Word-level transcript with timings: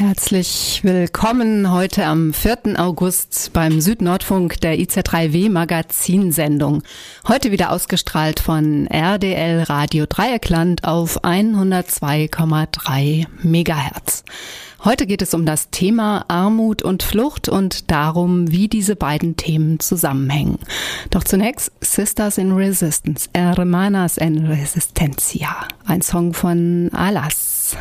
Herzlich 0.00 0.80
willkommen 0.82 1.70
heute 1.70 2.06
am 2.06 2.32
4. 2.32 2.78
August 2.78 3.50
beim 3.52 3.82
Südnordfunk 3.82 4.58
der 4.62 4.78
IZ3W 4.78 5.50
Magazinsendung. 5.50 6.82
Heute 7.28 7.52
wieder 7.52 7.70
ausgestrahlt 7.70 8.40
von 8.40 8.86
RDL 8.86 9.64
Radio 9.64 10.06
Dreieckland 10.08 10.84
auf 10.84 11.22
102,3 11.22 13.26
Megahertz. 13.42 14.24
Heute 14.82 15.06
geht 15.06 15.20
es 15.20 15.34
um 15.34 15.44
das 15.44 15.68
Thema 15.68 16.24
Armut 16.28 16.80
und 16.80 17.02
Flucht 17.02 17.50
und 17.50 17.90
darum, 17.90 18.50
wie 18.50 18.68
diese 18.68 18.96
beiden 18.96 19.36
Themen 19.36 19.80
zusammenhängen. 19.80 20.60
Doch 21.10 21.24
zunächst 21.24 21.72
Sisters 21.82 22.38
in 22.38 22.52
Resistance, 22.52 23.28
Hermanas 23.34 24.16
en 24.16 24.46
Resistencia, 24.46 25.54
ein 25.84 26.00
Song 26.00 26.32
von 26.32 26.88
Alas. 26.94 27.76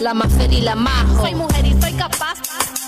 La 0.00 0.14
más 0.14 0.32
feliz 0.32 0.58
y 0.58 0.62
la 0.62 0.74
majo. 0.74 1.22
Soy 1.22 1.34
mujer 1.34 1.64
y 1.66 1.80
soy 1.80 1.92
capaz. 1.92 2.34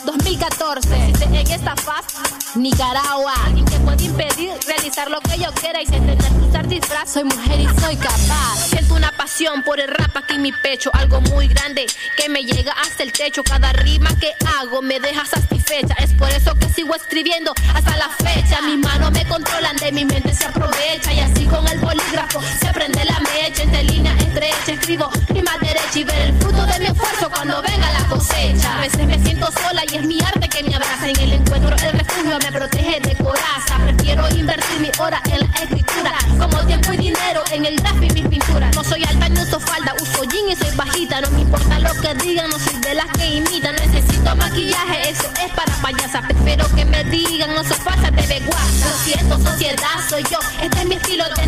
2014, 0.08 0.88
en 1.20 1.34
esta 1.34 1.76
faz, 1.76 2.06
Nicaragua. 2.54 3.34
Alguien 3.44 3.66
que 3.66 3.78
puede 3.80 4.04
impedir 4.04 4.52
realizar 4.66 5.10
lo 5.10 5.20
que 5.20 5.38
yo 5.38 5.52
quiera 5.52 5.82
y 5.82 5.86
sin 5.86 6.06
tener 6.06 6.16
que 6.16 6.44
usar 6.48 6.66
disfraz. 6.66 7.12
Soy 7.12 7.24
mujer 7.24 7.60
y 7.60 7.66
soy 7.78 7.94
capaz. 7.96 8.56
Siento 8.70 8.94
una 8.94 9.12
pasión 9.12 9.62
por 9.64 9.78
el 9.78 9.88
rap 9.88 10.16
aquí 10.16 10.34
en 10.34 10.42
mi 10.42 10.52
pecho, 10.52 10.90
algo 10.94 11.20
muy 11.20 11.48
grande 11.48 11.84
que 12.16 12.30
me 12.30 12.42
llega 12.42 12.72
hasta 12.72 13.02
el 13.02 13.12
techo. 13.12 13.42
Cada 13.44 13.70
rima 13.74 14.08
que 14.18 14.32
hago 14.58 14.80
me 14.80 14.98
deja 14.98 15.26
satisfecha. 15.26 15.94
Es 15.98 16.14
por 16.14 16.30
eso 16.30 16.54
que 16.54 16.70
sigo 16.70 16.94
escribiendo 16.94 17.52
hasta 17.74 17.94
la 17.98 18.08
fecha. 18.08 18.62
Mis 18.62 18.78
manos 18.78 19.12
me 19.12 19.26
controlan, 19.26 19.76
de 19.76 19.92
mi 19.92 20.06
mente 20.06 20.32
se 20.32 20.46
aprovecha 20.46 21.12
y 21.12 21.20
así 21.20 21.44
con 21.44 21.68
el 21.68 21.78
bolígrafo 21.80 22.40
se 22.60 22.72
prende 22.72 23.04
la 23.04 23.20
mecha. 23.20 23.62
Entre 23.62 23.84
líneas 23.84 24.18
estrecha 24.22 24.72
escribo 24.72 25.10
rima 25.28 25.52
derecha 25.60 25.98
y 25.98 26.04
ver 26.04 26.20
el 26.22 26.38
fruto 26.38 26.64
de 26.64 26.78
mi 26.80 26.86
esfuerzo 26.86 27.28
cuando 27.28 27.60
venga 27.60 27.92
la 27.92 28.08
cosecha. 28.08 28.78
A 28.78 28.80
veces 28.80 29.06
me 29.06 29.18
siento 29.22 29.50
sola 29.52 29.82
y 29.92 29.97
es 29.98 30.06
mi 30.06 30.20
arte 30.20 30.48
que 30.48 30.62
me 30.62 30.74
abraza. 30.74 31.08
En 31.08 31.20
el 31.20 31.32
encuentro 31.32 31.74
el 31.74 31.92
refugio 31.92 32.38
me 32.38 32.52
protege 32.52 33.00
de 33.00 33.16
coraza. 33.16 33.78
Prefiero 33.84 34.28
invertir 34.30 34.80
mi 34.80 34.90
hora 34.98 35.20
en 35.30 35.40
la 35.40 35.58
escritura. 35.58 36.18
Como 36.38 36.66
tiempo 36.66 36.92
y 36.92 36.96
dinero 36.96 37.42
en 37.52 37.64
el 37.64 37.76
grafo 37.76 38.02
y 38.02 38.10
mis 38.10 38.26
pinturas. 38.26 38.74
No 38.74 38.84
soy 38.84 39.04
alta 39.04 39.28
ni 39.28 39.40
uso 39.40 39.58
falda, 39.60 39.94
uso 40.00 40.24
jean 40.24 40.48
y 40.50 40.56
soy 40.56 40.74
bajita. 40.76 41.20
No 41.20 41.30
me 41.30 41.40
importa 41.40 41.78
lo 41.80 41.92
que 42.00 42.14
digan, 42.14 42.48
no 42.50 42.58
soy 42.58 42.78
de 42.80 42.94
las 42.94 43.06
que 43.18 43.26
imitan. 43.26 43.74
Necesito 43.76 44.36
maquillaje, 44.36 45.10
eso 45.10 45.28
es 45.44 45.52
para 45.52 45.74
payasa. 45.82 46.22
Prefiero 46.22 46.66
que 46.74 46.84
me 46.84 47.04
digan, 47.04 47.54
no 47.54 47.64
soy 47.64 47.76
falsa, 47.76 48.10
te 48.12 48.26
ve 48.26 48.40
guasa. 48.46 48.88
Lo 48.88 48.98
siento, 49.04 49.38
sociedad, 49.38 49.98
soy 50.08 50.22
yo. 50.30 50.38
Este 50.62 50.78
es 50.80 50.86
mi 50.86 50.94
estilo, 50.94 51.24
ancha 51.24 51.47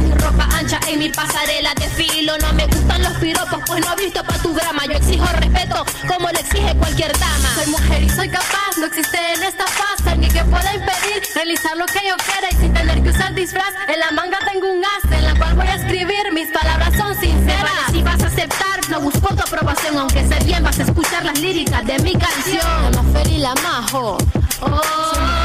en 0.93 0.99
mi 0.99 1.09
pasarela 1.09 1.73
de 1.75 1.89
filo. 1.89 2.37
No 2.39 2.53
me 2.55 2.67
gustan 2.67 3.03
los 3.03 3.13
piropos, 3.15 3.59
pues 3.67 3.85
no 3.85 3.93
he 3.93 4.05
visto 4.05 4.23
pa' 4.25 4.39
tu 4.39 4.55
grama. 4.55 4.85
Yo 4.87 4.93
exijo 4.93 5.27
respeto, 5.39 5.85
como 6.09 6.29
lo 6.31 6.39
exige 6.39 6.75
cualquier 6.77 7.13
dama. 7.19 7.55
Soy 7.55 7.67
mujer 7.67 8.03
y 8.03 8.09
soy 8.09 8.29
capaz, 8.29 8.77
no 8.79 8.87
existe 8.87 9.19
en 9.35 9.43
esta 9.43 9.67
fase 9.67 10.11
alguien 10.11 10.33
que 10.33 10.45
pueda 10.45 10.75
impedir 10.75 11.23
realizar 11.35 11.77
lo 11.77 11.87
que 11.87 12.01
yo 12.07 12.17
quiera 12.17 12.49
y 12.51 12.57
sin 12.57 12.73
tener 12.73 13.03
que 13.03 13.11
usar 13.11 13.35
disfraz. 13.35 13.73
En 13.89 14.01
la 14.01 14.11
manga 14.11 14.39
tengo 14.51 14.71
un 14.71 14.83
as 14.85 15.13
en 15.13 15.25
la 15.25 15.35
cual 15.37 15.55
voy 15.55 15.67
a 15.67 15.75
escribir, 15.77 16.33
mis 16.33 16.51
palabras 16.51 16.93
son 16.97 17.19
sinceras. 17.19 17.93
Si 17.93 18.03
vas 18.03 18.23
a 18.23 18.27
aceptar, 18.27 18.81
no 18.89 19.01
busco 19.01 19.29
tu 19.35 19.43
aprobación, 19.43 19.99
aunque 19.99 20.27
sé 20.27 20.39
bien 20.45 20.63
vas 20.63 20.79
a 20.79 20.83
escuchar 20.83 21.25
las 21.25 21.39
líricas 21.39 21.85
de 21.87 21.99
mi 22.01 22.15
canción. 22.15 22.93
La 22.93 23.03
más 23.03 23.29
y 23.29 23.39
la 23.39 23.55
majo, 23.57 24.19
oh, 24.63 25.40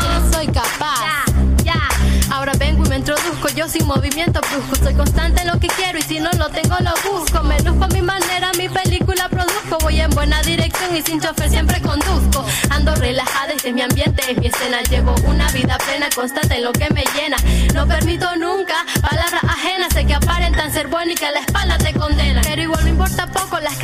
yo 3.55 3.69
sin 3.69 3.87
movimiento 3.87 4.41
brusco. 4.41 4.75
Soy 4.83 4.93
constante 4.93 5.41
en 5.41 5.47
lo 5.47 5.59
que 5.59 5.67
quiero 5.67 5.97
y 5.97 6.01
si 6.01 6.19
no 6.19 6.29
lo 6.33 6.49
tengo 6.49 6.75
lo 6.81 6.91
busco. 7.09 7.41
Me 7.43 7.59
luzco 7.61 7.85
a 7.85 7.87
mi 7.87 8.01
manera, 8.01 8.51
mi 8.57 8.67
película 8.67 9.29
produzco. 9.29 9.77
Voy 9.81 9.99
en 9.99 10.09
buena 10.11 10.41
dirección 10.41 10.95
y 10.95 11.01
sin 11.01 11.21
chofer 11.21 11.49
siempre 11.49 11.81
conduzco. 11.81 12.45
Ando 12.69 12.93
relajada, 12.95 13.53
este 13.53 13.69
es 13.69 13.75
mi 13.75 13.81
ambiente, 13.81 14.23
es 14.29 14.37
mi 14.37 14.47
escena. 14.47 14.81
Llevo 14.89 15.15
una 15.25 15.49
vida 15.51 15.77
plena, 15.77 16.09
constante 16.13 16.55
en 16.55 16.63
lo 16.63 16.73
que 16.73 16.89
me 16.93 17.03
llena. 17.15 17.37
No 17.73 17.87
permito 17.87 18.35
nunca 18.35 18.85
palabras 19.01 19.43
ajenas. 19.43 19.93
Sé 19.93 20.05
que 20.05 20.15
aparentan 20.15 20.71
ser 20.73 20.87
buenas 20.87 21.13
y 21.13 21.15
que 21.15 21.25
a 21.25 21.31
la 21.31 21.39
espalda 21.39 21.77
te 21.77 21.93
condenan. 21.93 22.43
Pero 22.43 22.61
igual 22.61 22.83
me 22.83 22.89
importa 22.89 23.27
poco 23.27 23.59
las 23.59 23.75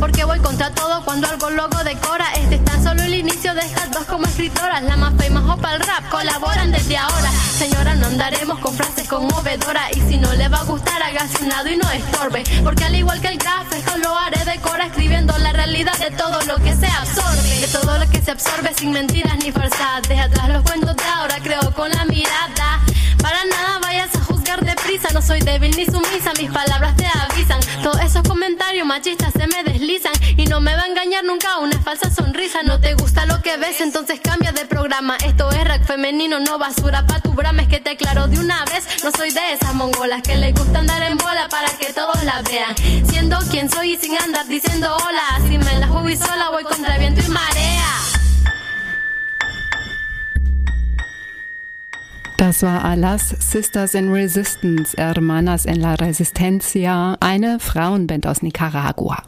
Porque 0.00 0.24
voy 0.24 0.40
contra 0.40 0.70
todo 0.70 1.04
cuando 1.04 1.28
algo 1.28 1.48
logo 1.50 1.84
decora. 1.84 2.26
Este 2.34 2.56
es 2.56 2.64
tan 2.64 2.82
solo 2.82 3.00
el 3.02 3.14
inicio 3.14 3.54
de 3.54 3.60
estas 3.60 3.92
dos 3.92 4.04
como 4.06 4.24
escritoras. 4.26 4.82
La 4.82 4.96
más 4.96 5.12
más 5.12 5.58
para 5.60 5.76
el 5.76 5.80
rap 5.82 6.08
colaboran 6.10 6.72
desde 6.72 6.96
ahora. 6.96 7.30
Señora, 7.56 7.94
no 7.94 8.06
andaremos 8.06 8.58
con 8.58 8.74
frases 8.74 9.06
conmovedoras. 9.06 9.96
Y 9.96 10.00
si 10.00 10.16
no 10.18 10.32
le 10.32 10.48
va 10.48 10.58
a 10.58 10.64
gustar, 10.64 11.00
hágase 11.00 11.44
un 11.44 11.48
lado 11.48 11.68
y 11.68 11.76
no 11.76 11.88
estorbe. 11.92 12.42
Porque 12.64 12.84
al 12.84 12.96
igual 12.96 13.20
que 13.20 13.28
el 13.28 13.38
café, 13.38 13.78
esto 13.78 13.96
lo 13.98 14.18
haré 14.18 14.44
de 14.44 14.58
cora 14.60 14.86
escribiendo 14.86 15.38
la 15.38 15.52
realidad 15.52 15.96
de 15.96 16.10
todo 16.10 16.42
lo 16.42 16.56
que 16.56 16.74
se 16.74 16.86
absorbe. 16.86 17.60
De 17.60 17.68
todo 17.68 17.98
lo 17.98 18.10
que 18.10 18.20
se 18.20 18.32
absorbe 18.32 18.74
sin 18.76 18.90
mentiras 18.90 19.36
ni 19.38 19.52
falsedades. 19.52 20.08
Deja 20.08 20.24
atrás 20.24 20.48
los 20.48 20.62
cuentos 20.62 20.96
de 20.96 21.04
ahora, 21.04 21.36
creo 21.40 21.72
con 21.72 21.88
la 21.90 22.04
mirada. 22.04 22.71
Soy 25.22 25.40
débil 25.40 25.74
ni 25.76 25.84
sumisa, 25.86 26.32
mis 26.38 26.50
palabras 26.50 26.96
te 26.96 27.06
avisan. 27.06 27.60
Todos 27.82 28.00
esos 28.00 28.22
comentarios 28.22 28.86
machistas 28.86 29.32
se 29.32 29.46
me 29.46 29.62
deslizan 29.62 30.12
y 30.36 30.44
no 30.46 30.60
me 30.60 30.74
va 30.74 30.82
a 30.82 30.86
engañar 30.86 31.24
nunca 31.24 31.58
una 31.58 31.78
falsa 31.80 32.10
sonrisa. 32.10 32.62
No 32.62 32.80
te 32.80 32.94
gusta 32.94 33.24
lo 33.26 33.40
que 33.40 33.56
ves, 33.56 33.80
entonces 33.80 34.20
cambia 34.20 34.52
de 34.52 34.64
programa. 34.66 35.16
Esto 35.24 35.50
es 35.50 35.64
rack 35.64 35.84
femenino, 35.84 36.40
no 36.40 36.58
basura 36.58 37.06
pa' 37.06 37.20
tu 37.20 37.32
brama. 37.32 37.62
Es 37.62 37.68
que 37.68 37.80
te 37.80 37.96
claro 37.96 38.26
de 38.26 38.38
una 38.38 38.64
vez, 38.64 38.86
no 39.04 39.10
soy 39.12 39.30
de 39.30 39.52
esas 39.52 39.74
mongolas 39.74 40.22
que 40.22 40.36
les 40.36 40.54
gusta 40.54 40.80
andar 40.80 41.02
en 41.02 41.16
bola 41.16 41.48
para 41.48 41.68
que 41.78 41.92
todos 41.92 42.22
la 42.24 42.42
vean. 42.42 42.74
Siendo 43.08 43.38
quien 43.50 43.70
soy 43.70 43.92
y 43.92 43.96
sin 43.96 44.16
andar 44.18 44.46
diciendo 44.46 44.96
hola, 44.96 45.48
si 45.48 45.58
me 45.58 45.78
la 45.78 45.86
jugo 45.86 46.08
y 46.08 46.16
sola 46.16 46.50
voy 46.50 46.64
contra 46.64 46.98
viento 46.98 47.22
y 47.24 47.28
marea. 47.28 47.51
Das 52.42 52.64
war 52.64 52.84
Alas 52.84 53.28
Sisters 53.38 53.94
in 53.94 54.12
Resistance, 54.12 54.96
Hermanas 54.96 55.64
en 55.64 55.80
la 55.80 55.94
Resistencia, 55.94 57.16
eine 57.20 57.60
Frauenband 57.60 58.26
aus 58.26 58.42
Nicaragua. 58.42 59.22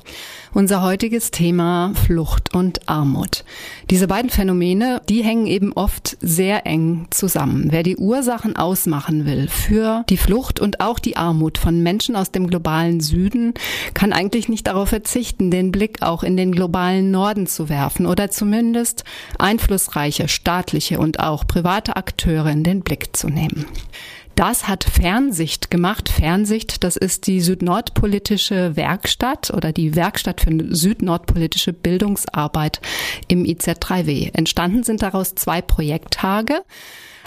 Unser 0.55 0.83
heutiges 0.83 1.33
Thema 1.33 1.93
Flucht 2.07 2.55
und 2.55 2.89
Armut. 2.89 3.45
Diese 3.91 4.07
beiden 4.07 4.31
Phänomene, 4.31 5.03
die 5.09 5.25
hängen 5.25 5.49
eben 5.49 5.73
oft 5.73 6.17
sehr 6.21 6.65
eng 6.65 7.09
zusammen. 7.11 7.73
Wer 7.73 7.83
die 7.83 7.97
Ursachen 7.97 8.55
ausmachen 8.55 9.27
will 9.27 9.49
für 9.49 10.05
die 10.09 10.17
Flucht 10.17 10.61
und 10.61 10.79
auch 10.79 11.01
die 11.01 11.17
Armut 11.17 11.59
von 11.59 11.83
Menschen 11.83 12.15
aus 12.15 12.31
dem 12.31 12.47
globalen 12.47 13.01
Süden, 13.01 13.55
kann 13.95 14.13
eigentlich 14.13 14.49
nicht 14.49 14.69
darauf 14.69 14.91
verzichten, 14.91 15.51
den 15.51 15.73
Blick 15.73 16.03
auch 16.03 16.23
in 16.23 16.37
den 16.37 16.53
globalen 16.53 17.11
Norden 17.11 17.49
zu 17.49 17.69
werfen 17.69 18.07
oder 18.07 18.31
zumindest 18.31 19.03
einflussreiche 19.41 20.29
staatliche 20.29 21.01
und 21.01 21.19
auch 21.19 21.49
private 21.49 21.97
Akteure 21.97 22.51
in 22.51 22.63
den 22.63 22.83
Blick 22.83 23.17
zu 23.17 23.29
nehmen. 23.29 23.67
Das 24.35 24.67
hat 24.67 24.83
Fernsicht 24.85 25.71
gemacht. 25.71 26.09
Fernsicht, 26.09 26.83
das 26.83 26.97
ist 26.97 27.29
die 27.29 27.41
südnordpolitische 27.41 28.75
Werkstatt 28.77 29.53
oder 29.53 29.73
die 29.73 29.95
Werkstatt 29.95 30.41
für 30.41 30.51
südnordpolitische 30.75 31.73
Bildungsarbeit 31.73 32.81
im 33.29 33.45
IZ3W. 33.45 34.35
Entstanden 34.35 34.83
sind 34.83 35.03
daraus 35.03 35.37
zwei 35.37 35.63
Projekttage. 35.63 36.63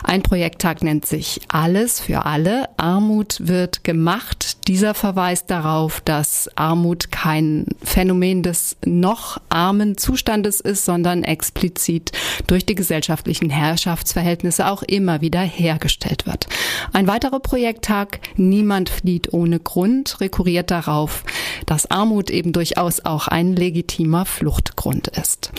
Ein 0.04 0.22
Projekttag 0.22 0.84
nennt 0.84 1.06
sich 1.06 1.42
Alles 1.48 2.00
für 2.02 2.26
alle. 2.26 2.70
Armut 2.78 3.38
wird 3.40 3.84
gemacht. 3.84 4.57
Dieser 4.68 4.94
verweist 4.94 5.50
darauf, 5.50 6.02
dass 6.02 6.50
Armut 6.56 7.10
kein 7.10 7.68
Phänomen 7.84 8.44
des 8.44 8.76
noch 8.86 9.40
armen 9.48 9.98
Zustandes 9.98 10.60
ist, 10.60 10.84
sondern 10.84 11.24
explizit 11.24 12.12
durch 12.48 12.66
die 12.66 12.76
gesellschaftlichen 12.76 13.50
Herrschaftsverhältnisse 13.50 14.68
auch 14.68 14.84
immer 14.84 15.22
wieder 15.22 15.40
hergestellt 15.40 16.26
wird. 16.26 16.48
Ein 16.92 17.08
weiterer 17.08 17.40
Projekttag 17.40 18.20
Niemand 18.36 18.90
flieht 18.90 19.34
ohne 19.34 19.60
Grund 19.60 20.20
rekurriert 20.22 20.70
darauf, 20.70 21.24
dass 21.66 21.90
Armut 21.90 22.30
eben 22.30 22.54
durchaus 22.54 23.04
auch 23.06 23.28
ein 23.28 23.56
legitimer 23.56 24.26
Fluchtgrund 24.26 25.08
ist. 25.08 25.52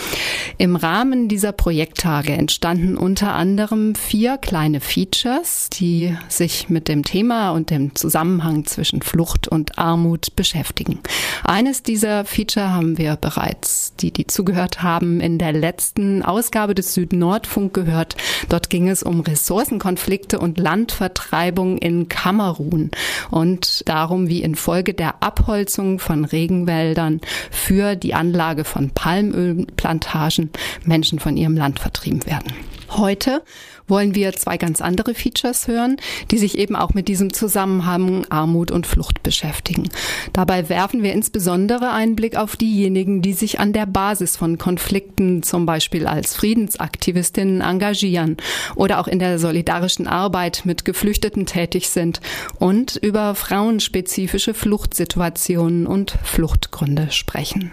Im 0.58 0.76
Rahmen 0.76 1.28
dieser 1.28 1.52
Projekttage 1.52 2.32
entstanden 2.32 2.96
unter 2.96 3.34
anderem 3.34 3.94
vier 3.94 4.38
kleine 4.38 4.80
Features, 4.80 5.70
die 5.70 6.16
sich 6.28 6.68
mit 6.68 6.88
dem 6.88 7.04
Thema 7.04 7.50
und 7.50 7.70
dem 7.70 7.94
Zusammenhang 7.94 8.64
zwischen 8.64 8.97
zwischen 8.98 9.02
Flucht 9.02 9.48
und 9.48 9.78
Armut 9.78 10.36
beschäftigen. 10.36 11.00
Eines 11.44 11.82
dieser 11.82 12.24
Feature 12.24 12.70
haben 12.70 12.98
wir 12.98 13.16
bereits, 13.16 13.94
die, 13.96 14.12
die 14.12 14.26
zugehört 14.26 14.82
haben, 14.82 15.20
in 15.20 15.38
der 15.38 15.52
letzten 15.52 16.22
Ausgabe 16.22 16.74
des 16.74 16.94
Süd-Nordfunk 16.94 17.74
gehört. 17.74 18.16
Dort 18.48 18.70
ging 18.70 18.88
es 18.88 19.02
um 19.02 19.20
Ressourcenkonflikte 19.20 20.38
und 20.38 20.58
Landvertreibung 20.58 21.78
in 21.78 22.08
Kamerun 22.08 22.90
und 23.30 23.88
darum, 23.88 24.28
wie 24.28 24.42
infolge 24.42 24.94
der 24.94 25.22
Abholzung 25.22 25.98
von 25.98 26.24
Regenwäldern 26.24 27.20
für 27.50 27.96
die 27.96 28.14
Anlage 28.14 28.64
von 28.64 28.90
Palmölplantagen 28.90 30.50
Menschen 30.84 31.18
von 31.18 31.36
ihrem 31.36 31.56
Land 31.56 31.80
vertrieben 31.80 32.24
werden. 32.26 32.52
Heute 32.90 33.42
wollen 33.86 34.14
wir 34.14 34.32
zwei 34.32 34.56
ganz 34.56 34.80
andere 34.80 35.14
Features 35.14 35.68
hören, 35.68 35.96
die 36.30 36.38
sich 36.38 36.56
eben 36.56 36.74
auch 36.74 36.94
mit 36.94 37.08
diesem 37.08 37.32
Zusammenhang 37.32 38.26
Armut 38.30 38.70
und 38.70 38.86
Flucht 38.86 39.22
beschäftigen. 39.22 39.88
Dabei 40.32 40.68
werfen 40.68 41.02
wir 41.02 41.12
insbesondere 41.12 41.90
einen 41.90 42.16
Blick 42.16 42.36
auf 42.36 42.56
diejenigen, 42.56 43.20
die 43.20 43.34
sich 43.34 43.60
an 43.60 43.72
der 43.72 43.86
Basis 43.86 44.36
von 44.36 44.58
Konflikten 44.58 45.42
zum 45.42 45.66
Beispiel 45.66 46.06
als 46.06 46.34
Friedensaktivistinnen 46.34 47.60
engagieren 47.60 48.36
oder 48.74 49.00
auch 49.00 49.08
in 49.08 49.18
der 49.18 49.38
solidarischen 49.38 50.06
Arbeit 50.06 50.62
mit 50.64 50.84
Geflüchteten 50.84 51.46
tätig 51.46 51.88
sind 51.88 52.20
und 52.58 52.96
über 52.96 53.34
frauenspezifische 53.34 54.54
Fluchtsituationen 54.54 55.86
und 55.86 56.14
Fluchtgründe 56.22 57.10
sprechen. 57.10 57.72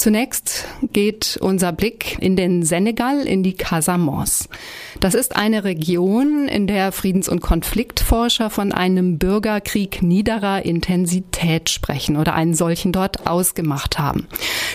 Zunächst 0.00 0.64
geht 0.94 1.36
unser 1.42 1.72
Blick 1.72 2.16
in 2.22 2.34
den 2.34 2.62
Senegal, 2.62 3.26
in 3.26 3.42
die 3.42 3.52
Casamance. 3.52 4.48
Das 4.98 5.12
ist 5.12 5.36
eine 5.36 5.62
Region, 5.64 6.48
in 6.48 6.66
der 6.66 6.90
Friedens- 6.90 7.28
und 7.28 7.42
Konfliktforscher 7.42 8.48
von 8.48 8.72
einem 8.72 9.18
Bürgerkrieg 9.18 10.00
niederer 10.00 10.64
Intensität 10.64 11.68
sprechen 11.68 12.16
oder 12.16 12.32
einen 12.32 12.54
solchen 12.54 12.92
dort 12.92 13.26
ausgemacht 13.26 13.98
haben. 13.98 14.26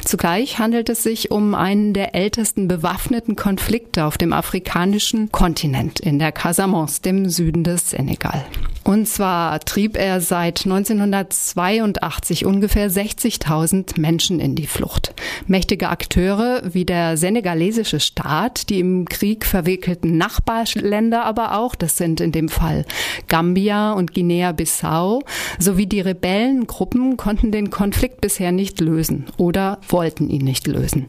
Zugleich 0.04 0.60
handelt 0.60 0.90
es 0.90 1.02
sich 1.02 1.32
um 1.32 1.56
einen 1.56 1.94
der 1.94 2.14
ältesten 2.14 2.68
bewaffneten 2.68 3.36
Konflikte 3.36 4.06
auf 4.06 4.20
dem 4.20 4.32
afrikanischen 4.32 5.32
Kontinent 5.32 6.00
in 6.00 6.20
der 6.20 6.34
Casamance, 6.34 7.02
dem 7.02 7.30
Süden 7.30 7.64
des 7.64 7.90
Senegal. 7.90 8.46
Und 8.86 9.08
zwar 9.08 9.60
trieb 9.62 9.98
er 9.98 10.22
seit 10.22 10.66
1982 10.66 12.46
ungefähr 12.46 12.92
60.000 12.92 14.00
Menschen 14.00 14.40
in 14.40 14.54
die 14.54 14.68
Flucht. 14.68 15.15
Mächtige 15.48 15.90
Akteure 15.90 16.62
wie 16.66 16.86
der 16.86 17.18
senegalesische 17.18 18.00
Staat, 18.00 18.70
die 18.70 18.80
im 18.80 19.06
Krieg 19.06 19.46
verwickelten 19.46 20.18
Nachbarländer 20.18 21.26
aber 21.26 21.58
auch, 21.58 21.76
das 21.76 21.98
sind 21.98 22.22
in 22.22 22.32
dem 22.32 22.50
Fall 22.50 22.86
Gambia 23.28 23.94
und 23.94 24.14
Guinea-Bissau, 24.14 25.22
sowie 25.60 25.88
die 25.88 26.02
Rebellengruppen 26.02 27.18
konnten 27.18 27.52
den 27.52 27.70
Konflikt 27.70 28.22
bisher 28.22 28.52
nicht 28.52 28.80
lösen 28.80 29.26
oder 29.38 29.80
wollten 29.88 30.30
ihn 30.30 30.44
nicht 30.44 30.68
lösen. 30.68 31.08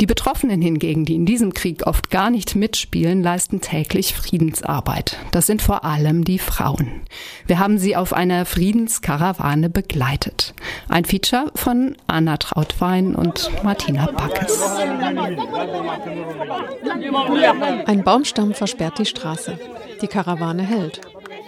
Die 0.00 0.06
Betroffenen 0.06 0.60
hingegen, 0.62 1.04
die 1.04 1.14
in 1.14 1.26
diesem 1.26 1.54
Krieg 1.54 1.86
oft 1.86 2.10
gar 2.10 2.30
nicht 2.30 2.54
mitspielen, 2.54 3.22
leisten 3.22 3.60
täglich 3.60 4.14
Friedensarbeit. 4.14 5.16
Das 5.30 5.46
sind 5.46 5.62
vor 5.62 5.84
allem 5.84 6.24
die 6.24 6.38
Frauen. 6.38 7.02
Wir 7.46 7.58
haben 7.58 7.78
sie 7.78 7.96
auf 7.96 8.12
einer 8.12 8.44
Friedenskarawane 8.44 9.70
begleitet. 9.70 10.54
Ein 10.88 11.04
Feature 11.04 11.50
von 11.54 11.96
Anna 12.06 12.36
Trautwein 12.36 13.14
und 13.14 13.41
Martina 13.62 14.06
Backes. 14.06 14.62
Ein 17.86 18.02
Baumstamm 18.04 18.54
versperrt 18.54 18.98
die 18.98 19.06
Straße. 19.06 19.58
Die 20.00 20.08
Karawane 20.08 20.62
hält. 20.62 21.00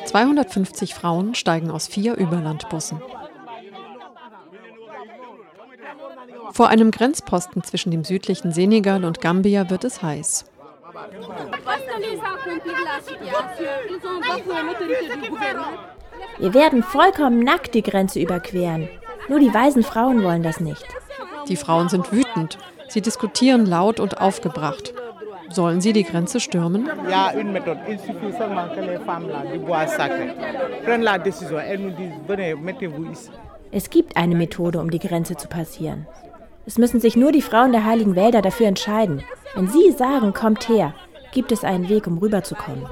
250 0.07 0.95
Frauen 0.95 1.35
steigen 1.35 1.71
aus 1.71 1.87
vier 1.87 2.15
Überlandbussen. 2.15 3.01
Vor 6.53 6.69
einem 6.69 6.91
Grenzposten 6.91 7.65
zwischen 7.65 7.91
dem 7.91 8.05
südlichen 8.05 8.53
Senegal 8.53 9.05
und 9.05 9.21
Gambia 9.21 9.71
wird 9.71 9.85
es 9.85 10.03
heiß. 10.03 10.45
Wir 16.39 16.55
werden 16.55 16.83
vollkommen 16.83 17.41
nackt 17.41 17.75
die 17.75 17.83
Grenze 17.83 18.21
überqueren. 18.21 18.89
Nur 19.29 19.41
die 19.41 19.53
weisen 19.53 19.83
Frauen 19.83 20.23
wollen 20.23 20.43
das 20.43 20.61
nicht. 20.61 20.87
Die 21.49 21.57
Frauen 21.57 21.89
sind 21.89 22.13
wütend. 22.13 22.59
Sie 22.89 23.01
diskutieren 23.01 23.67
laut 23.67 24.01
und 24.01 24.21
aufgebracht. 24.21 24.95
Sollen 25.51 25.81
sie 25.81 25.93
die 25.93 26.05
Grenze 26.05 26.41
stürmen? 26.41 26.89
Es 33.71 33.91
gibt 33.91 34.17
eine 34.17 34.35
Methode, 34.35 34.81
um 34.81 34.91
die 34.91 34.99
Grenze 34.99 35.37
zu 35.37 35.49
passieren. 35.49 36.07
Es 36.67 36.79
müssen 36.79 37.01
sich 37.01 37.15
nur 37.15 37.31
die 37.31 37.43
Frauen 37.43 37.73
der 37.73 37.85
heiligen 37.85 38.17
Wälder 38.17 38.41
dafür 38.41 38.67
entscheiden. 38.67 39.23
Wenn 39.55 39.69
sie 39.69 39.93
sagen, 39.93 40.33
kommt 40.33 40.69
her, 40.69 40.95
gibt 41.33 41.53
es 41.53 41.63
einen 41.63 41.89
Weg, 41.89 42.07
um 42.07 42.19
rüberzukommen. 42.19 42.87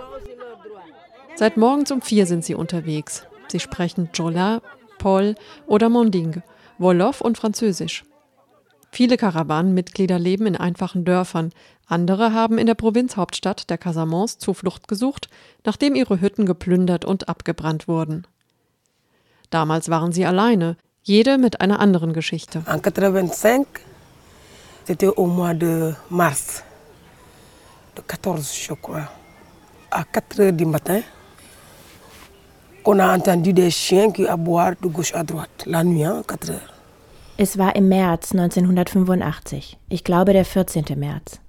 Seit 1.35 1.57
morgens 1.57 1.91
um 1.91 2.03
vier 2.03 2.27
sind 2.27 2.45
sie 2.45 2.55
unterwegs. 2.55 3.27
Sie 3.49 3.61
sprechen 3.61 4.11
Jola, 4.13 4.61
Paul 4.99 5.35
oder 5.67 5.89
Monding, 5.89 6.43
Wolof 6.79 7.21
und 7.21 7.39
Französisch. 7.39 8.05
Viele 8.95 9.17
Karawanenmitglieder 9.17 10.19
leben 10.19 10.45
in 10.45 10.55
einfachen 10.55 11.07
Dörfern, 11.07 11.51
andere 11.87 12.35
haben 12.35 12.59
in 12.59 12.67
der 12.67 12.75
Provinzhauptstadt 12.75 13.71
der 13.71 13.79
Casamance 13.79 14.37
Zuflucht 14.37 14.87
gesucht, 14.87 15.31
nachdem 15.65 15.95
ihre 15.95 16.21
Hütten 16.21 16.45
geplündert 16.45 17.07
und 17.07 17.27
abgebrannt 17.27 17.89
wurden. 17.89 18.27
Damals 19.49 19.89
waren 19.89 20.13
sie 20.13 20.27
alleine, 20.27 20.77
jede 21.03 21.39
mit 21.39 21.63
einer 21.63 21.81
anderen 21.81 22.13
Geschichte. 22.13 22.65
En 22.67 22.83
85, 22.83 23.67
c'était 24.87 25.09
au 25.17 25.27
mois 25.27 25.55
de 25.55 25.95
mars, 26.11 26.63
de 27.97 28.03
14 28.03 28.55
je 28.55 28.75
crois, 28.75 29.09
à 29.91 30.05
4 30.05 30.39
heures 30.39 30.53
du 30.53 30.67
matin, 30.67 31.01
qu'on 32.83 32.99
a 32.99 33.15
entendu 33.15 33.55
des 33.55 33.71
chiens 33.71 34.13
qui 34.13 34.29
aboient 34.29 34.75
de 34.83 34.89
gauche 34.89 35.15
à 35.15 35.25
droite, 35.25 35.65
la 35.65 35.83
nuit, 35.83 36.05
hein, 36.05 36.23
4 36.27 36.51
heures. 36.51 36.73
Es 37.39 37.57
war 37.57 37.75
im 37.77 37.89
März 37.89 38.33
1985, 38.33 39.79
ich 39.89 40.05
glaube 40.05 40.33
der 40.33 40.45
14. 40.45 40.85
März. 40.97 41.41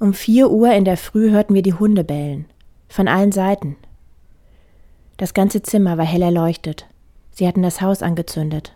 Um 0.00 0.14
vier 0.14 0.50
Uhr 0.50 0.72
in 0.72 0.84
der 0.84 0.96
Früh 0.96 1.30
hörten 1.30 1.54
wir 1.54 1.62
die 1.62 1.74
Hunde 1.74 2.02
bellen, 2.02 2.46
von 2.88 3.06
allen 3.06 3.32
Seiten. 3.32 3.76
Das 5.18 5.34
ganze 5.34 5.62
Zimmer 5.62 5.98
war 5.98 6.04
hell 6.04 6.22
erleuchtet. 6.22 6.86
Sie 7.30 7.46
hatten 7.46 7.62
das 7.62 7.80
Haus 7.80 8.02
angezündet. 8.02 8.72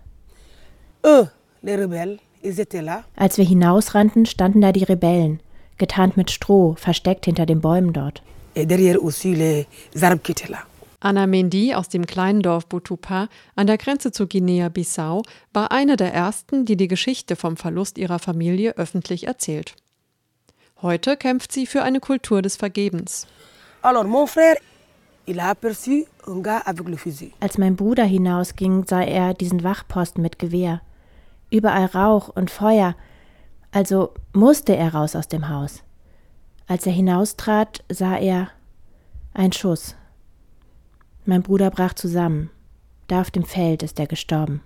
Les 1.63 1.77
rebelles, 1.77 2.19
ils 2.43 2.59
étaient 2.59 2.81
là. 2.81 3.05
Als 3.17 3.37
wir 3.37 3.45
hinausrannten, 3.45 4.25
standen 4.25 4.63
da 4.63 4.73
die 4.73 4.85
Rebellen, 4.85 5.41
getarnt 5.77 6.17
mit 6.17 6.31
Stroh, 6.31 6.75
versteckt 6.75 7.27
hinter 7.27 7.45
den 7.45 7.61
Bäumen 7.61 7.93
dort. 7.93 8.23
Et 8.55 8.67
derrière 8.67 9.03
aussi 9.03 9.35
les 9.35 9.67
arbres 10.01 10.23
qui 10.23 10.33
étaient 10.33 10.51
là. 10.51 10.61
Anna 11.01 11.27
Mendy 11.27 11.75
aus 11.75 11.89
dem 11.89 12.07
kleinen 12.07 12.43
Dorf 12.43 12.67
Butupa 12.67 13.29
an 13.57 13.67
der 13.67 13.79
Grenze 13.79 14.13
zu 14.13 14.27
Guinea-Bissau 14.27 15.23
war 15.55 15.73
eine 15.73 15.97
der 15.97 16.13
ersten, 16.13 16.67
die 16.67 16.77
die 16.77 16.89
Geschichte 16.89 17.37
vom 17.37 17.57
Verlust 17.57 17.97
ihrer 17.97 18.19
Familie 18.19 18.77
öffentlich 18.77 19.27
erzählt. 19.27 19.75
Heute 20.83 21.17
kämpft 21.17 21.53
sie 21.53 21.67
für 21.67 21.83
eine 21.83 22.01
Kultur 22.01 22.43
des 22.43 22.57
Vergebens. 22.57 23.27
Alors 23.83 24.07
mon 24.07 24.27
frère. 24.27 24.57
Als 27.41 27.59
mein 27.59 27.77
Bruder 27.77 28.05
hinausging, 28.05 28.85
sah 28.87 29.03
er 29.03 29.35
diesen 29.35 29.63
Wachposten 29.63 30.23
mit 30.23 30.39
Gewehr. 30.39 30.81
Überall 31.51 31.87
Rauch 31.87 32.29
und 32.29 32.51
Feuer. 32.51 32.97
Also 33.71 34.13
musste 34.33 34.75
er 34.75 34.95
raus 34.95 35.15
aus 35.15 35.29
dem 35.29 35.49
Haus. 35.49 35.83
Als 36.67 36.87
er 36.87 36.93
hinaustrat, 36.93 37.85
sah 37.89 38.17
er 38.17 38.49
ein 39.33 39.53
Schuss. 39.53 39.95
Mein 41.25 41.43
Bruder 41.43 41.71
brach 41.71 41.95
zusammen. 41.95 42.51
Da 43.09 43.21
auf 43.21 43.31
dem 43.31 43.45
Feld 43.45 43.83
ist 43.83 43.99
er 43.99 44.07
gestorben. 44.07 44.63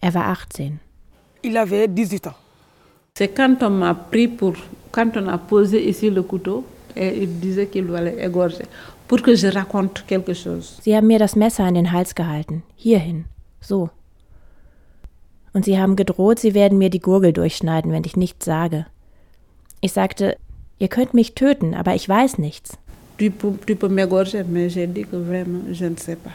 Er 0.00 0.14
war 0.14 0.26
18. 0.26 0.80
Il 1.42 1.56
avait 1.56 1.88
18 1.88 2.26
ans. 2.26 2.36
C'est 3.16 3.34
quand 3.34 3.62
on 3.62 3.70
m'a 3.70 3.94
pris 3.94 4.28
pour, 4.28 4.54
quand 4.90 5.16
on 5.16 5.28
a 5.28 5.38
posé 5.38 5.88
ici 5.88 6.10
le 6.10 6.22
couteau, 6.22 6.64
et 6.96 7.22
il 7.22 7.40
disait 7.40 7.66
qu'il 7.66 7.94
allait 7.94 8.24
égorger, 8.24 8.66
pour 9.06 9.22
que 9.22 9.34
je 9.34 9.46
raconte 9.48 10.04
quelque 10.06 10.34
chose. 10.34 10.78
Sie 10.82 10.96
haben 10.96 11.06
mir 11.06 11.18
das 11.18 11.36
Messer 11.36 11.64
an 11.64 11.74
den 11.74 11.92
Hals 11.92 12.14
gehalten. 12.14 12.62
Hierhin. 12.76 13.26
So. 13.60 13.90
Und 15.52 15.64
sie 15.64 15.78
haben 15.78 15.96
gedroht, 15.96 16.40
sie 16.40 16.54
werden 16.54 16.78
mir 16.78 16.90
die 16.90 17.00
Gurgel 17.00 17.32
durchschneiden, 17.32 17.92
wenn 17.92 18.04
ich 18.04 18.16
nichts 18.16 18.44
sage. 18.44 18.86
Ich 19.80 19.92
sagte, 19.92 20.36
ihr 20.78 20.88
könnt 20.88 21.14
mich 21.14 21.34
töten, 21.34 21.74
aber 21.74 21.94
ich 21.94 22.08
weiß 22.08 22.38
nichts. 22.38 22.78
Tu 23.16 23.30
peux, 23.30 23.52
tu 23.66 23.76
peux 23.76 23.88
m'égorger, 23.88 24.44
mais 24.44 24.68
j'ai 24.68 24.86
dit 24.86 25.04
que 25.04 25.16
vraiment, 25.16 25.60
je 25.72 25.86
ne 25.86 25.96
sais 25.96 26.16
pas. 26.16 26.32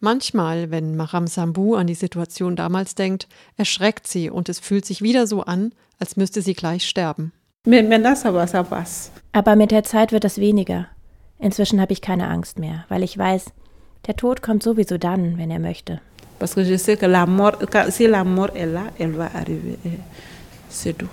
Manchmal, 0.00 0.70
wenn 0.70 0.96
Maram 0.96 1.26
Sambu 1.26 1.76
an 1.76 1.86
die 1.86 1.94
Situation 1.94 2.56
damals 2.56 2.94
denkt, 2.94 3.28
erschreckt 3.56 4.08
sie 4.08 4.30
und 4.30 4.48
es 4.48 4.58
fühlt 4.58 4.84
sich 4.84 5.00
wieder 5.00 5.26
so 5.26 5.42
an, 5.42 5.72
als 6.00 6.16
müsste 6.16 6.42
sie 6.42 6.54
gleich 6.54 6.88
sterben. 6.88 7.32
Mais 7.64 7.82
maintenant, 7.82 8.16
ça 8.16 8.32
va, 8.32 8.46
ça 8.46 8.64
passe. 8.64 9.10
Aber 9.32 9.54
mit 9.54 9.70
der 9.70 9.84
Zeit 9.84 10.10
wird 10.10 10.24
es 10.24 10.38
weniger. 10.38 10.88
Inzwischen 11.38 11.80
habe 11.80 11.92
ich 11.92 12.00
keine 12.00 12.28
Angst 12.28 12.58
mehr, 12.58 12.84
weil 12.88 13.04
ich 13.04 13.16
weiß, 13.16 13.52
der 14.06 14.16
Tod 14.16 14.42
kommt 14.42 14.64
sowieso 14.64 14.98
dann, 14.98 15.38
wenn 15.38 15.50
er 15.50 15.60
möchte. 15.60 16.00
Parce 16.40 16.54
que 16.54 16.64
je 16.64 16.76
sais 16.76 16.96
que 16.96 17.06
la 17.06 17.24
mort, 17.24 17.58
si 17.90 18.06
la 18.08 18.24
mort 18.24 18.56
est 18.56 18.66
là, 18.66 18.86
elle 18.98 19.12
va 19.12 19.30
arriver. 19.32 19.78
C'est 20.68 20.98
tout. 20.98 21.08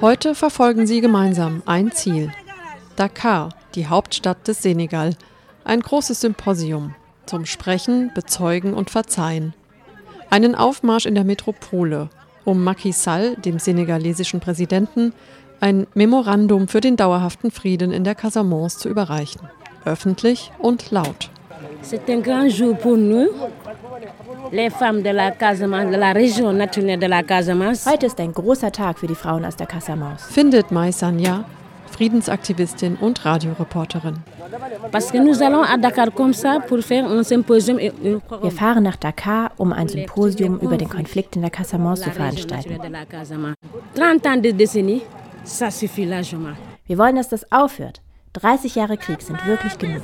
Heute 0.00 0.34
verfolgen 0.34 0.86
sie 0.86 1.00
gemeinsam 1.00 1.62
ein 1.66 1.92
Ziel. 1.92 2.32
Dakar, 2.96 3.50
die 3.74 3.86
Hauptstadt 3.86 4.48
des 4.48 4.62
Senegal. 4.62 5.14
Ein 5.64 5.80
großes 5.80 6.20
Symposium 6.20 6.94
zum 7.26 7.46
Sprechen, 7.46 8.10
Bezeugen 8.14 8.74
und 8.74 8.90
Verzeihen. 8.90 9.54
Einen 10.30 10.54
Aufmarsch 10.54 11.06
in 11.06 11.14
der 11.14 11.24
Metropole, 11.24 12.10
um 12.44 12.64
Macky 12.64 12.92
Sall, 12.92 13.36
dem 13.36 13.58
senegalesischen 13.58 14.40
Präsidenten, 14.40 15.12
ein 15.60 15.86
Memorandum 15.94 16.68
für 16.68 16.80
den 16.80 16.96
dauerhaften 16.96 17.50
Frieden 17.50 17.92
in 17.92 18.02
der 18.02 18.14
Casamance 18.14 18.78
zu 18.78 18.88
überreichen. 18.88 19.48
Öffentlich 19.84 20.50
und 20.58 20.90
laut. 20.90 21.30
C'est 21.82 22.08
un 22.10 22.18
grand 22.20 22.48
jour 22.48 22.76
pour 22.78 22.96
nous, 22.96 23.28
les 24.52 24.70
femmes 24.70 25.02
de 25.02 25.10
la 25.10 25.30
Casamance, 25.32 25.90
de 25.90 25.96
la 25.96 26.12
région 26.12 26.52
naturelle 26.52 26.98
de 26.98 27.06
la 27.06 27.22
Casamance. 27.22 27.86
Heute 27.86 28.06
ist 28.06 28.18
ein 28.20 28.32
großer 28.32 28.70
Tag 28.72 28.98
für 28.98 29.06
die 29.06 29.14
Frauen 29.14 29.44
aus 29.44 29.56
der 29.56 29.66
Casamance. 29.66 30.24
Findet 30.32 30.70
Mai 30.70 30.90
Sanya, 30.92 31.44
Friedensaktivistin 31.90 32.96
und 33.00 33.24
Radioreporterin. 33.24 34.14
Parce 34.90 35.10
que 35.10 35.18
nous 35.18 35.42
allons 35.42 35.62
à 35.62 35.76
Dakar 35.76 36.10
comme 36.14 36.32
ça 36.32 36.60
pour 36.66 36.78
faire 36.80 37.04
un 37.06 37.22
symposium. 37.22 37.78
et 37.78 37.92
une- 38.02 38.20
Wir 38.42 38.50
fahren 38.52 38.82
nach 38.84 38.96
Dakar, 38.96 39.50
um 39.58 39.72
ein 39.72 39.88
Symposium 39.88 40.58
über 40.60 40.76
den 40.76 40.88
Konflikt 40.88 41.36
in 41.36 41.42
der 41.42 41.50
Casamance 41.50 42.02
zu 42.02 42.10
veranstalten. 42.10 42.70
naturelle 42.70 42.88
de 42.88 42.92
la 42.92 43.04
Casamance. 43.04 43.56
30 43.94 44.26
ans 44.26 44.40
de 44.42 44.50
décennie, 44.52 45.02
ça 45.44 45.70
suffit 45.70 46.04
largement. 46.06 46.56
Wir 46.86 46.96
wollen, 46.98 47.16
dass 47.16 47.28
das 47.28 47.44
aufhört. 47.52 48.00
30 48.34 48.74
Jahre 48.76 48.96
Krieg 48.96 49.20
sind 49.20 49.44
wirklich 49.46 49.76
genug. 49.78 50.00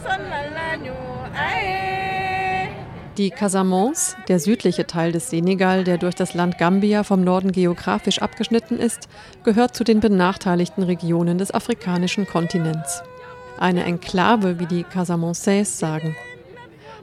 Die 3.19 3.31
Casamance, 3.31 4.17
der 4.29 4.39
südliche 4.39 4.87
Teil 4.87 5.11
des 5.11 5.31
Senegal, 5.31 5.83
der 5.83 5.99
durch 5.99 6.15
das 6.15 6.35
Land 6.35 6.57
Gambia 6.57 7.03
vom 7.03 7.25
Norden 7.25 7.51
geografisch 7.51 8.23
abgeschnitten 8.23 8.79
ist, 8.79 9.09
gehört 9.43 9.75
zu 9.75 9.83
den 9.83 9.99
benachteiligten 9.99 10.85
Regionen 10.85 11.37
des 11.37 11.51
afrikanischen 11.51 12.29
Kontinents. 12.29 13.03
Eine 13.59 13.83
Enklave, 13.83 14.61
wie 14.61 14.67
die 14.67 14.85
Casamançais 14.85 15.65
sagen. 15.65 16.15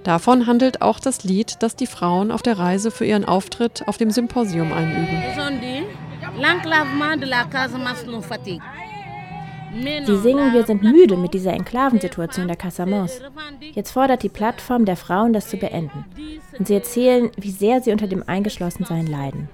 Davon 0.03 0.47
handelt 0.47 0.81
auch 0.81 1.01
das 1.01 1.25
Lied, 1.25 1.57
das 1.59 1.75
die 1.75 1.87
Frauen 1.87 2.31
auf 2.31 2.41
der 2.41 2.59
Reise 2.59 2.91
für 2.91 3.03
ihren 3.03 3.25
Auftritt 3.25 3.85
auf 3.85 3.97
dem 3.97 4.09
Symposium 4.09 4.71
einüben. 4.71 5.21
L'enclavement 6.37 7.17
de 7.17 7.27
la 7.27 7.45
Casamance 7.45 8.05
nous. 8.05 8.25
Sie 10.05 10.17
singen, 10.17 10.53
wir 10.53 10.65
sind 10.65 10.83
müde 10.83 11.17
mit 11.17 11.33
dieser 11.33 11.53
Enklavensituation 11.53 12.47
der 12.47 12.55
Casamance. 12.55 13.21
Jetzt 13.73 13.91
fordert 13.91 14.23
die 14.23 14.29
Plattform 14.29 14.85
der 14.85 14.95
Frauen, 14.95 15.33
das 15.33 15.49
zu 15.49 15.57
beenden. 15.57 16.05
Und 16.57 16.67
sie 16.67 16.75
erzählen, 16.75 17.29
wie 17.37 17.51
sehr 17.51 17.81
sie 17.81 17.91
unter 17.91 18.07
dem 18.07 18.23
Eingeschlossensein 18.25 19.07
leiden. 19.07 19.49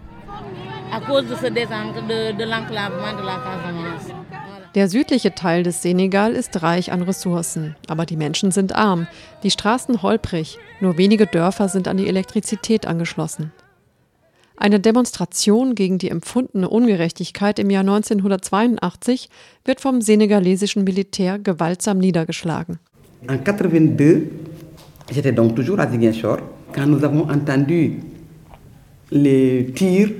Der 4.75 4.87
südliche 4.87 5.33
Teil 5.33 5.63
des 5.63 5.81
Senegal 5.81 6.33
ist 6.33 6.61
reich 6.61 6.91
an 6.91 7.01
Ressourcen, 7.01 7.75
aber 7.87 8.05
die 8.05 8.15
Menschen 8.15 8.51
sind 8.51 8.75
arm, 8.75 9.07
die 9.43 9.51
Straßen 9.51 10.01
holprig, 10.01 10.59
nur 10.79 10.97
wenige 10.97 11.25
Dörfer 11.25 11.67
sind 11.67 11.87
an 11.87 11.97
die 11.97 12.07
Elektrizität 12.07 12.85
angeschlossen. 12.85 13.51
Eine 14.58 14.79
Demonstration 14.79 15.75
gegen 15.75 15.98
die 15.98 16.10
empfundene 16.10 16.70
Ungerechtigkeit 16.70 17.58
im 17.60 17.70
Jahr 17.70 17.81
1982 17.81 19.29
wird 19.65 19.81
vom 19.81 20.01
senegalesischen 20.01 20.84
Militär 20.84 21.39
gewaltsam 21.39 21.98
niedergeschlagen. 21.98 22.79
En 23.27 23.43
82, 23.43 24.29
j'étais 25.12 25.34
donc 25.34 25.55
toujours 25.55 25.79
à 25.79 25.88
Ziguinchor, 25.88 26.39
quand 26.74 26.88
nous 26.88 27.03
avons 27.03 27.29
entendu 27.29 28.01
les 29.12 29.72
tirs 29.74 30.12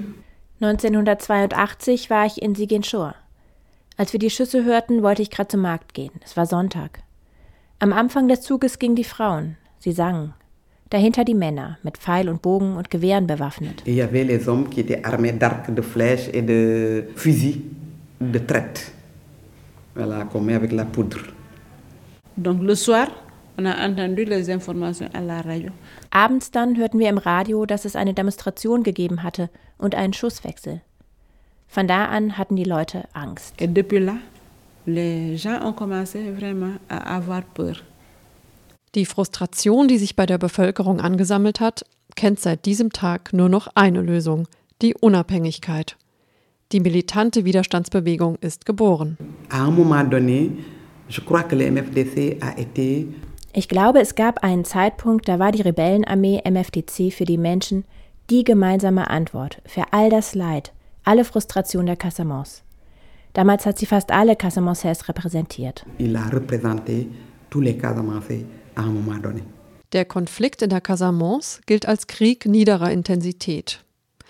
1982 0.62 2.12
war 2.12 2.28
ich 2.28 2.40
in 2.40 2.54
Ziguinchor. 2.54 3.16
Als 3.98 4.14
wir 4.14 4.20
die 4.20 4.30
Schüsse 4.30 4.64
hörten, 4.64 5.02
wollte 5.02 5.24
ich 5.24 5.32
gerade 5.32 5.48
zum 5.48 5.62
Markt 5.62 5.96
gehen. 5.96 6.12
Es 6.24 6.38
war 6.38 6.46
Sonntag. 6.46 7.02
Am 7.80 7.94
Anfang 7.94 8.28
des 8.28 8.42
Zuges 8.42 8.78
gingen 8.78 8.96
die 8.96 9.04
Frauen. 9.04 9.58
Sie 9.80 9.92
sangen. 9.92 10.36
Dahinter 10.92 11.24
die 11.24 11.34
Männer, 11.34 11.78
mit 11.84 11.98
Pfeil 11.98 12.28
und 12.30 12.42
Bogen 12.42 12.76
und 12.76 12.90
Gewehren 12.90 13.26
bewaffnet. 13.26 13.82
et 13.86 13.92
il 13.92 13.96
y 13.96 14.02
avait 14.02 14.26
les 14.26 14.48
hommes 14.48 14.70
qui 14.70 14.82
étaient 14.82 15.04
armés 15.04 15.32
d'arcs, 15.32 15.74
de 15.74 15.82
flèches 15.82 16.30
et 16.34 16.42
de 16.42 17.06
fusils 17.16 17.62
de 18.20 18.38
traite. 18.40 18.92
Voilà, 19.96 20.26
qu'on 20.26 20.42
met 20.42 20.54
avec 20.54 20.72
la 20.74 20.86
poudre. 20.86 21.20
Donc 22.38 22.62
le 22.62 22.76
soir, 22.76 23.08
on 23.58 23.66
a 23.66 23.88
entendu 23.88 24.26
les 24.26 24.50
informations 24.50 25.10
à 25.14 25.22
la 25.22 25.42
radio. 25.42 25.72
Abends 26.12 26.52
dann 26.52 26.76
hörten 26.78 27.00
wir 27.00 27.10
im 27.10 27.18
Radio, 27.18 27.66
dass 27.66 27.86
es 27.86 27.96
eine 27.96 28.14
Demonstration 28.14 28.84
gegeben 28.84 29.24
hatte 29.24 29.50
und 29.78 29.96
einen 29.96 30.14
Schusswechsel. 30.14 30.82
Von 31.68 31.88
da 31.88 32.06
an 32.06 32.38
hatten 32.38 32.58
die 32.58 32.66
Leute 32.66 33.06
Angst. 33.14 33.54
Et 33.62 33.68
depuis 33.74 34.00
là, 34.00 34.16
les 34.86 35.38
gens 35.38 35.62
ont 35.64 35.74
commencé 35.74 36.20
vraiment 36.38 36.76
à 36.90 37.16
avoir 37.16 37.44
peur. 37.44 37.82
Die 38.94 39.06
Frustration, 39.06 39.88
die 39.88 39.98
sich 39.98 40.18
bei 40.18 40.26
der 40.26 40.38
Bevölkerung 40.38 41.00
angesammelt 41.00 41.62
hat, 41.62 41.86
kennt 42.16 42.42
seit 42.42 42.66
diesem 42.66 42.92
Tag 42.92 43.32
nur 43.32 43.48
noch 43.48 43.68
eine 43.74 44.02
Lösung, 44.02 44.50
die 44.82 44.96
Unabhängigkeit. 44.96 45.96
Die 46.74 46.82
militante 46.82 47.46
Widerstandsbewegung 47.46 48.36
ist 48.42 48.66
geboren. 48.66 49.18
Ich 53.54 53.68
glaube, 53.70 54.00
es 54.02 54.16
gab 54.16 54.44
einen 54.44 54.66
Zeitpunkt, 54.66 55.28
da 55.30 55.40
war 55.40 55.52
die 55.54 55.62
Rebellenarmee 55.62 56.42
MFDC 56.50 57.14
für 57.14 57.26
die 57.26 57.38
Menschen 57.38 57.86
die 58.30 58.44
gemeinsame 58.44 59.10
Antwort 59.10 59.62
für 59.66 59.84
all 59.92 60.10
das 60.10 60.36
Leid, 60.36 60.74
alle 61.04 61.24
Frustration 61.26 61.86
der 61.86 61.98
Casamance. 61.98 62.62
Damals 63.34 63.66
hat 63.66 63.78
sie 63.78 63.86
fast 63.86 64.12
alle 64.12 64.34
Casamançais 64.36 65.08
repräsentiert. 65.08 65.86
il 65.98 66.16
a 66.18 66.28
représenté 66.28 67.08
tous 67.50 67.62
les 67.62 67.78
Casamançais 67.78 68.46
Der 69.94 70.06
Konflikt 70.06 70.62
in 70.62 70.70
der 70.70 70.82
Casamance 70.82 71.62
gilt 71.66 71.88
als 71.88 72.08
Krieg 72.08 72.46
niederer 72.46 72.92
Intensität. 72.92 73.84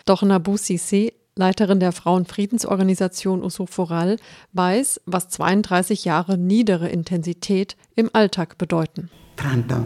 Doch 0.06 0.24
Nabou 0.24 0.56
Cissé, 0.56 1.14
Leiterin 1.36 1.80
der 1.80 1.92
Frauenfriedensorganisation 1.92 3.44
Usuforal, 3.44 4.18
weiß, 4.54 5.02
was 5.06 5.30
32 5.30 6.06
Jahre 6.06 6.38
niedere 6.38 6.90
Intensität 6.90 7.78
im 7.96 8.10
Alltag 8.14 8.58
bedeuten. 8.58 9.10
30 9.38 9.72
ans, 9.72 9.86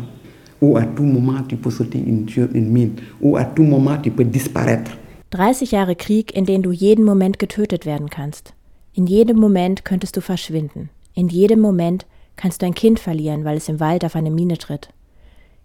où 0.61 0.77
à 0.77 0.83
tout 0.83 1.03
moment 1.03 1.43
tu 1.47 1.57
peux 1.57 1.71
sauter 1.71 1.99
une, 1.99 2.27
sur 2.27 2.49
une 2.53 2.71
mine, 2.71 2.95
où 3.21 3.37
à 3.37 3.43
tout 3.43 3.63
moment 3.63 3.97
tu 4.01 4.11
peux 4.11 4.25
disparaître. 4.25 4.91
30 5.31 5.65
Jahre 5.69 5.95
Krieg, 5.95 6.35
in 6.35 6.45
denen 6.45 6.63
du 6.63 6.71
jeden 6.71 7.03
Moment 7.03 7.37
getötet 7.39 7.85
werden 7.85 8.09
kannst. 8.09 8.53
In 8.93 9.05
jedem 9.05 9.37
Moment 9.37 9.83
könntest 9.83 10.15
du 10.15 10.21
verschwinden. 10.21 10.89
In 11.13 11.27
jedem 11.27 11.59
Moment 11.59 12.05
kannst 12.35 12.61
du 12.61 12.65
ein 12.65 12.75
Kind 12.75 12.99
verlieren, 12.99 13.45
weil 13.45 13.57
es 13.57 13.69
im 13.69 13.79
Wald 13.79 14.05
auf 14.05 14.15
eine 14.15 14.31
Mine 14.31 14.57
tritt. 14.57 14.89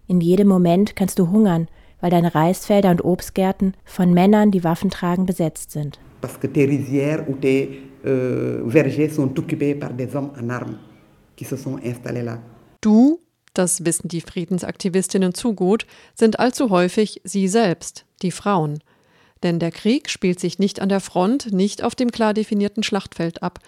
In 0.07 0.21
jedem 0.21 0.47
Moment 0.47 0.95
kannst 0.95 1.19
du 1.19 1.29
hungern, 1.29 1.67
weil 1.99 2.11
deine 2.11 2.33
Reisfelder 2.33 2.91
und 2.91 3.03
Obstgärten 3.03 3.75
von 3.85 4.13
Männern, 4.13 4.51
die 4.51 4.63
Waffen 4.63 4.89
tragen, 4.89 5.25
besetzt 5.25 5.71
sind. 5.71 5.99
Parce 6.21 6.39
que 6.39 6.47
tes 6.47 6.67
rizières 6.67 7.27
ou 7.27 7.35
tes 7.35 7.79
euh, 8.05 8.69
vergers 8.69 9.15
sont 9.15 9.37
occupés 9.39 9.75
par 9.75 9.93
des 9.93 10.13
hommes 10.15 10.31
en 10.39 10.49
armes 10.49 10.77
qui 11.35 11.45
se 11.45 11.55
sont 11.55 11.77
installés 11.83 12.23
là. 12.23 12.39
Du, 12.81 13.19
das 13.53 13.85
wissen 13.85 14.07
die 14.07 14.21
Friedensaktivistinnen 14.21 15.33
zu 15.33 15.53
gut, 15.53 15.85
sind 16.15 16.39
allzu 16.39 16.69
häufig 16.69 17.21
sie 17.23 17.47
selbst, 17.47 18.05
die 18.21 18.31
Frauen. 18.31 18.79
Denn 19.43 19.59
der 19.59 19.71
Krieg 19.71 20.09
spielt 20.09 20.39
sich 20.39 20.59
nicht 20.59 20.81
an 20.81 20.89
der 20.89 20.99
Front, 20.99 21.51
nicht 21.51 21.83
auf 21.83 21.95
dem 21.95 22.11
klar 22.11 22.33
definierten 22.33 22.83
Schlachtfeld 22.83 23.41
ab. 23.41 23.59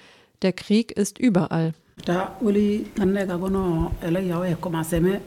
Der 0.42 0.54
Krieg 0.54 0.92
ist 0.92 1.18
überall. 1.18 1.74
Ta 2.06 2.36
woli 2.42 2.88
kanne 2.96 3.28
ka 3.28 3.38
gono 3.38 3.92
ele 4.02 4.28
yawo 4.28 4.44
e 4.46 4.56
commencé 4.56 5.00
me 5.04 5.22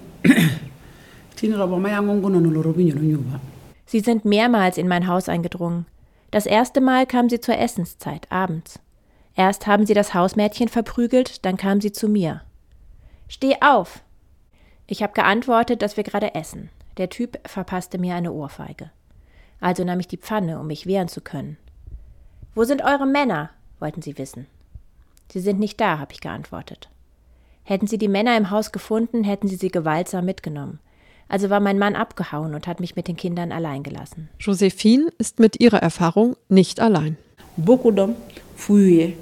tini 1.37 1.54
robo 1.54 1.78
ma 1.78 1.88
yango 1.88 2.14
ngono 2.14 2.40
no 2.40 2.50
loro 2.50 2.73
binyo 2.73 2.94
nyuba 2.94 3.40
Sie 3.87 4.00
sind 4.00 4.25
mehrmals 4.25 4.78
in 4.78 4.88
mein 4.88 5.06
Haus 5.06 5.28
eingedrungen. 5.28 5.87
Das 6.32 6.44
erste 6.44 6.80
Mal 6.80 7.06
kam 7.06 7.28
sie 7.28 7.38
zur 7.38 7.56
Essenszeit, 7.56 8.30
abends. 8.32 8.80
Erst 9.37 9.68
haben 9.68 9.87
sie 9.87 9.94
das 9.94 10.12
Hausmädchen 10.12 10.68
verprügelt, 10.68 11.44
dann 11.44 11.56
kam 11.56 11.80
sie 11.80 11.92
zu 11.92 12.08
mir. 12.08 12.42
Steh 13.28 13.56
auf! 13.61 14.02
Ich 14.88 15.04
habe 15.04 15.12
geantwortet, 15.12 15.82
dass 15.82 15.96
wir 15.96 16.02
gerade 16.04 16.35
essen. 16.35 16.68
Der 16.96 17.11
Typ 17.11 17.38
verpasste 17.49 17.99
mir 17.99 18.16
eine 18.16 18.32
Ohrfeige. 18.32 18.90
Also 19.61 19.85
nahm 19.85 20.00
ich 20.00 20.08
die 20.08 20.16
Pfanne, 20.16 20.58
um 20.58 20.66
mich 20.66 20.87
wehren 20.87 21.08
zu 21.08 21.20
können. 21.20 21.56
Wo 22.54 22.64
sind 22.64 22.82
eure 22.82 23.06
Männer? 23.06 23.50
wollten 23.78 24.02
sie 24.02 24.18
wissen. 24.18 24.46
Sie 25.30 25.40
sind 25.40 25.59
nicht 25.59 25.80
da, 25.80 25.99
habe 25.99 26.12
ich 26.12 26.21
geantwortet. 26.21 26.88
Hätten 27.64 27.87
sie 27.87 27.99
die 27.99 28.09
Männer 28.09 28.37
im 28.37 28.50
Haus 28.50 28.73
gefunden, 28.73 29.25
hätten 29.25 29.49
sie 29.49 29.56
sie 29.56 29.71
gewaltsam 29.71 30.25
mitgenommen. 30.25 30.78
Also 31.28 31.50
war 31.50 31.61
mein 31.61 31.78
Mann 31.78 31.97
abgehauen 31.97 32.54
und 32.54 32.66
hat 32.68 32.78
mich 32.78 32.95
mit 32.95 33.09
den 33.09 33.16
Kindern 33.16 33.50
allein 33.50 33.83
gelassen. 33.83 34.28
Josephine 34.38 35.09
ist 35.18 35.40
mit 35.40 35.61
ihrer 35.61 35.83
Erfahrung 35.83 36.37
nicht 36.49 36.78
allein. 36.78 37.16
Beaucoup 37.56 37.92
d'hommes 37.92 38.14
fouillaient 38.54 39.14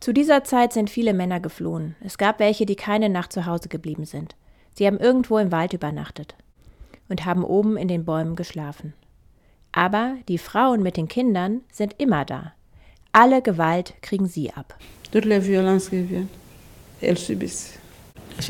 Zu 0.00 0.12
dieser 0.12 0.44
Zeit 0.44 0.72
sind 0.72 0.90
viele 0.90 1.12
Männer 1.12 1.40
geflohen. 1.40 1.96
Es 2.02 2.16
gab 2.16 2.38
welche, 2.38 2.66
die 2.66 2.76
keine 2.76 3.08
Nacht 3.08 3.32
zu 3.32 3.46
Hause 3.46 3.68
geblieben 3.68 4.04
sind. 4.06 4.36
Sie 4.74 4.86
haben 4.86 4.98
irgendwo 4.98 5.36
im 5.38 5.52
Wald 5.52 5.72
übernachtet 5.72 6.34
und 7.08 7.26
haben 7.26 7.44
oben 7.44 7.76
in 7.76 7.88
den 7.88 8.04
Bäumen 8.04 8.36
geschlafen. 8.36 8.94
Aber 9.72 10.16
die 10.28 10.38
Frauen 10.38 10.82
mit 10.82 10.96
den 10.96 11.08
Kindern 11.08 11.60
sind 11.70 11.94
immer 11.98 12.24
da. 12.24 12.52
Alle 13.12 13.42
Gewalt 13.42 13.94
kriegen 14.02 14.26
sie 14.26 14.52
ab. 14.52 14.76
Qui 15.12 16.28
elles 17.00 17.26
subissent. 17.26 17.78
Als 18.36 18.46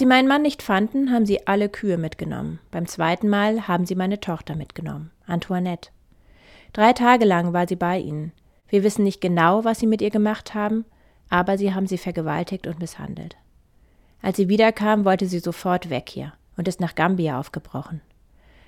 sie 0.00 0.06
meinen 0.06 0.28
Mann 0.28 0.42
nicht 0.42 0.62
fanden, 0.62 1.12
haben 1.12 1.26
sie 1.26 1.46
alle 1.46 1.68
Kühe 1.68 1.98
mitgenommen. 1.98 2.58
Beim 2.70 2.86
zweiten 2.86 3.28
Mal 3.28 3.68
haben 3.68 3.86
sie 3.86 3.94
meine 3.94 4.20
Tochter 4.20 4.56
mitgenommen, 4.56 5.10
Antoinette. 5.26 5.90
Drei 6.72 6.92
Tage 6.92 7.24
lang 7.24 7.52
war 7.52 7.68
sie 7.68 7.76
bei 7.76 7.98
ihnen. 7.98 8.32
Wir 8.68 8.82
wissen 8.82 9.04
nicht 9.04 9.20
genau, 9.20 9.64
was 9.64 9.78
sie 9.78 9.86
mit 9.86 10.02
ihr 10.02 10.10
gemacht 10.10 10.54
haben, 10.54 10.84
aber 11.28 11.56
sie 11.56 11.72
haben 11.72 11.86
sie 11.86 11.98
vergewaltigt 11.98 12.66
und 12.66 12.80
misshandelt. 12.80 13.36
Als 14.22 14.36
sie 14.36 14.48
wiederkam, 14.48 15.04
wollte 15.04 15.26
sie 15.26 15.38
sofort 15.38 15.88
weg 15.88 16.08
hier 16.08 16.32
und 16.56 16.68
ist 16.68 16.80
nach 16.80 16.94
Gambia 16.94 17.38
aufgebrochen. 17.38 18.00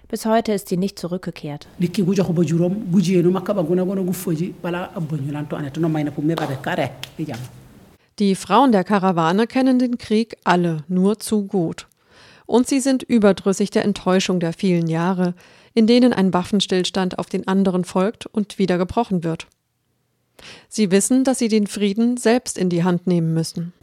Bis 0.09 0.25
heute 0.25 0.53
ist 0.53 0.69
sie 0.69 0.79
nicht 0.79 0.99
zurückgekehrt. 0.99 1.69
Die 8.19 8.35
Frauen 8.35 8.73
der 8.73 8.85
Karawane 8.85 9.47
kennen 9.47 9.79
den 9.79 9.99
Krieg 9.99 10.39
alle 10.45 10.79
nur 10.89 11.19
zu 11.19 11.47
gut. 11.47 11.87
Und 12.47 12.67
sie 12.67 12.81
sind 12.81 13.03
überdrüssig 13.03 13.71
der 13.71 13.85
Enttäuschung 13.85 14.41
der 14.41 14.55
vielen 14.55 14.87
Jahre, 14.89 15.35
in 15.75 15.87
denen 15.87 16.15
ein 16.15 16.33
Waffenstillstand 16.33 17.19
auf 17.19 17.27
den 17.27 17.47
anderen 17.47 17.85
folgt 17.85 18.25
und 18.25 18.59
wieder 18.59 18.79
gebrochen 18.79 19.23
wird. 19.23 19.47
Sie 20.69 20.91
wissen, 20.91 21.23
dass 21.23 21.39
sie 21.39 21.49
den 21.49 21.67
Frieden 21.67 22.17
selbst 22.17 22.57
in 22.57 22.71
die 22.71 22.83
Hand 22.83 23.07
nehmen 23.07 23.35
müssen. 23.35 23.75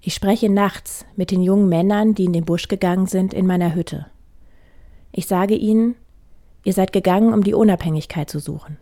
Ich 0.00 0.14
spreche 0.14 0.50
nachts 0.50 1.06
mit 1.14 1.30
den 1.30 1.42
jungen 1.42 1.68
Männern, 1.68 2.14
die 2.14 2.24
in 2.24 2.32
den 2.32 2.44
Busch 2.44 2.66
gegangen 2.66 3.06
sind, 3.06 3.32
in 3.32 3.46
meiner 3.46 3.74
Hütte. 3.74 4.06
Ich 5.12 5.26
sage 5.26 5.54
ihnen, 5.54 5.94
ihr 6.64 6.72
seid 6.72 6.92
gegangen, 6.92 7.32
um 7.32 7.44
die 7.44 7.54
Unabhängigkeit 7.54 8.28
zu 8.28 8.40
suchen. 8.40 8.78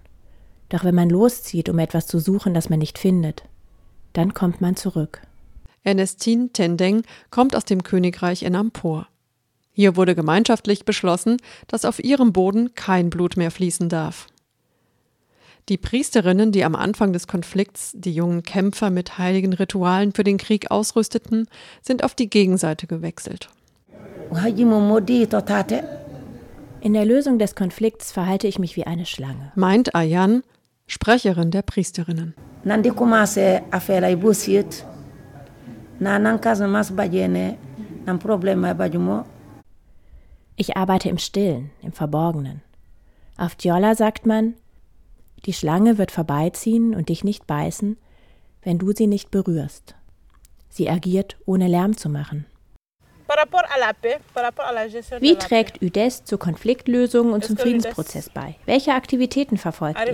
Doch 0.70 0.82
wenn 0.82 0.94
man 0.94 1.10
loszieht, 1.10 1.68
um 1.68 1.78
etwas 1.78 2.06
zu 2.06 2.20
suchen, 2.20 2.54
das 2.54 2.70
man 2.70 2.78
nicht 2.78 2.98
findet, 2.98 3.42
dann 4.14 4.32
kommt 4.32 4.62
man 4.62 4.76
zurück. 4.76 5.20
Ernestine 5.82 6.48
Tendeng 6.50 7.02
kommt 7.30 7.54
aus 7.54 7.66
dem 7.66 7.82
Königreich 7.82 8.44
Enampur. 8.44 9.06
Hier 9.72 9.96
wurde 9.96 10.14
gemeinschaftlich 10.14 10.84
beschlossen, 10.84 11.36
dass 11.66 11.84
auf 11.84 12.02
ihrem 12.02 12.32
Boden 12.32 12.74
kein 12.74 13.10
Blut 13.10 13.36
mehr 13.36 13.50
fließen 13.50 13.88
darf. 13.88 14.26
Die 15.68 15.78
Priesterinnen, 15.78 16.52
die 16.52 16.64
am 16.64 16.74
Anfang 16.74 17.12
des 17.12 17.26
Konflikts 17.26 17.92
die 17.94 18.12
jungen 18.12 18.42
Kämpfer 18.42 18.90
mit 18.90 19.18
heiligen 19.18 19.52
Ritualen 19.52 20.12
für 20.12 20.24
den 20.24 20.38
Krieg 20.38 20.70
ausrüsteten, 20.70 21.46
sind 21.82 22.02
auf 22.02 22.14
die 22.14 22.28
Gegenseite 22.28 22.86
gewechselt. 22.86 23.48
In 26.80 26.94
der 26.94 27.04
Lösung 27.04 27.38
des 27.38 27.54
Konflikts 27.54 28.10
verhalte 28.10 28.46
ich 28.46 28.58
mich 28.58 28.76
wie 28.76 28.86
eine 28.86 29.06
Schlange. 29.06 29.52
Meint 29.54 29.94
Ayan, 29.94 30.42
Sprecherin 30.86 31.50
der 31.50 31.62
Priesterinnen. 31.62 32.34
Ich 40.56 40.76
arbeite 40.76 41.08
im 41.08 41.18
Stillen, 41.18 41.70
im 41.82 41.92
Verborgenen. 41.92 42.62
Auf 43.36 43.54
Djolla 43.54 43.94
sagt 43.94 44.26
man, 44.26 44.54
die 45.46 45.52
Schlange 45.52 45.98
wird 45.98 46.10
vorbeiziehen 46.10 46.94
und 46.94 47.08
dich 47.08 47.24
nicht 47.24 47.46
beißen, 47.46 47.96
wenn 48.62 48.78
du 48.78 48.92
sie 48.92 49.06
nicht 49.06 49.30
berührst. 49.30 49.94
Sie 50.68 50.88
agiert, 50.88 51.36
ohne 51.46 51.66
Lärm 51.66 51.96
zu 51.96 52.08
machen. 52.08 52.46
Wie 55.20 55.36
trägt 55.36 55.82
UDES 55.82 56.24
zur 56.24 56.38
Konfliktlösung 56.38 57.32
und 57.32 57.44
zum 57.44 57.56
Friedensprozess 57.56 58.28
bei? 58.28 58.56
Welche 58.66 58.92
Aktivitäten 58.92 59.56
verfolgt 59.56 59.98
ihr? 59.98 60.04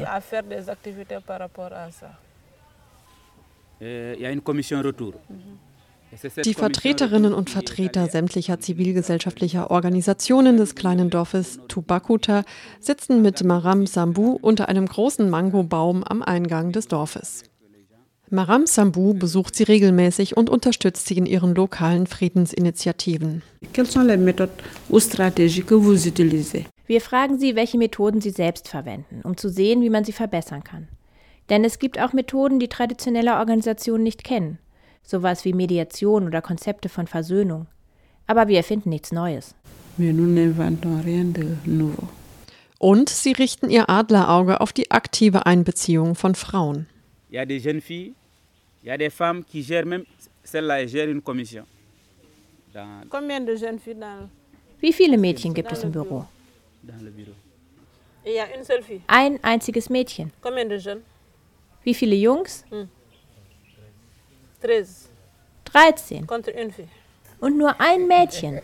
Die 6.44 6.54
Vertreterinnen 6.54 7.34
und 7.34 7.50
Vertreter 7.50 8.08
sämtlicher 8.08 8.60
zivilgesellschaftlicher 8.60 9.70
Organisationen 9.70 10.56
des 10.56 10.74
kleinen 10.74 11.10
Dorfes 11.10 11.60
Tubakuta 11.68 12.44
sitzen 12.80 13.22
mit 13.22 13.44
Maram 13.44 13.86
Sambu 13.86 14.38
unter 14.40 14.68
einem 14.68 14.86
großen 14.86 15.28
Mangobaum 15.28 16.04
am 16.04 16.22
Eingang 16.22 16.72
des 16.72 16.88
Dorfes. 16.88 17.44
Maram 18.28 18.66
Sambu 18.66 19.14
besucht 19.14 19.54
sie 19.54 19.62
regelmäßig 19.64 20.36
und 20.36 20.50
unterstützt 20.50 21.06
sie 21.06 21.16
in 21.16 21.26
ihren 21.26 21.54
lokalen 21.54 22.06
Friedensinitiativen. 22.06 23.42
Wir 26.86 27.00
fragen 27.00 27.38
sie, 27.38 27.56
welche 27.56 27.78
Methoden 27.78 28.20
sie 28.20 28.30
selbst 28.30 28.68
verwenden, 28.68 29.20
um 29.22 29.36
zu 29.36 29.48
sehen, 29.48 29.80
wie 29.82 29.90
man 29.90 30.04
sie 30.04 30.12
verbessern 30.12 30.64
kann. 30.64 30.88
Denn 31.50 31.64
es 31.64 31.78
gibt 31.78 32.00
auch 32.00 32.12
Methoden, 32.12 32.58
die 32.58 32.68
traditionelle 32.68 33.36
Organisationen 33.36 34.02
nicht 34.02 34.24
kennen 34.24 34.58
sowas 35.06 35.44
wie 35.44 35.52
Mediation 35.52 36.26
oder 36.26 36.42
Konzepte 36.42 36.88
von 36.88 37.06
Versöhnung. 37.06 37.66
Aber 38.26 38.48
wir 38.48 38.58
erfinden 38.58 38.90
nichts 38.90 39.12
Neues. 39.12 39.54
Und 42.78 43.08
sie 43.08 43.32
richten 43.32 43.70
ihr 43.70 43.88
Adlerauge 43.88 44.60
auf 44.60 44.72
die 44.72 44.90
aktive 44.90 45.46
Einbeziehung 45.46 46.14
von 46.14 46.34
Frauen. 46.34 46.86
Wie 54.80 54.92
viele 54.92 55.16
Mädchen 55.16 55.54
gibt 55.54 55.72
es 55.72 55.82
im 55.84 55.92
Büro? 55.92 56.26
Ein 59.06 59.42
einziges 59.42 59.88
Mädchen. 59.88 60.32
Wie 61.82 61.94
viele 61.94 62.16
Jungs? 62.16 62.64
13. 65.64 66.26
Und 67.40 67.58
nur 67.58 67.80
ein 67.80 68.06
Mädchen. 68.06 68.60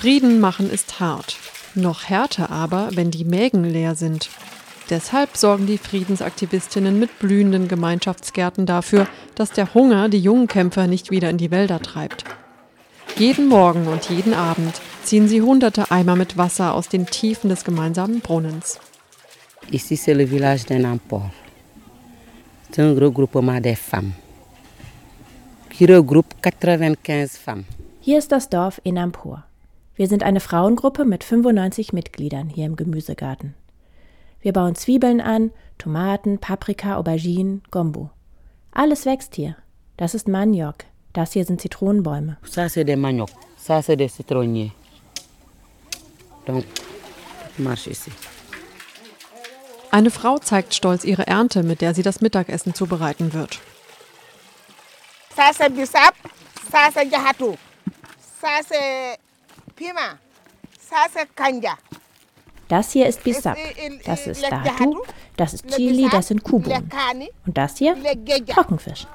Frieden 0.00 0.40
machen 0.40 0.70
ist 0.70 0.98
hart. 0.98 1.36
Noch 1.74 2.04
härter 2.04 2.50
aber, 2.50 2.88
wenn 2.92 3.10
die 3.10 3.24
Mägen 3.24 3.64
leer 3.64 3.94
sind. 3.94 4.30
Deshalb 4.92 5.38
sorgen 5.38 5.66
die 5.66 5.78
Friedensaktivistinnen 5.78 6.98
mit 6.98 7.18
blühenden 7.18 7.66
Gemeinschaftsgärten 7.66 8.66
dafür, 8.66 9.06
dass 9.34 9.50
der 9.50 9.72
Hunger 9.72 10.10
die 10.10 10.18
jungen 10.18 10.48
Kämpfer 10.48 10.86
nicht 10.86 11.10
wieder 11.10 11.30
in 11.30 11.38
die 11.38 11.50
Wälder 11.50 11.80
treibt. 11.80 12.24
Jeden 13.16 13.48
Morgen 13.48 13.86
und 13.86 14.10
jeden 14.10 14.34
Abend 14.34 14.82
ziehen 15.02 15.28
sie 15.28 15.40
hunderte 15.40 15.90
Eimer 15.90 16.14
mit 16.14 16.36
Wasser 16.36 16.74
aus 16.74 16.90
den 16.90 17.06
Tiefen 17.06 17.48
des 17.48 17.64
gemeinsamen 17.64 18.20
Brunnens. 18.20 18.78
Ici 19.70 19.96
c'est 19.96 20.12
le 20.12 20.26
village 20.26 20.66
d'Enampor. 20.66 21.30
C'est 22.70 22.82
un 22.82 22.92
regroupement 22.92 23.62
des 23.62 23.78
femmes 23.78 24.12
qui 25.70 25.86
regroupe 25.86 26.34
95 26.42 27.38
femmes. 27.38 27.64
Hier 28.02 28.18
ist 28.18 28.30
das 28.30 28.50
Dorf 28.50 28.78
Enampur. 28.84 29.42
Wir 29.96 30.06
sind 30.06 30.22
eine 30.22 30.40
Frauengruppe 30.40 31.06
mit 31.06 31.24
95 31.24 31.94
Mitgliedern 31.94 32.50
hier 32.50 32.66
im 32.66 32.76
Gemüsegarten. 32.76 33.54
Wir 34.42 34.52
bauen 34.52 34.74
Zwiebeln 34.74 35.20
an, 35.20 35.52
Tomaten, 35.78 36.38
Paprika, 36.38 36.96
Auberginen, 36.96 37.62
Gombo. 37.70 38.10
Alles 38.72 39.06
wächst 39.06 39.36
hier. 39.36 39.56
Das 39.96 40.14
ist 40.14 40.28
Maniok. 40.28 40.84
Das 41.12 41.32
hier 41.32 41.44
sind 41.44 41.60
Zitronenbäume. 41.60 42.36
Ça 42.44 42.68
c'est 42.68 42.84
des 42.84 42.96
manioc. 42.96 43.30
Ça 43.56 43.82
c'est 43.82 43.96
des 43.96 44.08
citronniers. 44.08 44.72
Donc, 46.46 46.64
marche 47.58 47.88
ici. 47.88 48.10
Eine 49.92 50.10
Frau 50.10 50.38
zeigt 50.38 50.74
stolz 50.74 51.04
ihre 51.04 51.26
Ernte, 51.26 51.62
mit 51.62 51.82
der 51.82 51.94
sie 51.94 52.02
das 52.02 52.20
Mittagessen 52.20 52.74
zubereiten 52.74 53.32
wird. 53.34 53.60
Ça 55.36 55.50
c'est 55.52 55.70
bissap, 55.70 56.14
ça 56.70 56.88
c'est 56.92 57.10
jahatu, 57.10 57.56
ça 58.40 58.60
c'est 58.66 59.18
pima, 59.76 60.18
ça 60.80 61.06
c'est 61.12 61.28
kanja. 61.34 61.76
Das 62.72 62.90
hier 62.90 63.06
ist 63.06 63.22
Bissap, 63.22 63.58
das 64.06 64.26
ist 64.26 64.42
Datu, 64.50 65.02
das 65.36 65.52
ist 65.52 65.68
Chili, 65.68 66.08
das 66.10 66.28
sind 66.28 66.42
Kuhbohnen. 66.42 66.88
Und 67.46 67.58
das 67.58 67.76
hier? 67.76 67.94
Trockenfisch. 68.46 69.06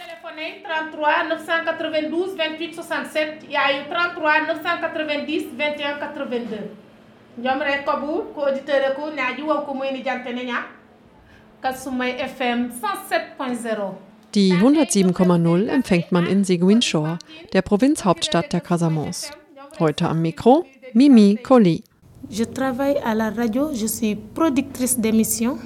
téléphoné 0.00 0.62
33 0.64 1.28
992 1.28 2.36
28 2.38 2.74
67 2.74 3.44
il 3.44 3.50
y 3.50 3.56
a 3.56 3.72
eu 3.72 3.84
33 3.90 4.46
990 4.46 5.52
21 5.58 5.98
82 6.00 6.56
jomre 7.42 7.84
kobu 7.84 8.32
ko 8.34 8.46
auditeur 8.46 8.94
ko 8.96 9.10
naaji 9.10 9.42
wo 9.42 9.54
ko 9.66 9.74
moyni 9.74 10.02
jantene 10.02 10.44
nya 10.44 10.64
kasumay 11.60 12.12
fm 12.36 12.70
107.0 12.70 13.92
Die 14.34 14.52
107,0 14.52 15.68
empfängt 15.68 16.12
man 16.12 16.26
in 16.26 16.44
Ziguinchor, 16.44 17.18
der 17.52 17.62
Provinzhauptstadt 17.62 18.52
der 18.52 18.60
Casamance. 18.60 19.32
Heute 19.78 20.08
am 20.08 20.22
Mikro 20.22 20.64
Mimi 20.92 21.36
Colli. 21.36 21.84
Je 22.28 22.42
travaille 22.42 22.98
à 23.04 23.14
la 23.14 23.30
radio, 23.30 23.72
je 23.72 23.86
suis 23.86 24.16
productrice 24.16 24.98
d'émissions 24.98 25.56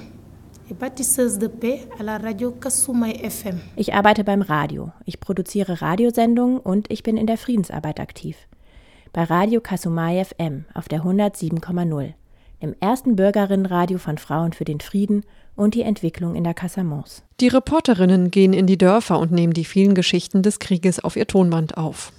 et 0.69 0.75
bâtisseuse 0.75 1.39
de 1.39 1.47
paix 1.47 1.87
à 1.99 2.03
la 2.03 2.19
radio 2.19 2.51
Kasumai 2.51 3.13
FM. 3.23 3.59
Ich 3.75 3.91
arbeite 3.91 4.23
beim 4.23 4.43
Radio. 4.43 4.91
Ich 5.05 5.19
produziere 5.19 5.81
Radiosendungen 5.81 6.59
und 6.59 6.91
ich 6.91 7.01
bin 7.01 7.17
in 7.17 7.25
der 7.25 7.37
Friedensarbeit 7.37 7.99
aktiv. 7.99 8.37
Bei 9.13 9.23
Radio 9.23 9.61
Kasumai 9.61 10.23
FM 10.23 10.65
auf 10.75 10.87
der 10.87 11.01
107,0, 11.01 12.13
dem 12.61 12.75
ersten 12.79 13.15
Bürgerinnenradio 13.15 13.97
von 13.97 14.19
Frauen 14.19 14.53
für 14.53 14.65
den 14.65 14.79
Frieden 14.79 15.23
und 15.55 15.73
die 15.73 15.81
Entwicklung 15.81 16.35
in 16.35 16.43
der 16.43 16.53
Casamance. 16.53 17.23
Die 17.39 17.47
Reporterinnen 17.47 18.29
gehen 18.29 18.53
in 18.53 18.67
die 18.67 18.77
Dörfer 18.77 19.17
und 19.17 19.31
nehmen 19.31 19.53
die 19.53 19.65
vielen 19.65 19.95
Geschichten 19.95 20.43
des 20.43 20.59
Krieges 20.59 20.99
auf 20.99 21.15
ihr 21.15 21.25
Tonband 21.25 21.77
auf. 21.77 22.13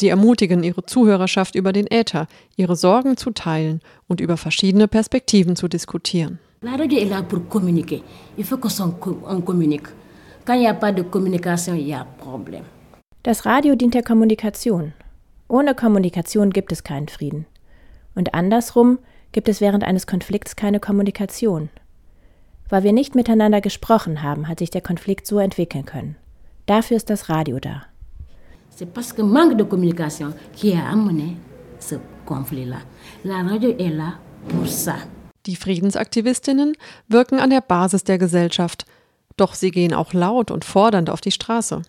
Sie 0.00 0.08
ermutigen 0.08 0.62
ihre 0.62 0.86
Zuhörerschaft 0.86 1.54
über 1.54 1.74
den 1.74 1.86
Äther, 1.86 2.26
ihre 2.56 2.74
Sorgen 2.74 3.18
zu 3.18 3.32
teilen 3.32 3.82
und 4.08 4.22
über 4.22 4.38
verschiedene 4.38 4.88
Perspektiven 4.88 5.56
zu 5.56 5.68
diskutieren. 5.68 6.38
La 6.62 6.76
radio 6.76 6.98
est 6.98 7.10
là 7.10 7.22
pour 7.22 7.46
communiquer. 7.50 8.02
Il 8.38 8.44
faut 8.44 8.56
qu'on 8.56 9.42
communique. 9.42 9.88
Quand 10.46 10.54
il 10.54 10.60
n'y 10.60 10.68
a 10.68 10.72
pas 10.72 10.90
de 10.90 11.02
communication, 11.02 11.74
il 11.74 11.86
y 11.86 11.92
a 11.92 12.06
problème. 12.18 12.64
Das 13.24 13.44
Radio 13.44 13.74
dient 13.74 13.92
der 13.92 14.02
Kommunikation. 14.02 14.94
Ohne 15.48 15.74
Kommunikation 15.74 16.48
gibt 16.48 16.72
es 16.72 16.82
keinen 16.82 17.08
Frieden. 17.08 17.44
Und 18.14 18.32
andersrum 18.32 19.00
gibt 19.32 19.50
es 19.50 19.60
während 19.60 19.84
eines 19.84 20.06
Konflikts 20.06 20.56
keine 20.56 20.80
Kommunikation. 20.80 21.68
Weil 22.70 22.84
wir 22.84 22.94
nicht 22.94 23.14
miteinander 23.14 23.60
gesprochen 23.60 24.22
haben, 24.22 24.48
hat 24.48 24.60
sich 24.60 24.70
der 24.70 24.80
Konflikt 24.80 25.26
so 25.26 25.38
entwickeln 25.38 25.84
können. 25.84 26.16
Dafür 26.64 26.96
ist 26.96 27.10
das 27.10 27.28
Radio 27.28 27.58
da. 27.58 27.82
C'est 28.80 28.94
parce 28.94 29.12
que 29.12 29.20
manque 29.20 29.58
de 29.58 29.62
communication 29.62 30.32
qui 30.56 30.72
a 30.72 30.88
amené 30.88 31.36
ce 31.78 31.96
conflit-là. 32.24 32.78
La 33.26 33.42
radio 33.42 33.74
est 33.78 33.90
là 33.90 34.14
pour 34.48 34.66
ça. 34.66 34.96
Die 35.44 35.56
Friedensaktivistinnen 35.56 36.72
wirken 37.06 37.40
an 37.40 37.50
der 37.50 37.60
Basis 37.60 38.04
der 38.04 38.16
Gesellschaft, 38.16 38.86
doch 39.36 39.52
sie 39.52 39.70
gehen 39.70 39.92
auch 39.92 40.14
laut 40.14 40.50
und 40.50 40.64
fordernd 40.64 41.10
auf 41.10 41.20
die 41.20 41.30
Straße. 41.30 41.82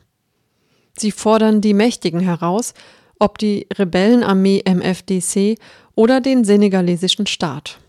Sie 0.97 1.12
fordern 1.12 1.62
die 1.62 1.73
Mächtigen 1.73 2.19
heraus, 2.19 2.73
ob 3.19 3.38
die 3.38 3.67
Rebellenarmee 3.73 4.62
MFDC 4.67 5.58
oder 5.95 6.19
den 6.19 6.43
senegalesischen 6.43 7.25
Staat. 7.25 7.80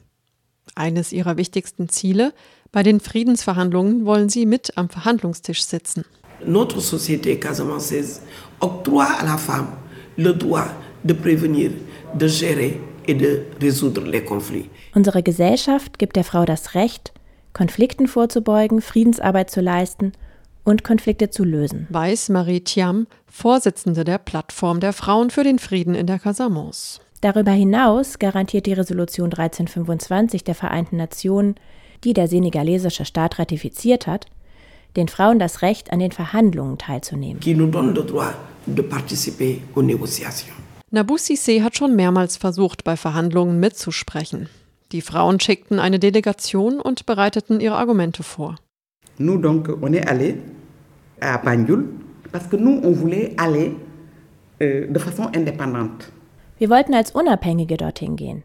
Eines 0.76 1.12
ihrer 1.12 1.36
wichtigsten 1.36 1.88
Ziele, 1.88 2.32
bei 2.70 2.84
den 2.84 3.00
Friedensverhandlungen 3.00 4.06
wollen 4.06 4.28
sie 4.28 4.46
mit 4.46 4.78
am 4.78 4.88
Verhandlungstisch 4.88 5.64
sitzen. 5.64 6.04
Notre 6.46 6.80
société 6.80 7.38
casamançaise 7.38 8.22
octroie 8.60 9.08
à 9.20 9.24
la 9.24 9.36
femme 9.36 9.68
le 10.16 10.32
droit 10.32 10.66
de 11.04 11.12
prévenir, 11.12 11.70
de 12.14 12.26
gérer 12.26 12.80
et 13.06 13.14
de 13.14 13.42
résoudre 13.60 14.02
les 14.02 14.24
conflits. 14.24 14.68
Unsere 14.94 15.22
Gesellschaft 15.22 15.98
gibt 15.98 16.16
der 16.16 16.24
Frau 16.24 16.44
das 16.44 16.74
Recht, 16.74 17.12
Konflikten 17.52 18.06
vorzubeugen, 18.06 18.80
Friedensarbeit 18.80 19.50
zu 19.50 19.60
leisten 19.60 20.12
und 20.64 20.84
Konflikte 20.84 21.30
zu 21.30 21.44
lösen. 21.44 21.86
Weiß 21.90 22.28
Marie 22.28 22.60
Thiam, 22.60 23.06
Vorsitzende 23.26 24.04
der 24.04 24.18
Plattform 24.18 24.80
der 24.80 24.92
Frauen 24.92 25.30
für 25.30 25.44
den 25.44 25.58
Frieden 25.58 25.94
in 25.94 26.06
der 26.06 26.18
Casamance. 26.18 27.00
Darüber 27.20 27.52
hinaus 27.52 28.18
garantiert 28.18 28.66
die 28.66 28.72
Resolution 28.72 29.26
1325 29.32 30.44
der 30.44 30.54
Vereinten 30.54 30.96
Nationen, 30.96 31.54
die 32.04 32.14
der 32.14 32.26
senegalesische 32.26 33.04
Staat 33.04 33.38
ratifiziert 33.38 34.06
hat, 34.06 34.26
den 34.96 35.08
Frauen 35.08 35.38
das 35.38 35.62
Recht, 35.62 35.92
an 35.92 35.98
den 35.98 36.12
Verhandlungen 36.12 36.78
teilzunehmen. 36.78 37.40
Cissé 41.16 41.62
hat 41.62 41.76
schon 41.76 41.96
mehrmals 41.96 42.36
versucht, 42.36 42.84
bei 42.84 42.96
Verhandlungen 42.96 43.58
mitzusprechen. 43.60 44.48
Die 44.92 45.00
Frauen 45.00 45.40
schickten 45.40 45.78
eine 45.78 45.98
Delegation 45.98 46.80
und 46.80 47.06
bereiteten 47.06 47.60
ihre 47.60 47.76
Argumente 47.76 48.22
vor. 48.22 48.56
Nous 49.18 49.38
donc, 49.40 49.68
on 49.80 49.92
est 49.92 50.06
allé 50.06 50.36
à 51.20 51.38
Banjul 51.38 51.88
parce 52.30 52.48
que 52.48 52.56
nous, 52.56 52.80
on 52.82 52.92
voulait 52.92 53.34
aller 53.36 53.74
euh, 54.60 54.86
de 54.92 54.98
façon 54.98 55.30
indépendante. 55.34 56.12
Wir 56.58 56.70
wollten 56.70 56.94
als 56.94 57.10
Unabhängige 57.12 57.76
dorthin 57.76 58.16
gehen. 58.16 58.42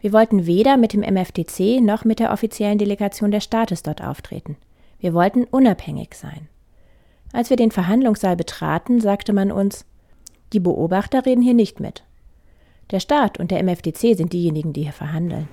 Wir 0.00 0.12
wollten 0.12 0.46
weder 0.46 0.76
mit 0.76 0.92
dem 0.92 1.02
MFDC 1.02 1.80
noch 1.82 2.04
mit 2.04 2.18
der 2.18 2.32
offiziellen 2.32 2.78
Delegation 2.78 3.30
des 3.30 3.44
Staates 3.44 3.82
dort 3.82 4.02
auftreten. 4.02 4.56
Wir 5.00 5.14
wollten 5.14 5.44
unabhängig 5.44 6.14
sein. 6.14 6.48
Als 7.32 7.50
wir 7.50 7.56
den 7.56 7.70
Verhandlungssaal 7.70 8.36
betraten, 8.36 9.00
sagte 9.00 9.32
man 9.32 9.50
uns, 9.50 9.84
die 10.52 10.60
Beobachter 10.60 11.24
reden 11.26 11.42
hier 11.42 11.54
nicht 11.54 11.80
mit. 11.80 12.04
Der 12.90 13.00
Staat 13.00 13.38
und 13.38 13.50
der 13.50 13.62
MFDC 13.62 14.16
sind 14.16 14.32
diejenigen, 14.32 14.72
die 14.72 14.82
hier 14.82 14.92
verhandeln. 14.92 15.48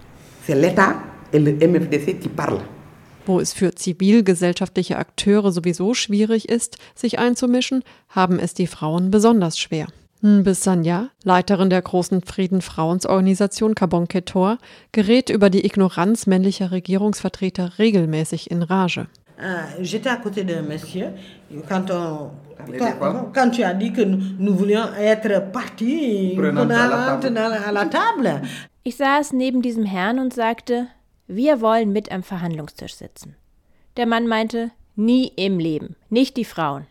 Wo 3.25 3.39
es 3.39 3.53
für 3.53 3.75
zivilgesellschaftliche 3.75 4.97
Akteure 4.97 5.51
sowieso 5.51 5.93
schwierig 5.93 6.49
ist, 6.49 6.77
sich 6.95 7.19
einzumischen, 7.19 7.83
haben 8.09 8.39
es 8.39 8.53
die 8.53 8.67
Frauen 8.67 9.11
besonders 9.11 9.59
schwer. 9.59 9.87
Mbissanya, 10.21 11.11
Leiterin 11.23 11.69
der 11.69 11.81
großen 11.81 12.21
Frieden-Frauensorganisation 12.23 13.75
Kabon 13.75 14.07
Ketor, 14.07 14.57
gerät 14.91 15.29
über 15.29 15.51
die 15.51 15.63
Ignoranz 15.63 16.25
männlicher 16.25 16.71
Regierungsvertreter 16.71 17.77
regelmäßig 17.77 18.49
in 18.49 18.63
Rage. 18.63 19.07
Euh, 19.39 19.61
J'étais 19.81 20.09
à 20.09 20.17
côté 20.17 20.43
d'un 20.43 20.63
monsieur 20.63 21.09
quand, 21.69 21.91
on, 21.91 22.31
quand, 22.79 23.31
quand 23.33 23.49
tu 23.51 23.61
as 23.63 23.73
dit 23.75 23.93
que 23.93 24.01
nous, 24.01 24.17
nous 24.39 24.55
voulions 24.55 24.87
être 24.97 25.51
partis 25.51 26.33
Prenant 26.35 26.67
à 26.69 27.67
à 27.67 27.71
la 27.71 27.85
table. 27.85 28.41
Ich 28.83 28.95
saß 28.95 29.33
neben 29.33 29.61
diesem 29.61 29.85
Herrn 29.85 30.17
und 30.17 30.33
sagte, 30.33 30.87
wir 31.27 31.61
wollen 31.61 31.91
mit 31.91 32.11
am 32.11 32.23
Verhandlungstisch 32.23 32.95
sitzen. 32.95 33.35
Der 33.97 34.05
Mann 34.07 34.27
meinte, 34.27 34.71
nie 34.95 35.27
im 35.35 35.59
Leben, 35.59 35.95
nicht 36.09 36.37
die 36.37 36.45
Frauen. 36.45 36.87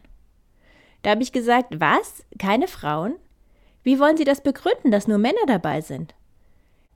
Da 1.02 1.11
habe 1.11 1.22
ich 1.22 1.32
gesagt, 1.32 1.80
was? 1.80 2.22
Keine 2.38 2.68
Frauen? 2.68 3.14
Wie 3.82 3.98
wollen 3.98 4.16
Sie 4.16 4.24
das 4.24 4.40
begründen, 4.42 4.90
dass 4.90 5.09
nur 5.09 5.18
Männer 5.18 5.46
dabei 5.46 5.80
sind? 5.80 6.14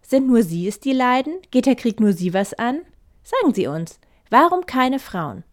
Sind 0.03 0.27
nur 0.27 0.43
Sie 0.43 0.69
es, 0.69 0.81
die 0.81 0.93
leiden? 0.93 1.35
Geht 1.51 1.67
der 1.67 1.77
Krieg 1.77 1.99
nur 2.01 2.13
Sie 2.13 2.35
was 2.35 2.53
an? 2.55 2.81
Sagen 3.23 3.55
Sie 3.55 3.67
uns, 3.67 3.99
warum 4.31 4.67
keine 4.67 4.99
Frauen? 4.99 5.45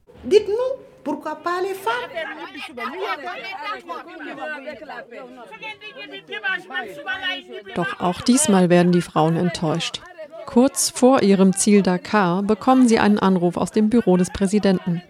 Doch 7.75 7.99
auch 7.99 8.21
diesmal 8.21 8.69
werden 8.69 8.91
die 8.91 9.01
Frauen 9.01 9.35
enttäuscht. 9.35 10.01
Kurz 10.45 10.89
vor 10.89 11.23
ihrem 11.23 11.53
Ziel 11.53 11.81
Dakar 11.81 12.43
bekommen 12.43 12.87
sie 12.87 12.99
einen 12.99 13.19
Anruf 13.19 13.57
aus 13.57 13.71
dem 13.71 13.89
Büro 13.89 14.17
des 14.17 14.31
Präsidenten. 14.31 15.01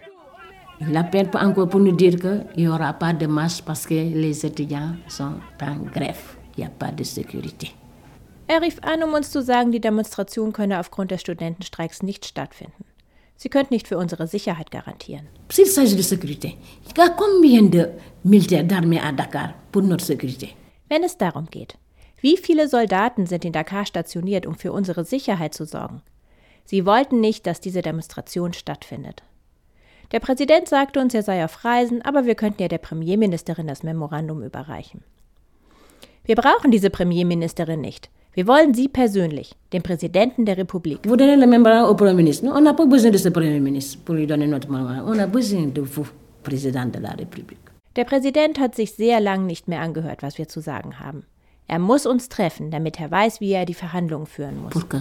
Er 8.46 8.62
rief 8.62 8.78
an, 8.82 9.02
um 9.02 9.12
uns 9.14 9.30
zu 9.30 9.42
sagen, 9.42 9.72
die 9.72 9.80
Demonstration 9.80 10.52
könne 10.52 10.80
aufgrund 10.80 11.10
des 11.10 11.20
Studentenstreiks 11.20 12.02
nicht 12.02 12.24
stattfinden. 12.24 12.84
Sie 13.40 13.48
könnten 13.48 13.72
nicht 13.72 13.86
für 13.86 13.96
unsere 13.96 14.26
Sicherheit 14.26 14.72
garantieren. 14.72 15.28
S'il 15.48 15.66
s'agit 15.66 15.96
de 15.96 16.02
sécurité, 16.02 16.56
il 16.84 16.98
y 16.98 17.00
a 17.00 17.08
combien 17.08 17.62
de 17.62 17.88
militaires 18.24 18.64
d'armée 18.64 19.00
à 19.00 19.12
Dakar 19.12 19.54
pour 19.70 19.82
notre 19.82 20.04
sécurité 20.04 20.56
Wenn 20.88 21.04
es 21.04 21.16
darum 21.16 21.46
geht, 21.48 21.78
wie 22.20 22.36
viele 22.36 22.68
Soldaten 22.68 23.26
sind 23.26 23.44
in 23.44 23.52
Dakar 23.52 23.86
stationiert, 23.86 24.44
um 24.44 24.56
für 24.56 24.72
unsere 24.72 25.04
Sicherheit 25.04 25.54
zu 25.54 25.66
sorgen? 25.66 26.02
Sie 26.64 26.84
wollten 26.84 27.20
nicht, 27.20 27.46
dass 27.46 27.60
diese 27.60 27.80
Demonstration 27.80 28.52
stattfindet. 28.52 29.22
Der 30.10 30.18
Präsident 30.18 30.68
sagte 30.68 30.98
uns, 30.98 31.14
er 31.14 31.22
sei 31.22 31.44
auf 31.44 31.64
Reisen, 31.64 32.02
aber 32.02 32.26
wir 32.26 32.34
könnten 32.34 32.62
ja 32.62 32.68
der 32.68 32.78
Premierministerin 32.78 33.68
das 33.68 33.84
Memorandum 33.84 34.42
überreichen. 34.42 35.04
Wir 36.24 36.34
brauchen 36.34 36.72
diese 36.72 36.90
Premierministerin 36.90 37.80
nicht. 37.80 38.10
Wir 38.38 38.46
wollen 38.46 38.72
sie 38.72 38.86
persönlich, 38.86 39.52
den 39.72 39.82
Präsidenten 39.82 40.44
der 40.44 40.56
Republik. 40.56 41.00
Vous 41.04 41.16
donnez 41.16 41.34
le 41.34 41.48
mémorandum 41.48 41.90
au 41.90 41.96
Premier 41.96 42.14
ministre. 42.14 42.46
Nous, 42.46 42.52
on 42.52 42.60
n'a 42.60 42.72
pas 42.72 42.86
besoin 42.86 43.10
de 43.10 43.18
ce 43.18 43.30
Premier 43.30 43.58
ministre 43.58 43.98
pour 44.04 44.14
lui 44.14 44.28
donner 44.28 44.46
notre 44.46 44.70
mémorandum. 44.70 45.08
On 45.08 45.18
a 45.18 45.26
besoin 45.26 45.66
de 45.66 45.80
vous, 45.80 46.06
Président 46.44 46.86
de 46.86 47.00
la 47.00 47.10
République. 47.18 47.58
Der 47.96 48.04
Präsident 48.04 48.60
hat 48.60 48.76
sich 48.76 48.92
sehr 48.92 49.18
lang 49.20 49.46
nicht 49.46 49.66
mehr 49.66 49.80
angehört, 49.80 50.22
was 50.22 50.38
wir 50.38 50.46
zu 50.46 50.60
sagen 50.60 51.00
haben. 51.00 51.24
Er 51.66 51.80
muss 51.80 52.06
uns 52.06 52.28
treffen, 52.28 52.70
damit 52.70 53.00
er 53.00 53.10
weiß, 53.10 53.40
wie 53.40 53.50
er 53.50 53.66
die 53.66 53.74
Verhandlungen 53.74 54.26
führen 54.26 54.62
muss. 54.62 54.70
Pour 54.70 54.88
que 54.88 54.98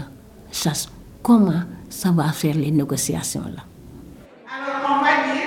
sache 0.50 0.88
comment 1.22 1.62
ça 1.90 2.10
va 2.10 2.32
faire 2.32 2.56
les 2.56 2.72
négociations 2.72 3.44
là. 3.56 3.62
Alors 4.50 4.98
on 4.98 5.04
va 5.04 5.14
dire, 5.32 5.47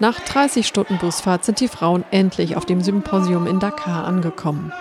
Nach 0.00 0.18
30 0.18 0.66
Stunden 0.66 0.96
Busfahrt 0.96 1.44
sind 1.44 1.60
die 1.60 1.68
Frauen 1.68 2.04
endlich 2.10 2.56
auf 2.56 2.64
dem 2.64 2.80
Symposium 2.80 3.46
in 3.46 3.60
Dakar 3.60 4.06
angekommen. 4.06 4.72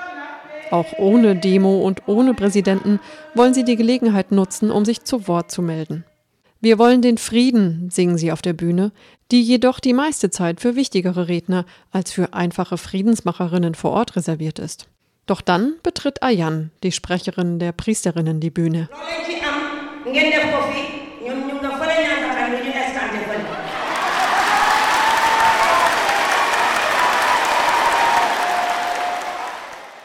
Auch 0.71 0.93
ohne 0.97 1.35
Demo 1.35 1.81
und 1.81 2.03
ohne 2.07 2.33
Präsidenten 2.33 3.01
wollen 3.35 3.53
sie 3.53 3.65
die 3.65 3.75
Gelegenheit 3.75 4.31
nutzen, 4.31 4.71
um 4.71 4.85
sich 4.85 5.03
zu 5.03 5.27
Wort 5.27 5.51
zu 5.51 5.61
melden. 5.61 6.05
Wir 6.61 6.79
wollen 6.79 7.01
den 7.01 7.17
Frieden, 7.17 7.89
singen 7.91 8.17
sie 8.17 8.31
auf 8.31 8.41
der 8.41 8.53
Bühne, 8.53 8.93
die 9.29 9.41
jedoch 9.41 9.81
die 9.81 9.93
meiste 9.93 10.29
Zeit 10.29 10.61
für 10.61 10.77
wichtigere 10.77 11.27
Redner 11.27 11.65
als 11.91 12.13
für 12.13 12.33
einfache 12.33 12.77
Friedensmacherinnen 12.77 13.75
vor 13.75 13.91
Ort 13.91 14.15
reserviert 14.15 14.57
ist. 14.57 14.87
Doch 15.25 15.41
dann 15.41 15.73
betritt 15.83 16.23
Ayan, 16.23 16.71
die 16.81 16.93
Sprecherin 16.93 17.59
der 17.59 17.73
Priesterinnen, 17.73 18.39
die 18.39 18.51
Bühne. 18.51 18.87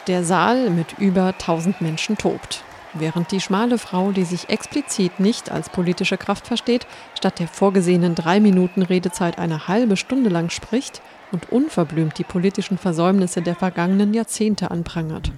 Der 0.06 0.22
Saal 0.22 0.70
mit 0.70 0.98
über 0.98 1.28
1000 1.28 1.80
Menschen 1.80 2.18
tobt, 2.18 2.62
während 2.92 3.32
die 3.32 3.40
schmale 3.40 3.78
Frau, 3.78 4.12
die 4.12 4.24
sich 4.24 4.50
explizit 4.50 5.18
nicht 5.18 5.50
als 5.50 5.70
politische 5.70 6.18
Kraft 6.18 6.46
versteht, 6.46 6.86
statt 7.14 7.38
der 7.38 7.48
vorgesehenen 7.48 8.14
drei 8.14 8.38
Minuten 8.40 8.82
Redezeit 8.82 9.38
eine 9.38 9.66
halbe 9.66 9.96
Stunde 9.96 10.30
lang 10.30 10.50
spricht 10.50 11.00
und 11.32 11.50
unverblümt 11.50 12.18
die 12.18 12.24
politischen 12.24 12.76
Versäumnisse 12.76 13.40
der 13.40 13.54
vergangenen 13.54 14.12
Jahrzehnte 14.14 14.70
anprangert. 14.70 15.32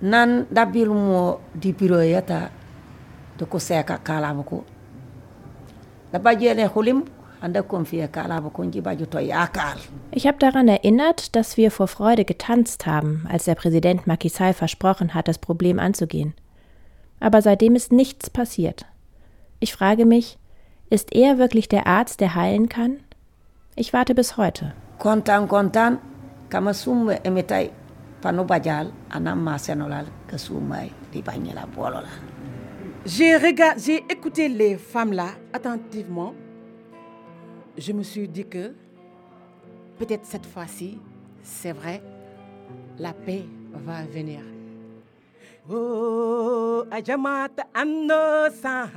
nan 0.00 0.46
dabilmo 0.50 1.40
di 1.52 1.72
biro 1.72 2.00
yata 2.00 2.48
to 3.36 3.46
ko 3.46 3.58
seka 3.58 3.98
kala 4.00 4.32
ko 4.42 4.64
da 6.10 6.18
bajele 6.18 6.66
hulim 6.72 7.04
ich 10.12 10.26
habe 10.26 10.38
daran 10.38 10.68
erinnert, 10.68 11.36
dass 11.36 11.56
wir 11.56 11.70
vor 11.70 11.88
Freude 11.88 12.24
getanzt 12.24 12.86
haben, 12.86 13.26
als 13.30 13.44
der 13.44 13.54
Präsident 13.54 14.06
Macky 14.06 14.28
Sall 14.28 14.52
versprochen 14.52 15.14
hat, 15.14 15.26
das 15.26 15.38
Problem 15.38 15.78
anzugehen. 15.78 16.34
Aber 17.18 17.40
seitdem 17.40 17.76
ist 17.76 17.92
nichts 17.92 18.28
passiert. 18.28 18.84
Ich 19.58 19.72
frage 19.72 20.04
mich, 20.04 20.38
ist 20.90 21.14
er 21.14 21.38
wirklich 21.38 21.68
der 21.68 21.86
Arzt, 21.86 22.20
der 22.20 22.34
heilen 22.34 22.68
kann? 22.68 22.98
Ich 23.74 23.92
warte 23.92 24.14
bis 24.14 24.36
heute. 24.36 24.72
Kontan, 24.98 25.48
kontan, 25.48 25.98
kamasumme 26.50 27.24
emetai 27.24 27.70
panobajal 28.20 28.92
anam 29.08 29.42
masenolal 29.42 30.06
kasumai 30.26 30.90
di 31.12 31.22
banyela 31.22 31.66
bolola. 31.66 32.08
J'ai 33.06 34.04
écouté 34.10 34.48
les 34.48 34.76
femmes 34.76 35.14
là 35.14 35.28
attentivement 35.54 36.34
je 37.76 37.92
me 37.92 38.02
suis 38.02 38.28
dit 38.28 38.46
que 38.46 38.72
peut-être 39.98 40.24
cette 40.24 40.46
fois-ci, 40.46 40.98
c'est 41.42 41.72
vrai, 41.72 42.02
la 42.98 43.12
paix 43.12 43.44
va 43.72 44.02
venir. 44.12 44.40
Oh, 45.68 46.84
Ajamat 46.90 47.60
Annosa. 47.74 48.88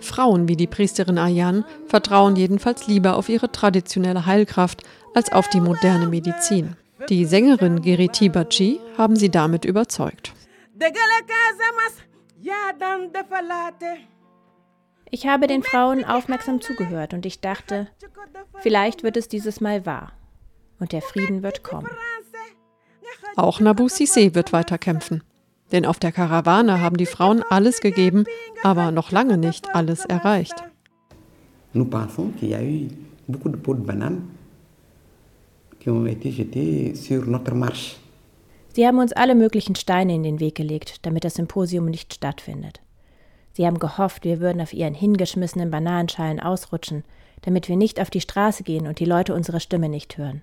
Frauen 0.00 0.48
wie 0.48 0.56
die 0.56 0.66
Priesterin 0.66 1.18
Ayan 1.18 1.64
vertrauen 1.86 2.36
jedenfalls 2.36 2.86
lieber 2.86 3.16
auf 3.16 3.28
ihre 3.28 3.50
traditionelle 3.50 4.26
Heilkraft 4.26 4.82
als 5.14 5.32
auf 5.32 5.48
die 5.48 5.60
moderne 5.60 6.06
Medizin. 6.06 6.76
Die 7.08 7.24
Sängerin 7.24 7.82
Geriti 7.82 8.28
Bachi 8.28 8.80
haben 8.96 9.16
sie 9.16 9.30
damit 9.30 9.64
überzeugt. 9.64 10.32
Ich 15.10 15.26
habe 15.26 15.46
den 15.46 15.62
Frauen 15.62 16.04
aufmerksam 16.04 16.60
zugehört 16.60 17.14
und 17.14 17.24
ich 17.24 17.40
dachte, 17.40 17.88
vielleicht 18.60 19.02
wird 19.02 19.16
es 19.16 19.28
dieses 19.28 19.60
Mal 19.60 19.86
wahr 19.86 20.12
und 20.80 20.92
der 20.92 21.02
Frieden 21.02 21.42
wird 21.42 21.62
kommen. 21.62 21.88
Auch 23.36 23.60
Nabu 23.60 23.86
Sissé 23.86 24.34
wird 24.34 24.52
weiter 24.52 24.78
kämpfen. 24.78 25.22
Denn 25.72 25.86
auf 25.86 25.98
der 25.98 26.12
Karawane 26.12 26.80
haben 26.80 26.96
die 26.96 27.06
Frauen 27.06 27.42
alles 27.48 27.80
gegeben, 27.80 28.24
aber 28.62 28.90
noch 28.90 29.10
lange 29.10 29.38
nicht 29.38 29.74
alles 29.74 30.04
erreicht. 30.04 30.54
Nous 31.72 31.88
pensons 31.88 32.32
qu'il 32.38 32.50
y 32.50 32.54
a 32.54 32.62
eu 32.62 32.88
beaucoup 33.26 33.48
de 33.48 33.56
pots 33.56 33.74
de 33.74 33.84
bananes 33.84 34.22
qui 35.80 35.90
ont 35.90 36.06
été 36.06 36.30
jetés 36.30 36.94
sur 36.94 37.26
notre 37.26 37.54
marche. 37.54 38.03
Sie 38.74 38.88
haben 38.88 38.98
uns 38.98 39.12
alle 39.12 39.36
möglichen 39.36 39.76
Steine 39.76 40.16
in 40.16 40.24
den 40.24 40.40
Weg 40.40 40.56
gelegt, 40.56 41.06
damit 41.06 41.22
das 41.22 41.34
Symposium 41.34 41.84
nicht 41.84 42.12
stattfindet. 42.12 42.80
Sie 43.52 43.64
haben 43.66 43.78
gehofft, 43.78 44.24
wir 44.24 44.40
würden 44.40 44.60
auf 44.60 44.72
ihren 44.72 44.94
hingeschmissenen 44.94 45.70
Bananenschalen 45.70 46.40
ausrutschen, 46.40 47.04
damit 47.42 47.68
wir 47.68 47.76
nicht 47.76 48.00
auf 48.00 48.10
die 48.10 48.20
Straße 48.20 48.64
gehen 48.64 48.88
und 48.88 48.98
die 48.98 49.04
Leute 49.04 49.32
unsere 49.32 49.60
Stimme 49.60 49.88
nicht 49.88 50.18
hören. 50.18 50.42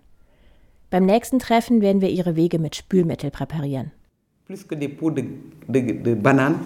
Beim 0.89 1.05
nächsten 1.05 1.39
Treffen 1.39 1.81
werden 1.81 1.99
wir 1.99 2.09
ihre 2.09 2.37
Wege 2.37 2.57
mit 2.57 2.77
Spülmittel 2.77 3.31
präparieren. 3.31 3.91
Plus 4.45 4.65
que 4.65 4.75
des 4.75 4.87
pots 4.87 5.13
de, 5.13 5.25
de, 5.67 6.01
de 6.01 6.15
bananes, 6.15 6.59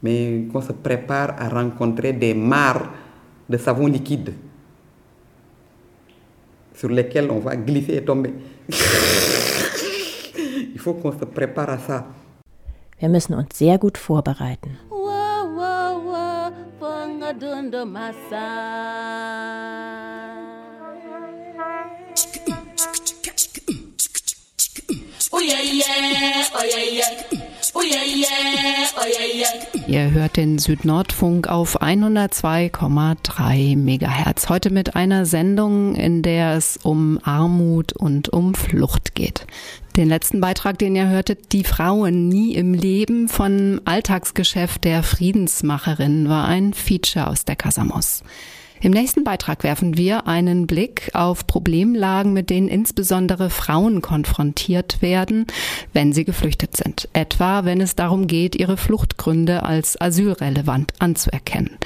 mais 0.00 0.48
qu'on 0.50 0.62
se 0.62 0.72
prépare 0.72 1.34
à 1.38 1.50
rencontrer 1.50 2.14
des 2.14 2.32
mares 2.32 2.88
de 3.46 3.58
savon 3.58 3.88
liquide 3.88 4.32
sur 6.74 6.88
lesquels 6.88 7.30
on 7.30 7.40
va 7.40 7.56
glisser 7.56 7.96
et 7.96 8.04
tomber. 8.06 8.32
Il 8.68 8.74
faut 8.74 8.76
qu'on 8.98 9.16
se 9.18 9.36
prépare 9.38 10.66
à 10.66 10.67
ça. 10.67 10.67
Wir 12.98 13.08
müssen 13.08 13.34
uns 13.34 13.58
sehr 13.58 13.78
gut 13.78 13.98
vorbereiten. 13.98 14.78
Ihr 29.86 30.10
hört 30.10 30.36
den 30.36 30.58
Südnordfunk 30.58 31.48
auf 31.48 31.80
102,3 31.80 33.76
Megahertz. 33.76 34.48
Heute 34.48 34.70
mit 34.70 34.96
einer 34.96 35.26
Sendung, 35.26 35.94
in 35.94 36.22
der 36.22 36.54
es 36.54 36.76
um 36.76 37.18
Armut 37.22 37.92
und 37.92 38.28
um 38.30 38.54
Flucht 38.54 39.14
geht. 39.14 39.46
Den 39.98 40.08
letzten 40.08 40.40
Beitrag, 40.40 40.78
den 40.78 40.94
ihr 40.94 41.08
hörtet, 41.08 41.50
die 41.50 41.64
Frauen 41.64 42.28
nie 42.28 42.54
im 42.54 42.72
Leben 42.72 43.28
von 43.28 43.80
Alltagsgeschäft 43.84 44.84
der 44.84 45.02
Friedensmacherin, 45.02 46.28
war 46.28 46.46
ein 46.46 46.72
Feature 46.72 47.26
aus 47.26 47.44
der 47.44 47.56
Casamos. 47.56 48.22
Im 48.80 48.92
nächsten 48.92 49.24
Beitrag 49.24 49.64
werfen 49.64 49.96
wir 49.96 50.28
einen 50.28 50.68
Blick 50.68 51.10
auf 51.14 51.48
Problemlagen, 51.48 52.32
mit 52.32 52.48
denen 52.48 52.68
insbesondere 52.68 53.50
Frauen 53.50 54.00
konfrontiert 54.00 55.02
werden, 55.02 55.46
wenn 55.92 56.12
sie 56.12 56.24
geflüchtet 56.24 56.76
sind. 56.76 57.08
Etwa, 57.12 57.64
wenn 57.64 57.80
es 57.80 57.96
darum 57.96 58.28
geht, 58.28 58.54
ihre 58.54 58.76
Fluchtgründe 58.76 59.64
als 59.64 60.00
asylrelevant 60.00 60.92
anzuerkennen. 61.00 61.76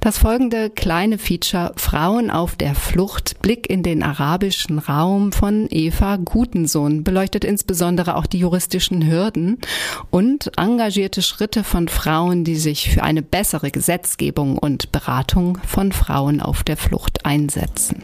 Das 0.00 0.16
folgende 0.16 0.70
kleine 0.70 1.18
Feature 1.18 1.74
Frauen 1.76 2.30
auf 2.30 2.56
der 2.56 2.74
Flucht, 2.74 3.38
Blick 3.42 3.68
in 3.68 3.82
den 3.82 4.02
arabischen 4.02 4.78
Raum 4.78 5.30
von 5.30 5.66
Eva 5.68 6.16
Gutensohn 6.16 7.04
beleuchtet 7.04 7.44
insbesondere 7.44 8.16
auch 8.16 8.24
die 8.24 8.38
juristischen 8.38 9.06
Hürden 9.06 9.58
und 10.08 10.52
engagierte 10.56 11.20
Schritte 11.20 11.64
von 11.64 11.88
Frauen, 11.88 12.44
die 12.44 12.56
sich 12.56 12.88
für 12.88 13.02
eine 13.02 13.20
bessere 13.20 13.70
Gesetzgebung 13.70 14.56
und 14.56 14.90
Beratung 14.90 15.58
von 15.66 15.92
Frauen 15.92 16.40
auf 16.40 16.64
der 16.64 16.78
Flucht 16.78 17.26
einsetzen. 17.26 18.02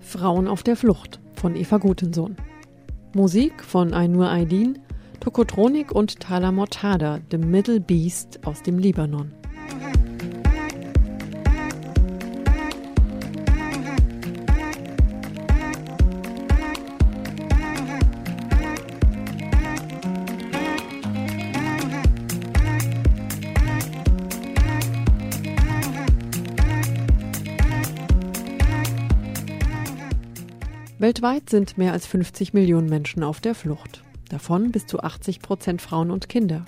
Frauen 0.00 0.46
auf 0.46 0.62
der 0.62 0.76
Flucht 0.76 1.20
von 1.32 1.56
Eva 1.56 1.78
Gutensohn. 1.78 2.36
Musik 3.14 3.64
von 3.64 3.94
Ainur 3.94 4.30
Aydin 4.30 4.78
Tokotronik 5.20 5.92
und 5.92 6.20
Tala 6.20 6.52
Mortada, 6.52 7.20
The 7.30 7.38
Middle 7.38 7.80
Beast 7.80 8.40
aus 8.46 8.62
dem 8.62 8.78
Libanon. 8.78 9.32
Weltweit 30.98 31.50
sind 31.50 31.76
mehr 31.78 31.92
als 31.92 32.06
50 32.06 32.54
Millionen 32.54 32.88
Menschen 32.88 33.22
auf 33.22 33.40
der 33.40 33.54
Flucht 33.54 34.02
davon 34.28 34.72
bis 34.72 34.86
zu 34.86 35.00
80 35.00 35.40
Prozent 35.40 35.82
Frauen 35.82 36.10
und 36.10 36.28
Kinder. 36.28 36.64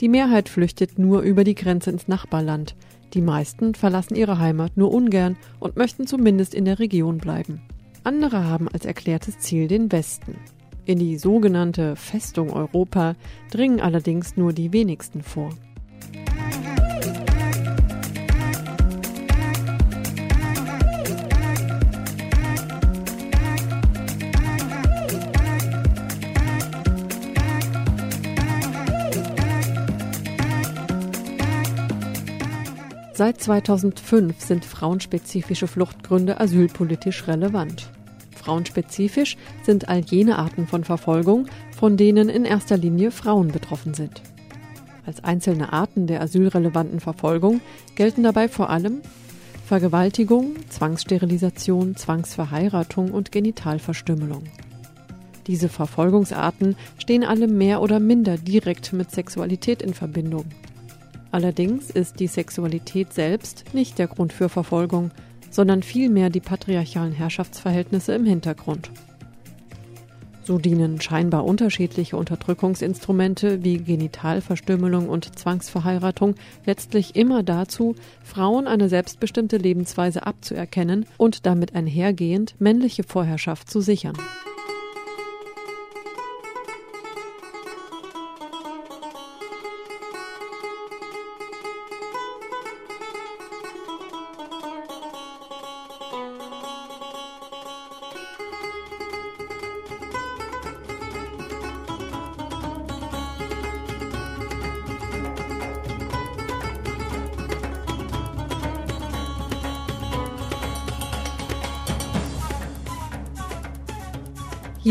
Die 0.00 0.08
Mehrheit 0.08 0.48
flüchtet 0.48 0.98
nur 0.98 1.22
über 1.22 1.44
die 1.44 1.54
Grenze 1.54 1.90
ins 1.90 2.08
Nachbarland, 2.08 2.74
Die 3.14 3.20
meisten 3.20 3.74
verlassen 3.74 4.14
ihre 4.14 4.38
Heimat 4.38 4.76
nur 4.76 4.92
ungern 4.92 5.36
und 5.60 5.76
möchten 5.76 6.06
zumindest 6.06 6.54
in 6.54 6.64
der 6.64 6.78
Region 6.78 7.18
bleiben. 7.18 7.60
Andere 8.04 8.44
haben 8.44 8.68
als 8.68 8.84
erklärtes 8.84 9.38
Ziel 9.38 9.68
den 9.68 9.92
Westen. 9.92 10.36
In 10.84 10.98
die 10.98 11.16
sogenannte 11.18 11.94
Festung 11.94 12.50
Europa 12.50 13.14
dringen 13.50 13.80
allerdings 13.80 14.36
nur 14.36 14.52
die 14.52 14.72
wenigsten 14.72 15.22
vor. 15.22 15.50
Seit 33.22 33.40
2005 33.40 34.40
sind 34.40 34.64
frauenspezifische 34.64 35.68
Fluchtgründe 35.68 36.40
asylpolitisch 36.40 37.28
relevant. 37.28 37.88
Frauenspezifisch 38.34 39.36
sind 39.62 39.88
all 39.88 40.00
jene 40.00 40.38
Arten 40.38 40.66
von 40.66 40.82
Verfolgung, 40.82 41.46
von 41.70 41.96
denen 41.96 42.28
in 42.28 42.44
erster 42.44 42.76
Linie 42.76 43.12
Frauen 43.12 43.52
betroffen 43.52 43.94
sind. 43.94 44.22
Als 45.06 45.22
einzelne 45.22 45.72
Arten 45.72 46.08
der 46.08 46.20
asylrelevanten 46.20 46.98
Verfolgung 46.98 47.60
gelten 47.94 48.24
dabei 48.24 48.48
vor 48.48 48.70
allem 48.70 49.02
Vergewaltigung, 49.66 50.56
Zwangssterilisation, 50.68 51.94
Zwangsverheiratung 51.94 53.12
und 53.12 53.30
Genitalverstümmelung. 53.30 54.42
Diese 55.46 55.68
Verfolgungsarten 55.68 56.74
stehen 56.98 57.22
alle 57.22 57.46
mehr 57.46 57.82
oder 57.82 58.00
minder 58.00 58.36
direkt 58.36 58.92
mit 58.92 59.12
Sexualität 59.12 59.80
in 59.80 59.94
Verbindung. 59.94 60.46
Allerdings 61.32 61.90
ist 61.90 62.20
die 62.20 62.26
Sexualität 62.26 63.14
selbst 63.14 63.64
nicht 63.72 63.98
der 63.98 64.06
Grund 64.06 64.34
für 64.34 64.50
Verfolgung, 64.50 65.10
sondern 65.50 65.82
vielmehr 65.82 66.28
die 66.28 66.40
patriarchalen 66.40 67.12
Herrschaftsverhältnisse 67.12 68.14
im 68.14 68.26
Hintergrund. 68.26 68.90
So 70.44 70.58
dienen 70.58 71.00
scheinbar 71.00 71.44
unterschiedliche 71.44 72.16
Unterdrückungsinstrumente 72.16 73.64
wie 73.64 73.78
Genitalverstümmelung 73.78 75.08
und 75.08 75.38
Zwangsverheiratung 75.38 76.34
letztlich 76.66 77.16
immer 77.16 77.42
dazu, 77.42 77.94
Frauen 78.22 78.66
eine 78.66 78.88
selbstbestimmte 78.88 79.56
Lebensweise 79.56 80.26
abzuerkennen 80.26 81.06
und 81.16 81.46
damit 81.46 81.74
einhergehend 81.74 82.56
männliche 82.58 83.04
Vorherrschaft 83.04 83.70
zu 83.70 83.80
sichern. 83.80 84.18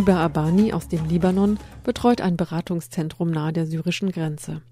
Hiba 0.02 0.18
Abani 0.18 0.74
aus 0.74 0.88
dem 0.88 1.06
Libanon 1.06 1.60
betreut 1.84 2.22
ein 2.22 2.36
Beratungszentrum 2.36 3.30
nahe 3.30 3.54
der 3.54 3.68
syrischen 3.68 4.12
Grenze. 4.12 4.64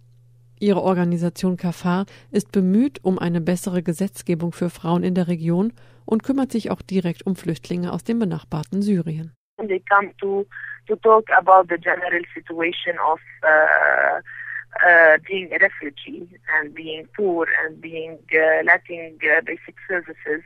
Ihre 0.59 0.81
Organisation 0.81 1.55
Kafar 1.55 2.07
ist 2.31 2.51
bemüht 2.51 3.03
um 3.03 3.19
eine 3.19 3.39
bessere 3.39 3.83
Gesetzgebung 3.83 4.53
für 4.53 4.71
Frauen 4.71 5.03
in 5.03 5.13
der 5.13 5.27
Region 5.27 5.71
und 6.07 6.23
kümmert 6.23 6.51
sich 6.51 6.71
auch 6.71 6.81
direkt 6.81 7.27
um 7.27 7.35
Flüchtlinge 7.35 7.93
aus 7.93 8.03
dem 8.03 8.17
benachbarten 8.17 8.81
Syrien. 8.81 9.31
They 9.57 9.83
come 9.87 10.09
to, 10.19 10.47
to 10.87 10.95
talk 10.95 11.25
situation 11.29 12.97
of 12.97 13.19
uh, 13.43 14.21
uh, 14.83 15.17
being 15.27 15.51
a 15.53 15.59
refugee 15.59 16.27
and 16.57 16.73
being 16.73 17.07
poor 17.15 17.45
and 17.63 17.79
being 17.79 18.17
uh, 18.33 18.63
lacking 18.65 19.19
uh, 19.21 19.45
basic 19.45 19.75
services. 19.87 20.41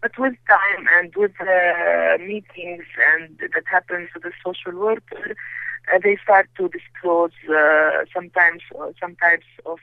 But 0.00 0.16
with 0.16 0.36
time 0.46 0.86
and 0.98 1.14
with 1.16 1.32
uh, 1.40 2.18
meetings 2.18 2.84
and 3.14 3.38
that 3.38 3.66
happens 3.66 4.08
with 4.14 4.22
the 4.22 4.32
social 4.44 4.72
worker, 4.78 5.34
uh, 5.92 5.98
they 6.02 6.16
start 6.22 6.46
to 6.56 6.68
disclose 6.68 7.32
uh, 7.48 8.04
sometimes 8.12 8.62
some 9.00 9.16
types 9.16 9.46
of. 9.64 9.80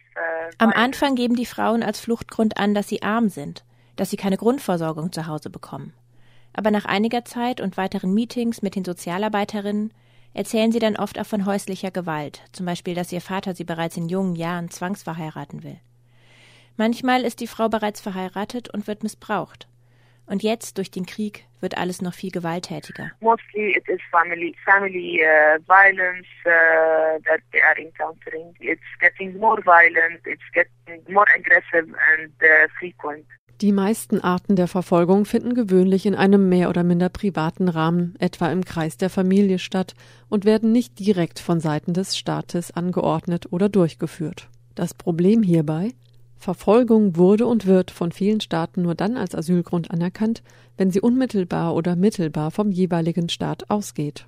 Am 0.60 0.72
Anfang 0.72 1.16
geben 1.16 1.36
die 1.36 1.46
Frauen 1.46 1.84
als 1.84 2.00
Fluchtgrund 2.00 2.58
an, 2.58 2.74
dass 2.74 2.88
sie 2.88 3.02
arm 3.04 3.28
sind, 3.28 3.66
dass 3.98 4.10
sie 4.10 4.18
keine 4.18 4.38
Grundversorgung 4.38 5.12
zu 5.12 5.28
Hause 5.28 5.50
bekommen. 5.50 5.94
Aber 6.54 6.72
nach 6.72 6.86
einiger 6.86 7.26
Zeit 7.26 7.60
und 7.60 7.76
weiteren 7.76 8.14
Meetings 8.14 8.62
mit 8.62 8.76
den 8.76 8.86
Sozialarbeiterinnen 8.86 9.94
erzählen 10.34 10.72
sie 10.72 10.80
dann 10.80 10.96
oft 10.96 11.20
auch 11.20 11.26
von 11.26 11.46
häuslicher 11.46 11.92
Gewalt, 11.92 12.42
zum 12.54 12.66
Beispiel, 12.66 12.96
dass 12.96 13.12
ihr 13.12 13.22
Vater 13.22 13.54
sie 13.54 13.66
bereits 13.66 13.98
in 13.98 14.08
jungen 14.08 14.36
Jahren 14.36 14.70
zwangsverheiraten 14.70 15.64
will. 15.64 15.80
Manchmal 16.78 17.24
ist 17.24 17.42
die 17.42 17.48
Frau 17.48 17.68
bereits 17.68 18.00
verheiratet 18.00 18.70
und 18.70 18.88
wird 18.88 19.04
missbraucht. 19.04 19.68
Und 20.28 20.44
jetzt 20.44 20.78
durch 20.78 20.90
den 20.90 21.06
Krieg 21.06 21.46
wird 21.62 21.78
alles 21.78 22.02
noch 22.02 22.14
viel 22.14 22.32
gewalttätiger. 22.32 23.12
Mostly 23.20 23.76
it 23.76 23.88
is 23.88 24.00
family 24.12 24.56
family 24.66 25.22
uh, 25.22 25.60
violence 25.68 26.28
uh, 26.46 27.20
that 27.26 27.42
they 27.52 27.62
are 27.62 27.78
encountering. 27.80 28.54
It's 28.60 28.82
getting 29.00 29.38
more 29.38 29.62
violent, 29.64 30.22
it's 30.26 30.44
getting 30.54 31.02
more 31.14 31.28
aggressive 31.36 31.88
and 32.14 32.32
uh, 32.42 32.68
frequent. 32.80 33.26
Die 33.62 33.72
meisten 33.72 34.20
Arten 34.20 34.58
der 34.58 34.68
Verfolgung 34.68 35.24
finden 35.24 35.54
gewöhnlich 35.54 36.06
in 36.06 36.14
einem 36.14 36.50
mehr 36.50 36.68
oder 36.68 36.84
minder 36.84 37.08
privaten 37.08 37.70
Rahmen, 37.70 38.16
etwa 38.20 38.52
im 38.52 38.66
Kreis 38.66 38.98
der 38.98 39.10
Familie 39.10 39.60
statt, 39.60 39.96
und 40.28 40.44
werden 40.44 40.74
nicht 40.74 41.00
direkt 41.00 41.40
von 41.40 41.62
Seiten 41.62 41.94
des 41.94 42.18
Staates 42.18 42.76
angeordnet 42.76 43.48
oder 43.52 43.70
durchgeführt. 43.70 44.50
Das 44.76 44.94
Problem 44.94 45.42
hierbei 45.42 45.94
Verfolgung 46.38 47.16
wurde 47.16 47.48
und 47.48 47.66
wird 47.66 47.92
von 47.92 48.12
vielen 48.12 48.42
Staaten 48.42 48.82
nur 48.82 48.96
dann 48.96 49.18
als 49.18 49.36
Asylgrund 49.36 49.92
anerkannt, 49.92 50.44
wenn 50.78 50.92
sie 50.92 51.02
unmittelbar 51.02 51.76
oder 51.76 51.96
mittelbar 51.96 52.52
vom 52.52 52.72
jeweiligen 52.72 53.30
Staat 53.30 53.70
ausgeht. 53.70 54.28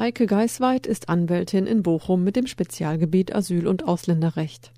Heike 0.00 0.26
Geisweit 0.26 0.86
ist 0.86 1.10
Anwältin 1.10 1.66
in 1.66 1.82
Bochum 1.82 2.24
mit 2.24 2.34
dem 2.34 2.46
Spezialgebiet 2.46 3.34
Asyl- 3.34 3.66
und 3.66 3.86
Ausländerrecht. 3.86 4.72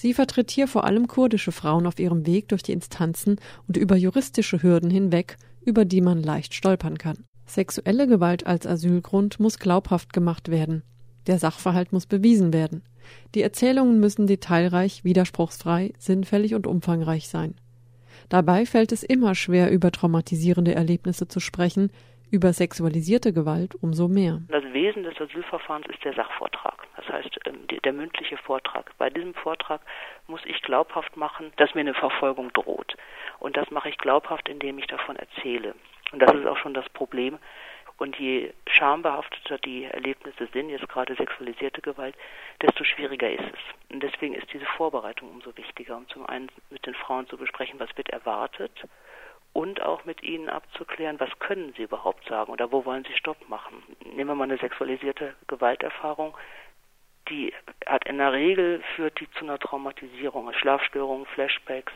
Sie 0.00 0.14
vertritt 0.14 0.50
hier 0.50 0.66
vor 0.66 0.84
allem 0.84 1.08
kurdische 1.08 1.52
Frauen 1.52 1.86
auf 1.86 1.98
ihrem 1.98 2.24
Weg 2.24 2.48
durch 2.48 2.62
die 2.62 2.72
Instanzen 2.72 3.36
und 3.68 3.76
über 3.76 3.96
juristische 3.96 4.62
Hürden 4.62 4.88
hinweg, 4.88 5.36
über 5.62 5.84
die 5.84 6.00
man 6.00 6.22
leicht 6.22 6.54
stolpern 6.54 6.96
kann. 6.96 7.26
Sexuelle 7.44 8.06
Gewalt 8.06 8.46
als 8.46 8.66
Asylgrund 8.66 9.38
muss 9.40 9.58
glaubhaft 9.58 10.14
gemacht 10.14 10.50
werden. 10.50 10.84
Der 11.26 11.38
Sachverhalt 11.38 11.92
muss 11.92 12.06
bewiesen 12.06 12.54
werden. 12.54 12.80
Die 13.34 13.42
Erzählungen 13.42 14.00
müssen 14.00 14.26
detailreich, 14.26 15.04
widerspruchsfrei, 15.04 15.92
sinnfällig 15.98 16.54
und 16.54 16.66
umfangreich 16.66 17.28
sein. 17.28 17.56
Dabei 18.30 18.64
fällt 18.64 18.92
es 18.92 19.02
immer 19.02 19.34
schwer, 19.34 19.70
über 19.70 19.92
traumatisierende 19.92 20.74
Erlebnisse 20.74 21.28
zu 21.28 21.40
sprechen, 21.40 21.90
über 22.30 22.52
sexualisierte 22.52 23.32
Gewalt 23.32 23.74
umso 23.82 24.08
mehr. 24.08 24.40
Das 24.48 24.64
Wesen 24.72 25.02
des 25.02 25.20
Asylverfahrens 25.20 25.86
ist 25.88 26.04
der 26.04 26.14
Sachvortrag, 26.14 26.86
das 26.96 27.08
heißt 27.08 27.38
ähm, 27.46 27.66
der 27.66 27.92
mündliche 27.92 28.36
Vortrag. 28.36 28.92
Bei 28.98 29.10
diesem 29.10 29.34
Vortrag 29.34 29.80
muss 30.26 30.40
ich 30.44 30.62
glaubhaft 30.62 31.16
machen, 31.16 31.52
dass 31.56 31.74
mir 31.74 31.80
eine 31.80 31.94
Verfolgung 31.94 32.52
droht. 32.52 32.96
Und 33.38 33.56
das 33.56 33.70
mache 33.70 33.88
ich 33.88 33.98
glaubhaft, 33.98 34.48
indem 34.48 34.78
ich 34.78 34.86
davon 34.86 35.16
erzähle. 35.16 35.74
Und 36.12 36.20
das 36.20 36.32
ist 36.32 36.46
auch 36.46 36.58
schon 36.58 36.74
das 36.74 36.88
Problem. 36.90 37.38
Und 37.98 38.16
je 38.16 38.52
schambehafteter 38.66 39.58
die 39.58 39.84
Erlebnisse 39.84 40.48
sind, 40.54 40.70
jetzt 40.70 40.88
gerade 40.88 41.14
sexualisierte 41.16 41.82
Gewalt, 41.82 42.14
desto 42.62 42.82
schwieriger 42.82 43.30
ist 43.30 43.44
es. 43.44 43.92
Und 43.92 44.02
deswegen 44.02 44.34
ist 44.34 44.50
diese 44.52 44.64
Vorbereitung 44.64 45.28
umso 45.30 45.54
wichtiger, 45.56 45.98
um 45.98 46.08
zum 46.08 46.24
einen 46.24 46.48
mit 46.70 46.86
den 46.86 46.94
Frauen 46.94 47.28
zu 47.28 47.36
besprechen, 47.36 47.78
was 47.78 47.94
wird 47.98 48.08
erwartet 48.08 48.72
und 49.52 49.82
auch 49.82 50.04
mit 50.04 50.22
ihnen 50.22 50.48
abzuklären, 50.48 51.18
was 51.18 51.36
können 51.38 51.72
sie 51.76 51.82
überhaupt 51.82 52.26
sagen 52.28 52.52
oder 52.52 52.70
wo 52.72 52.84
wollen 52.84 53.04
sie 53.04 53.16
Stopp 53.16 53.48
machen. 53.48 53.82
Nehmen 54.04 54.30
wir 54.30 54.34
mal 54.34 54.44
eine 54.44 54.58
sexualisierte 54.58 55.34
Gewalterfahrung, 55.48 56.36
die 57.28 57.52
hat 57.86 58.06
in 58.06 58.18
der 58.18 58.32
Regel 58.32 58.82
führt 58.96 59.20
die 59.20 59.30
zu 59.32 59.44
einer 59.44 59.58
Traumatisierung, 59.58 60.52
Schlafstörungen, 60.52 61.26
Flashbacks, 61.26 61.92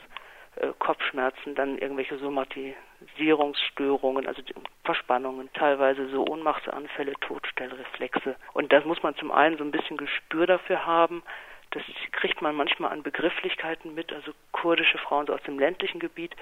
äh, 0.56 0.72
Kopfschmerzen, 0.78 1.54
dann 1.54 1.78
irgendwelche 1.78 2.18
Somatisierungsstörungen, 2.18 4.26
also 4.26 4.42
Verspannungen, 4.84 5.50
teilweise 5.54 6.08
so 6.08 6.26
Ohnmachtsanfälle, 6.26 7.14
Todstellreflexe. 7.20 8.36
Und 8.52 8.72
das 8.72 8.84
muss 8.84 9.02
man 9.02 9.16
zum 9.16 9.32
einen 9.32 9.58
so 9.58 9.64
ein 9.64 9.72
bisschen 9.72 9.96
Gespür 9.96 10.46
dafür 10.46 10.86
haben, 10.86 11.24
Das 11.74 11.82
kriegt 12.12 12.40
man 12.40 12.54
manchmal 12.54 12.92
an 12.92 13.02
Begrifflichkeiten 13.02 13.94
mit, 13.94 14.12
also 14.12 14.32
kurdische 14.52 14.98
Frauen 14.98 15.26
so 15.26 15.34
aus 15.34 15.42
dem 15.42 15.58
ländlichen 15.58 15.98
Gebiet, 15.98 16.34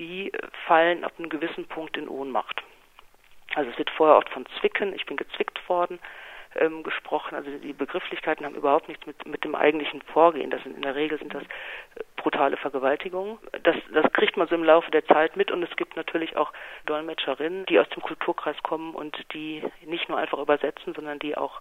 die 0.00 0.32
fallen 0.66 1.04
ab 1.04 1.12
einem 1.18 1.28
gewissen 1.28 1.66
Punkt 1.66 1.96
in 1.96 2.08
Ohnmacht. 2.08 2.62
Also 3.54 3.70
es 3.70 3.78
wird 3.78 3.90
vorher 3.90 4.16
oft 4.16 4.30
von 4.30 4.46
Zwicken, 4.58 4.94
ich 4.94 5.06
bin 5.06 5.16
gezwickt 5.16 5.68
worden, 5.68 5.98
ähm, 6.56 6.82
gesprochen. 6.82 7.34
Also 7.34 7.50
die 7.50 7.72
Begrifflichkeiten 7.72 8.46
haben 8.46 8.54
überhaupt 8.54 8.88
nichts 8.88 9.06
mit, 9.06 9.26
mit 9.26 9.44
dem 9.44 9.54
eigentlichen 9.54 10.00
Vorgehen. 10.02 10.50
Das 10.50 10.62
sind 10.62 10.76
in 10.76 10.82
der 10.82 10.94
Regel 10.94 11.18
sind 11.18 11.34
das 11.34 11.42
äh, 11.42 11.46
brutale 12.16 12.56
Vergewaltigungen. 12.56 13.38
Das, 13.62 13.76
das 13.92 14.10
kriegt 14.12 14.36
man 14.36 14.48
so 14.48 14.54
im 14.54 14.64
Laufe 14.64 14.90
der 14.90 15.04
Zeit 15.04 15.36
mit 15.36 15.50
und 15.50 15.62
es 15.62 15.76
gibt 15.76 15.96
natürlich 15.96 16.36
auch 16.36 16.52
Dolmetscherinnen, 16.86 17.66
die 17.66 17.78
aus 17.78 17.88
dem 17.90 18.02
Kulturkreis 18.02 18.56
kommen 18.62 18.94
und 18.94 19.16
die 19.34 19.62
nicht 19.84 20.08
nur 20.08 20.18
einfach 20.18 20.38
übersetzen, 20.38 20.94
sondern 20.94 21.18
die 21.18 21.36
auch 21.36 21.60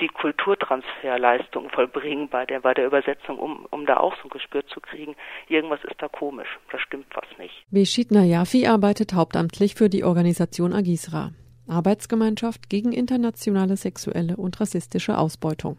die 0.00 0.08
Kulturtransferleistung 0.08 1.70
vollbringen 1.70 2.28
bei 2.28 2.44
der, 2.44 2.60
bei 2.60 2.74
der 2.74 2.86
Übersetzung, 2.86 3.38
um, 3.38 3.66
um 3.70 3.86
da 3.86 3.96
auch 3.98 4.14
so 4.16 4.24
ein 4.24 4.30
Gespür 4.30 4.66
zu 4.66 4.80
kriegen, 4.80 5.16
irgendwas 5.48 5.80
ist 5.84 6.00
da 6.00 6.08
komisch, 6.08 6.48
da 6.70 6.78
stimmt 6.78 7.06
was 7.14 7.26
nicht. 7.38 7.64
Beshit 7.70 8.10
Nayafi 8.10 8.66
arbeitet 8.66 9.14
hauptamtlich 9.14 9.74
für 9.74 9.88
die 9.88 10.04
Organisation 10.04 10.72
Agisra, 10.72 11.32
Arbeitsgemeinschaft 11.66 12.68
gegen 12.68 12.92
internationale 12.92 13.76
sexuelle 13.76 14.36
und 14.36 14.60
rassistische 14.60 15.16
Ausbeutung. 15.16 15.78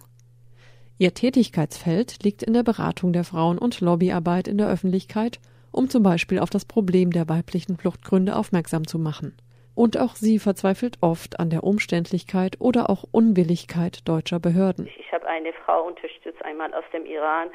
Ihr 0.98 1.14
Tätigkeitsfeld 1.14 2.24
liegt 2.24 2.42
in 2.42 2.54
der 2.54 2.64
Beratung 2.64 3.14
der 3.14 3.24
Frauen 3.24 3.60
und 3.60 3.82
Lobbyarbeit 3.82 4.48
in 4.48 4.58
der 4.58 4.68
Öffentlichkeit, 4.68 5.40
um 5.72 5.90
zum 5.90 6.02
Beispiel 6.02 6.40
auf 6.40 6.50
das 6.50 6.66
Problem 6.66 7.12
der 7.12 7.30
weiblichen 7.30 7.78
Fluchtgründe 7.78 8.36
aufmerksam 8.36 8.88
zu 8.88 8.98
machen. 8.98 9.38
Und 9.78 9.96
auch 9.96 10.16
sie 10.16 10.40
verzweifelt 10.40 10.98
oft 11.02 11.40
an 11.40 11.52
der 11.52 11.64
Umständlichkeit 11.64 12.58
oder 12.60 12.90
auch 12.90 13.04
Unwilligkeit 13.12 14.08
deutscher 14.10 14.40
Behörden. 14.40 14.90
Ich 14.98 15.12
habe 15.14 15.28
eine 15.28 15.54
Frau 15.54 15.86
unterstützt, 15.86 16.44
einmal 16.44 16.74
aus 16.74 16.84
dem 16.92 17.06
Iran. 17.06 17.52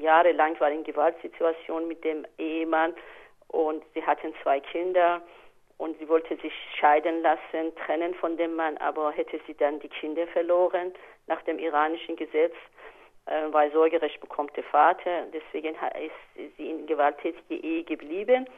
Jahrelang 0.00 0.58
war 0.58 0.72
in 0.72 0.82
Gewaltsituation 0.82 1.86
mit 1.86 2.02
dem 2.02 2.26
Ehemann 2.38 2.92
und 3.46 3.84
sie 3.94 4.02
hatten 4.02 4.34
zwei 4.42 4.58
Kinder 4.58 5.22
und 5.78 5.96
sie 6.00 6.08
wollte 6.08 6.34
sich 6.38 6.52
scheiden 6.80 7.22
lassen, 7.22 7.72
trennen 7.86 8.14
von 8.14 8.36
dem 8.36 8.56
Mann, 8.56 8.76
aber 8.78 9.12
hätte 9.12 9.38
sie 9.46 9.54
dann 9.54 9.78
die 9.78 9.88
Kinder 9.88 10.26
verloren 10.26 10.92
nach 11.28 11.40
dem 11.42 11.60
iranischen 11.60 12.16
Gesetz, 12.16 12.54
äh, 13.26 13.52
weil 13.52 13.70
Sorgerecht 13.70 14.20
bekommt 14.20 14.56
der 14.56 14.64
Vater. 14.64 15.26
Deswegen 15.32 15.76
ist 15.76 16.56
sie 16.56 16.68
in 16.68 16.84
gewalttätige 16.88 17.54
Ehe 17.54 17.84
geblieben. 17.84 18.48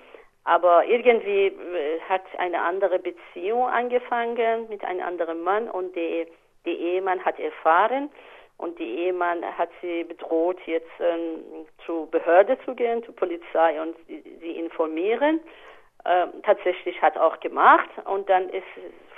Aber 0.47 0.84
irgendwie 0.84 1.47
äh, 1.49 2.01
hat 2.09 2.22
eine 2.38 2.61
andere 2.62 3.01
Beziehung 3.01 3.66
angefangen 3.66 4.68
mit 4.68 4.84
einem 4.84 5.05
anderen 5.05 5.42
Mann 5.42 5.68
und 5.68 5.97
der, 5.97 6.26
der 6.64 6.72
Ehemann 6.72 7.24
hat 7.24 7.40
erfahren 7.40 8.11
und 8.57 8.78
der 8.78 8.86
Ehemann 8.86 9.44
hat 9.59 9.70
sie 9.82 10.05
bedroht, 10.05 10.59
jetzt 10.66 10.88
ähm, 11.01 11.66
zur 11.84 12.09
Behörde 12.12 12.57
zu 12.64 12.76
gehen, 12.76 13.03
zur 13.03 13.16
Polizei 13.16 13.82
und 13.82 13.97
sie, 14.07 14.22
sie 14.40 14.53
informieren. 14.53 15.40
Ähm, 16.05 16.28
tatsächlich 16.44 17.03
hat 17.03 17.18
auch 17.18 17.40
gemacht 17.40 17.90
und 18.05 18.28
dann 18.28 18.49
ist 18.51 18.62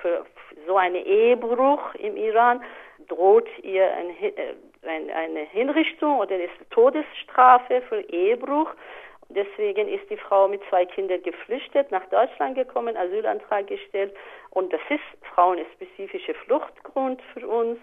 für 0.00 0.24
so 0.66 0.78
einen 0.78 1.04
Ehebruch 1.04 1.94
im 1.96 2.16
Iran 2.16 2.64
droht 3.06 3.48
ihr 3.62 3.92
ein, 3.92 4.10
äh, 4.22 4.54
ein, 4.86 5.10
eine 5.10 5.40
Hinrichtung 5.40 6.20
oder 6.20 6.36
ist 6.36 6.54
Todesstrafe 6.70 7.82
für 7.82 8.00
Ehebruch. 8.00 8.70
Deswegen 9.30 9.88
ist 9.88 10.08
die 10.08 10.16
Frau 10.16 10.48
mit 10.48 10.62
zwei 10.70 10.86
Kindern 10.86 11.22
geflüchtet, 11.22 11.90
nach 11.90 12.04
Deutschland 12.06 12.54
gekommen, 12.54 12.96
Asylantrag 12.96 13.66
gestellt. 13.66 14.14
Und 14.50 14.72
das 14.72 14.80
ist 14.88 15.02
frauenspezifische 15.34 16.34
Fluchtgrund 16.34 17.20
für 17.34 17.46
uns. 17.46 17.78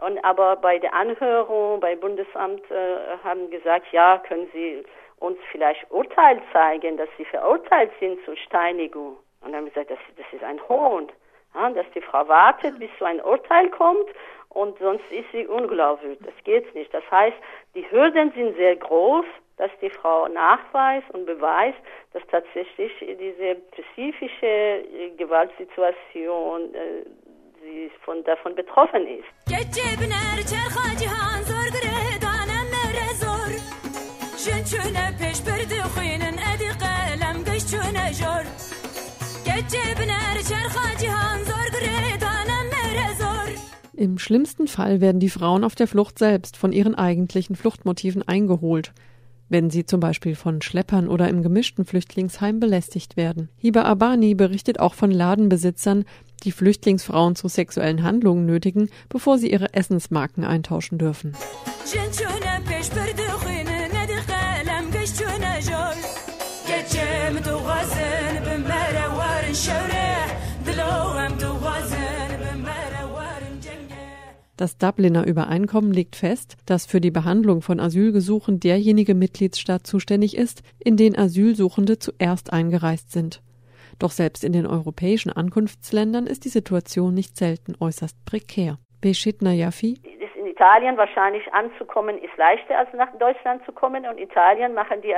Und 0.00 0.24
aber 0.24 0.56
bei 0.56 0.78
der 0.78 0.94
Anhörung 0.94 1.80
bei 1.80 1.96
Bundesamt 1.96 2.68
äh, 2.70 2.96
haben 3.24 3.50
gesagt, 3.50 3.86
ja, 3.92 4.18
können 4.18 4.48
Sie 4.52 4.84
uns 5.18 5.38
vielleicht 5.50 5.90
Urteil 5.90 6.40
zeigen, 6.52 6.96
dass 6.96 7.08
Sie 7.16 7.24
verurteilt 7.24 7.90
sind 7.98 8.24
zur 8.24 8.36
Steinigung. 8.36 9.16
Und 9.40 9.52
dann 9.52 9.56
haben 9.56 9.64
wir 9.64 9.72
gesagt, 9.72 9.90
das, 9.90 9.98
das 10.16 10.26
ist 10.32 10.44
ein 10.44 10.60
Hohn, 10.68 11.10
ja, 11.54 11.70
dass 11.70 11.86
die 11.94 12.00
Frau 12.00 12.26
wartet, 12.28 12.78
bis 12.78 12.90
so 12.98 13.04
ein 13.04 13.20
Urteil 13.20 13.68
kommt 13.70 14.08
und 14.48 14.78
sonst 14.78 15.04
ist 15.10 15.30
sie 15.32 15.46
unglaubwürdig. 15.46 16.18
Das 16.24 16.34
geht 16.44 16.72
nicht. 16.74 16.92
Das 16.94 17.08
heißt, 17.10 17.36
die 17.74 17.88
Hürden 17.90 18.32
sind 18.32 18.56
sehr 18.56 18.76
groß 18.76 19.26
dass 19.56 19.70
die 19.80 19.90
Frau 19.90 20.28
nachweist 20.28 21.08
und 21.12 21.26
beweist, 21.26 21.78
dass 22.12 22.22
tatsächlich 22.30 22.92
diese 23.00 23.56
spezifische 23.72 24.46
äh, 24.46 25.10
Gewaltsituation 25.16 26.74
äh, 26.74 27.04
sie 27.62 27.90
von, 28.04 28.22
davon 28.24 28.54
betroffen 28.54 29.06
ist. 29.06 29.24
Im 43.96 44.18
schlimmsten 44.18 44.66
Fall 44.66 45.00
werden 45.00 45.20
die 45.20 45.28
Frauen 45.30 45.64
auf 45.64 45.74
der 45.74 45.86
Flucht 45.86 46.18
selbst 46.18 46.56
von 46.56 46.72
ihren 46.72 46.94
eigentlichen 46.94 47.56
Fluchtmotiven 47.56 48.26
eingeholt 48.26 48.92
wenn 49.48 49.70
sie 49.70 49.86
zum 49.86 50.00
Beispiel 50.00 50.34
von 50.34 50.62
Schleppern 50.62 51.08
oder 51.08 51.28
im 51.28 51.42
gemischten 51.42 51.84
Flüchtlingsheim 51.84 52.60
belästigt 52.60 53.16
werden. 53.16 53.48
Hiba 53.56 53.82
Abani 53.82 54.34
berichtet 54.34 54.80
auch 54.80 54.94
von 54.94 55.10
Ladenbesitzern, 55.10 56.04
die 56.44 56.52
Flüchtlingsfrauen 56.52 57.36
zu 57.36 57.48
sexuellen 57.48 58.02
Handlungen 58.02 58.46
nötigen, 58.46 58.90
bevor 59.08 59.38
sie 59.38 59.50
ihre 59.50 59.72
Essensmarken 59.74 60.44
eintauschen 60.44 60.98
dürfen. 60.98 61.34
Das 74.56 74.78
Dubliner 74.78 75.26
Übereinkommen 75.26 75.92
legt 75.92 76.14
fest, 76.14 76.56
dass 76.64 76.86
für 76.86 77.00
die 77.00 77.10
Behandlung 77.10 77.60
von 77.60 77.80
Asylgesuchen 77.80 78.60
derjenige 78.60 79.16
Mitgliedsstaat 79.16 79.84
zuständig 79.84 80.36
ist, 80.36 80.62
in 80.78 80.96
den 80.96 81.18
Asylsuchende 81.18 81.98
zuerst 81.98 82.52
eingereist 82.52 83.10
sind. 83.10 83.42
Doch 83.98 84.10
selbst 84.10 84.44
in 84.44 84.52
den 84.52 84.66
europäischen 84.66 85.32
Ankunftsländern 85.32 86.28
ist 86.28 86.44
die 86.44 86.50
Situation 86.50 87.14
nicht 87.14 87.36
selten 87.36 87.74
äußerst 87.80 88.16
prekär. 88.26 88.78
Beschit 89.00 89.42
Nayafi 89.42 89.98
in 90.44 90.46
Italien 90.46 90.96
wahrscheinlich 90.96 91.52
anzukommen 91.52 92.16
ist 92.18 92.36
leichter 92.36 92.78
als 92.78 92.92
nach 92.94 93.10
Deutschland 93.18 93.64
zu 93.64 93.72
kommen 93.72 94.06
und 94.06 94.18
Italien 94.18 94.72
machen 94.72 95.02
die 95.02 95.14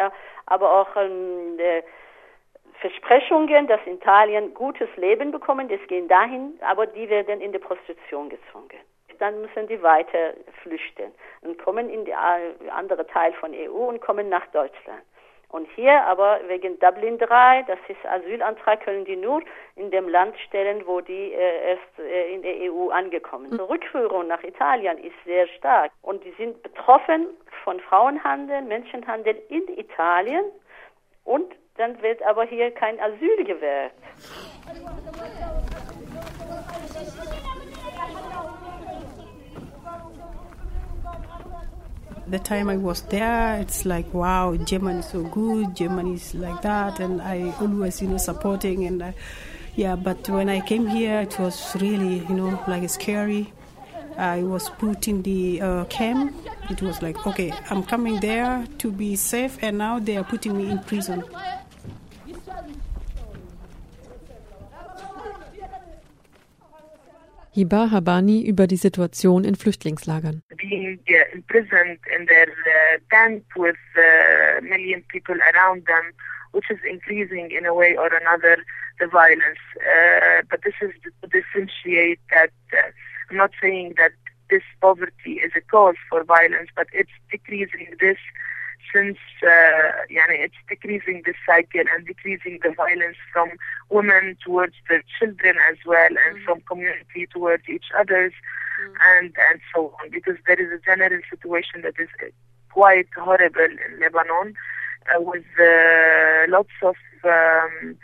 aber 0.47 0.81
auch 0.81 0.97
ähm, 0.97 1.59
äh, 1.59 1.83
Versprechungen, 2.81 3.67
dass 3.67 3.81
Italien 3.87 4.55
gutes 4.55 4.89
Leben 4.97 5.31
bekommen, 5.31 5.69
das 5.69 5.81
gehen 5.89 6.09
dahin, 6.09 6.59
aber 6.61 6.87
die 6.87 7.09
werden 7.09 7.41
in 7.41 7.53
die 7.53 7.59
Prostitution 7.59 8.29
gezwungen 8.29 8.81
dann 9.19 9.41
müssen 9.41 9.67
die 9.69 9.83
weiter 9.83 10.35
flüchten 10.63 11.13
und 11.43 11.59
kommen 11.59 11.89
in 11.91 12.05
die 12.05 12.15
andere 12.15 13.07
Teil 13.07 13.33
von 13.35 13.53
EU 13.55 13.89
und 13.89 14.01
kommen 14.01 14.29
nach 14.29 14.47
Deutschland. 14.49 15.03
Und 15.49 15.69
hier 15.77 16.03
aber 16.05 16.41
wegen 16.49 16.79
Dublin 16.81 17.19
3, 17.19 17.63
das 17.69 17.79
ist 17.89 18.05
Asylantrag, 18.05 18.81
können 18.83 19.05
die 19.05 19.17
nur 19.17 19.43
in 19.77 19.91
dem 19.91 20.09
Land 20.09 20.37
stellen, 20.41 20.83
wo 20.87 21.01
die 21.01 21.33
äh, 21.33 21.71
erst 21.71 21.99
äh, 21.99 22.35
in 22.35 22.43
der 22.43 22.73
EU 22.73 22.91
angekommen 22.91 23.49
sind. 23.49 23.61
Die 23.61 23.65
Rückführung 23.65 24.27
nach 24.27 24.43
Italien 24.43 24.99
ist 24.99 25.15
sehr 25.25 25.47
stark 25.49 25.93
und 26.03 26.25
die 26.25 26.33
sind 26.33 26.63
betroffen 26.63 27.29
von 27.63 27.79
Frauenhandel, 27.81 28.63
Menschenhandel 28.63 29.41
in 29.49 29.67
Italien 29.79 30.45
und 31.25 31.55
dann 31.77 32.03
wird 32.03 32.23
aber 32.23 32.45
hier 32.45 32.73
kein 32.73 32.99
Asyl 33.01 33.45
gewährt. 33.45 33.93
The 42.29 42.39
time 42.39 42.69
I 42.69 42.77
was 42.77 43.03
there, 43.03 43.59
it's 43.61 43.85
like, 43.87 44.13
wow, 44.13 44.57
Germany 44.57 45.01
is 45.01 45.07
so 45.07 45.23
good, 45.23 45.77
Germany 45.77 46.15
is 46.15 46.35
like 46.35 46.63
that, 46.63 47.01
and 47.01 47.23
I 47.23 47.53
always, 47.61 48.03
you 48.03 48.09
know, 48.09 48.19
supporting 48.19 48.85
and 48.87 49.03
uh, 49.03 49.13
yeah. 49.75 49.97
But 49.97 50.29
when 50.29 50.49
I 50.49 50.61
came 50.61 50.87
here, 50.87 51.21
it 51.21 51.39
was 51.39 51.77
really, 51.77 52.19
you 52.27 52.35
know, 52.35 52.63
like 52.67 52.89
scary. 52.91 53.53
I 54.19 54.43
was 54.43 54.71
put 54.71 55.09
in 55.09 55.23
the 55.23 55.61
uh, 55.61 55.85
camp. 55.85 56.35
It 56.71 56.81
was 56.81 57.03
like, 57.03 57.27
okay, 57.27 57.53
I'm 57.71 57.83
coming 57.83 58.19
there 58.21 58.67
to 58.79 58.91
be 58.91 59.15
safe, 59.15 59.59
and 59.63 59.79
now 59.79 59.99
they 59.99 60.17
are 60.17 60.25
putting 60.25 60.57
me 60.57 60.71
in 60.71 60.79
prison. 60.81 61.23
Hiba 67.57 67.91
Habani 67.91 68.47
über 68.47 68.67
die 68.67 68.77
Situation 68.77 69.43
in 69.45 69.55
Flüchtlingslagern. 69.55 70.43
Being 70.59 71.01
uh, 71.09 71.15
imprisoned 71.33 71.99
in 72.15 72.27
their 72.27 72.49
uh, 72.49 73.01
uh, 73.97 74.21
which 76.53 76.71
is 76.71 76.79
increasing 76.89 77.51
in 77.51 77.65
a 77.65 77.73
way 77.73 77.97
or 77.97 78.13
another 78.13 78.59
the 79.01 79.07
violence. 79.07 79.63
Uh, 79.77 80.43
but 80.51 80.61
this 80.65 80.75
is 80.83 80.93
to 81.03 81.29
differentiate 81.29 82.21
that. 82.31 82.51
Uh, 82.75 82.91
I'm 83.31 83.39
not 83.39 83.53
saying 83.61 83.95
that 83.97 84.13
this 84.51 84.63
poverty 84.83 85.41
is 85.43 85.53
a 85.57 85.61
cause 85.63 85.97
for 86.11 86.25
violence, 86.25 86.69
but 86.77 86.87
it's 86.93 87.11
decreasing 87.31 87.89
this 88.01 88.19
since 88.93 89.19
uh, 89.43 89.91
yani 90.11 90.37
it's 90.45 90.61
decreasing 90.69 91.23
the 91.25 91.35
cycle 91.45 91.85
and 91.93 92.07
decreasing 92.07 92.59
the 92.63 92.73
violence 92.77 93.17
from 93.33 93.51
women 93.91 94.37
towards 94.45 94.75
the 94.89 95.03
children 95.19 95.57
as 95.71 95.77
well 95.87 96.13
and 96.27 96.43
from 96.45 96.61
community 96.63 97.27
towards 97.33 97.65
each 97.69 97.89
others 97.99 98.33
and 99.13 99.33
and 99.51 99.61
so 99.75 99.95
on. 100.01 100.11
Because 100.11 100.37
there 100.47 100.61
is 100.61 100.71
a 100.73 100.83
general 100.85 101.21
situation 101.31 101.83
that 101.83 101.95
is 101.99 102.09
quite 102.71 103.09
horrible 103.17 103.73
in 103.87 104.01
Lebanon 104.01 104.55
uh, 105.09 105.21
with 105.21 105.45
uh, 105.59 106.45
lots 106.49 106.77
of 106.83 106.97
um, 107.25 107.97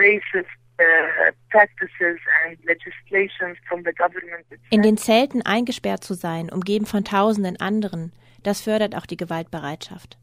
racist 0.00 0.56
uh, 0.78 1.32
practices 1.50 2.18
and 2.44 2.58
legislations 2.66 3.56
from 3.68 3.82
the 3.84 3.92
government. 3.92 4.44
In 4.70 4.82
den 4.82 4.96
Zelten 4.96 5.42
eingesperrt 5.42 6.04
zu 6.04 6.14
sein, 6.14 6.50
umgeben 6.50 6.86
von 6.86 7.04
tausenden 7.04 7.58
anderen, 7.60 8.12
das 8.46 8.60
fördert 8.60 8.94
auch 8.94 9.06
die 9.06 9.16
Gewaltbereitschaft. 9.16 10.18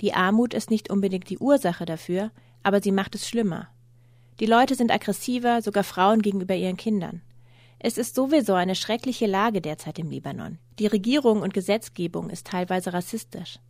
Die 0.00 0.12
Armut 0.12 0.52
ist 0.52 0.68
nicht 0.68 0.90
unbedingt 0.90 1.30
die 1.30 1.38
Ursache 1.38 1.84
dafür, 1.84 2.32
aber 2.64 2.82
sie 2.82 2.90
macht 2.90 3.14
es 3.14 3.28
schlimmer. 3.28 3.68
Die 4.40 4.46
Leute 4.46 4.74
sind 4.74 4.90
aggressiver, 4.90 5.62
sogar 5.62 5.84
Frauen 5.84 6.20
gegenüber 6.20 6.56
ihren 6.56 6.76
Kindern. 6.76 7.22
Es 7.78 7.96
ist 7.96 8.16
sowieso 8.16 8.54
eine 8.54 8.74
schreckliche 8.74 9.26
Lage 9.26 9.60
derzeit 9.60 10.00
im 10.00 10.10
Libanon. 10.10 10.58
Die 10.80 10.88
Regierung 10.88 11.40
und 11.40 11.54
Gesetzgebung 11.54 12.30
ist 12.30 12.48
teilweise 12.48 12.92
rassistisch. 12.92 13.60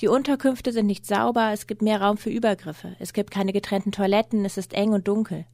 Die 0.00 0.08
Unterkünfte 0.08 0.72
sind 0.72 0.86
nicht 0.86 1.04
sauber, 1.04 1.50
es 1.52 1.66
gibt 1.66 1.82
mehr 1.82 2.00
Raum 2.00 2.16
für 2.16 2.30
Übergriffe, 2.30 2.96
es 2.98 3.12
gibt 3.12 3.30
keine 3.30 3.52
getrennten 3.52 3.92
Toiletten, 3.92 4.46
es 4.46 4.56
ist 4.56 4.72
eng 4.72 4.94
und 4.94 5.06
dunkel. 5.06 5.44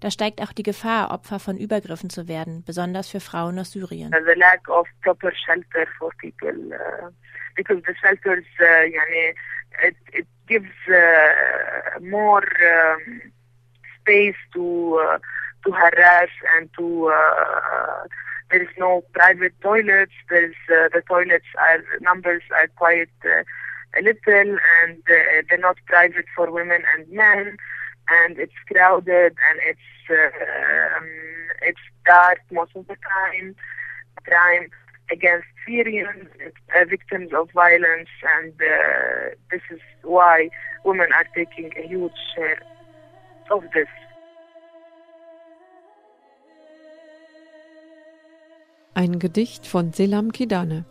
Da 0.00 0.10
steigt 0.10 0.42
auch 0.42 0.52
die 0.52 0.62
Gefahr, 0.62 1.10
Opfer 1.10 1.38
von 1.38 1.56
Übergriffen 1.56 2.10
zu 2.10 2.28
werden, 2.28 2.62
besonders 2.66 3.08
für 3.08 3.20
Frauen 3.20 3.58
aus 3.58 3.72
Syrien. 3.72 4.10
The 4.10 4.38
lack 4.38 4.68
of 4.68 4.86
proper 5.02 5.32
shelter 5.34 5.86
for 5.98 6.10
people, 6.20 6.72
uh, 6.72 7.10
because 7.56 7.82
the 7.86 7.94
shelters, 8.00 8.44
uh, 8.60 8.84
yani, 8.84 9.34
it, 9.82 9.96
it 10.12 10.26
gives 10.46 10.70
uh, 10.88 12.00
more 12.00 12.42
um, 12.42 13.32
space 14.00 14.36
to 14.52 14.98
uh, 15.00 15.18
to 15.64 15.72
harass 15.72 16.30
and 16.56 16.68
to. 16.76 17.08
Uh, 17.08 18.08
there 18.50 18.62
is 18.62 18.68
no 18.78 19.02
private 19.12 19.54
toilets. 19.62 20.12
There's 20.28 20.54
uh, 20.68 20.88
the 20.92 21.02
toilets 21.08 21.46
are 21.58 21.82
numbers 22.00 22.42
are 22.54 22.68
quite 22.76 23.08
uh, 23.24 23.42
little, 24.00 24.58
and 24.82 24.98
uh, 25.08 25.42
they're 25.48 25.58
not 25.58 25.76
private 25.86 26.26
for 26.36 26.50
women 26.50 26.82
and 26.94 27.08
men, 27.10 27.56
and 28.08 28.38
it's 28.38 28.52
crowded 28.70 29.34
and 29.48 29.60
it's 29.66 29.80
uh, 30.10 30.98
um, 30.98 31.08
it's 31.62 31.80
dark 32.06 32.40
most 32.50 32.72
of 32.74 32.86
the 32.86 32.96
time. 32.96 33.54
Crime 34.24 34.70
against 35.10 35.46
Syrians, 35.66 36.28
uh, 36.74 36.84
victims 36.88 37.32
of 37.34 37.50
violence, 37.52 38.08
and 38.38 38.52
uh, 38.52 39.34
this 39.50 39.62
is 39.70 39.80
why 40.02 40.48
women 40.84 41.08
are 41.14 41.26
taking 41.34 41.70
a 41.76 41.86
huge 41.86 42.12
share 42.34 42.62
of 43.50 43.62
this. 43.74 43.88
Ein 48.94 49.18
Gedicht 49.18 49.66
von 49.66 49.92
Selam 49.92 50.30
Kidane. 50.30 50.84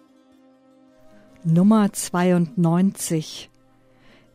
Nummer 1.45 1.91
92. 1.93 3.49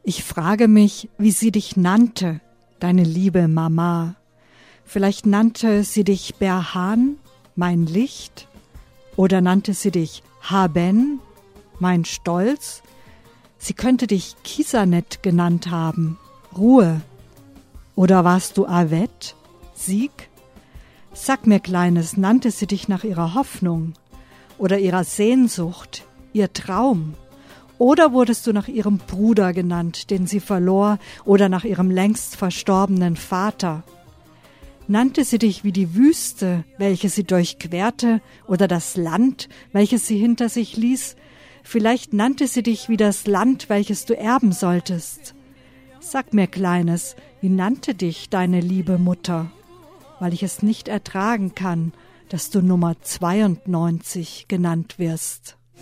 Ich 0.04 0.24
frage 0.24 0.68
mich, 0.68 1.10
wie 1.18 1.30
sie 1.30 1.52
dich 1.52 1.76
nannte, 1.76 2.40
deine 2.80 3.04
liebe 3.04 3.48
Mama. 3.48 4.14
Vielleicht 4.84 5.26
nannte 5.26 5.84
sie 5.84 6.04
dich 6.04 6.36
Berhan, 6.36 7.16
mein 7.56 7.86
Licht, 7.86 8.48
oder 9.16 9.40
nannte 9.40 9.74
sie 9.74 9.90
dich 9.90 10.22
Haben, 10.40 11.20
mein 11.78 12.04
Stolz. 12.04 12.82
Sie 13.58 13.74
könnte 13.74 14.06
dich 14.06 14.36
Kisanet 14.44 15.22
genannt 15.22 15.70
haben, 15.70 16.18
Ruhe. 16.56 17.00
Oder 17.96 18.24
warst 18.24 18.56
du 18.56 18.66
Avet, 18.66 19.34
Sieg? 19.74 20.28
Sag 21.12 21.46
mir, 21.46 21.58
Kleines, 21.58 22.16
nannte 22.16 22.52
sie 22.52 22.68
dich 22.68 22.86
nach 22.86 23.02
ihrer 23.02 23.34
Hoffnung 23.34 23.94
oder 24.56 24.78
ihrer 24.78 25.02
Sehnsucht, 25.02 26.04
ihr 26.32 26.52
Traum? 26.52 27.14
Oder 27.78 28.12
wurdest 28.12 28.46
du 28.46 28.52
nach 28.52 28.66
ihrem 28.66 28.98
Bruder 28.98 29.52
genannt, 29.52 30.10
den 30.10 30.26
sie 30.26 30.40
verlor, 30.40 30.98
oder 31.24 31.48
nach 31.48 31.64
ihrem 31.64 31.90
längst 31.90 32.34
verstorbenen 32.34 33.14
Vater? 33.14 33.84
Nannte 34.88 35.24
sie 35.24 35.38
dich 35.38 35.64
wie 35.64 35.72
die 35.72 35.94
Wüste, 35.94 36.64
welche 36.76 37.08
sie 37.08 37.24
durchquerte, 37.24 38.20
oder 38.46 38.66
das 38.66 38.96
Land, 38.96 39.48
welches 39.72 40.06
sie 40.06 40.18
hinter 40.18 40.48
sich 40.48 40.76
ließ? 40.76 41.14
Vielleicht 41.62 42.14
nannte 42.14 42.48
sie 42.48 42.62
dich 42.62 42.88
wie 42.88 42.96
das 42.96 43.26
Land, 43.26 43.68
welches 43.68 44.06
du 44.06 44.16
erben 44.16 44.52
solltest. 44.52 45.34
Sag 46.00 46.32
mir, 46.32 46.46
Kleines, 46.46 47.16
wie 47.40 47.50
nannte 47.50 47.94
dich 47.94 48.30
deine 48.30 48.60
liebe 48.60 48.98
Mutter? 48.98 49.50
Weil 50.18 50.32
ich 50.32 50.42
es 50.42 50.62
nicht 50.62 50.88
ertragen 50.88 51.54
kann, 51.54 51.92
dass 52.30 52.50
du 52.50 52.62
Nummer 52.62 52.96
92 53.00 54.46
genannt 54.48 54.98
wirst. 54.98 55.57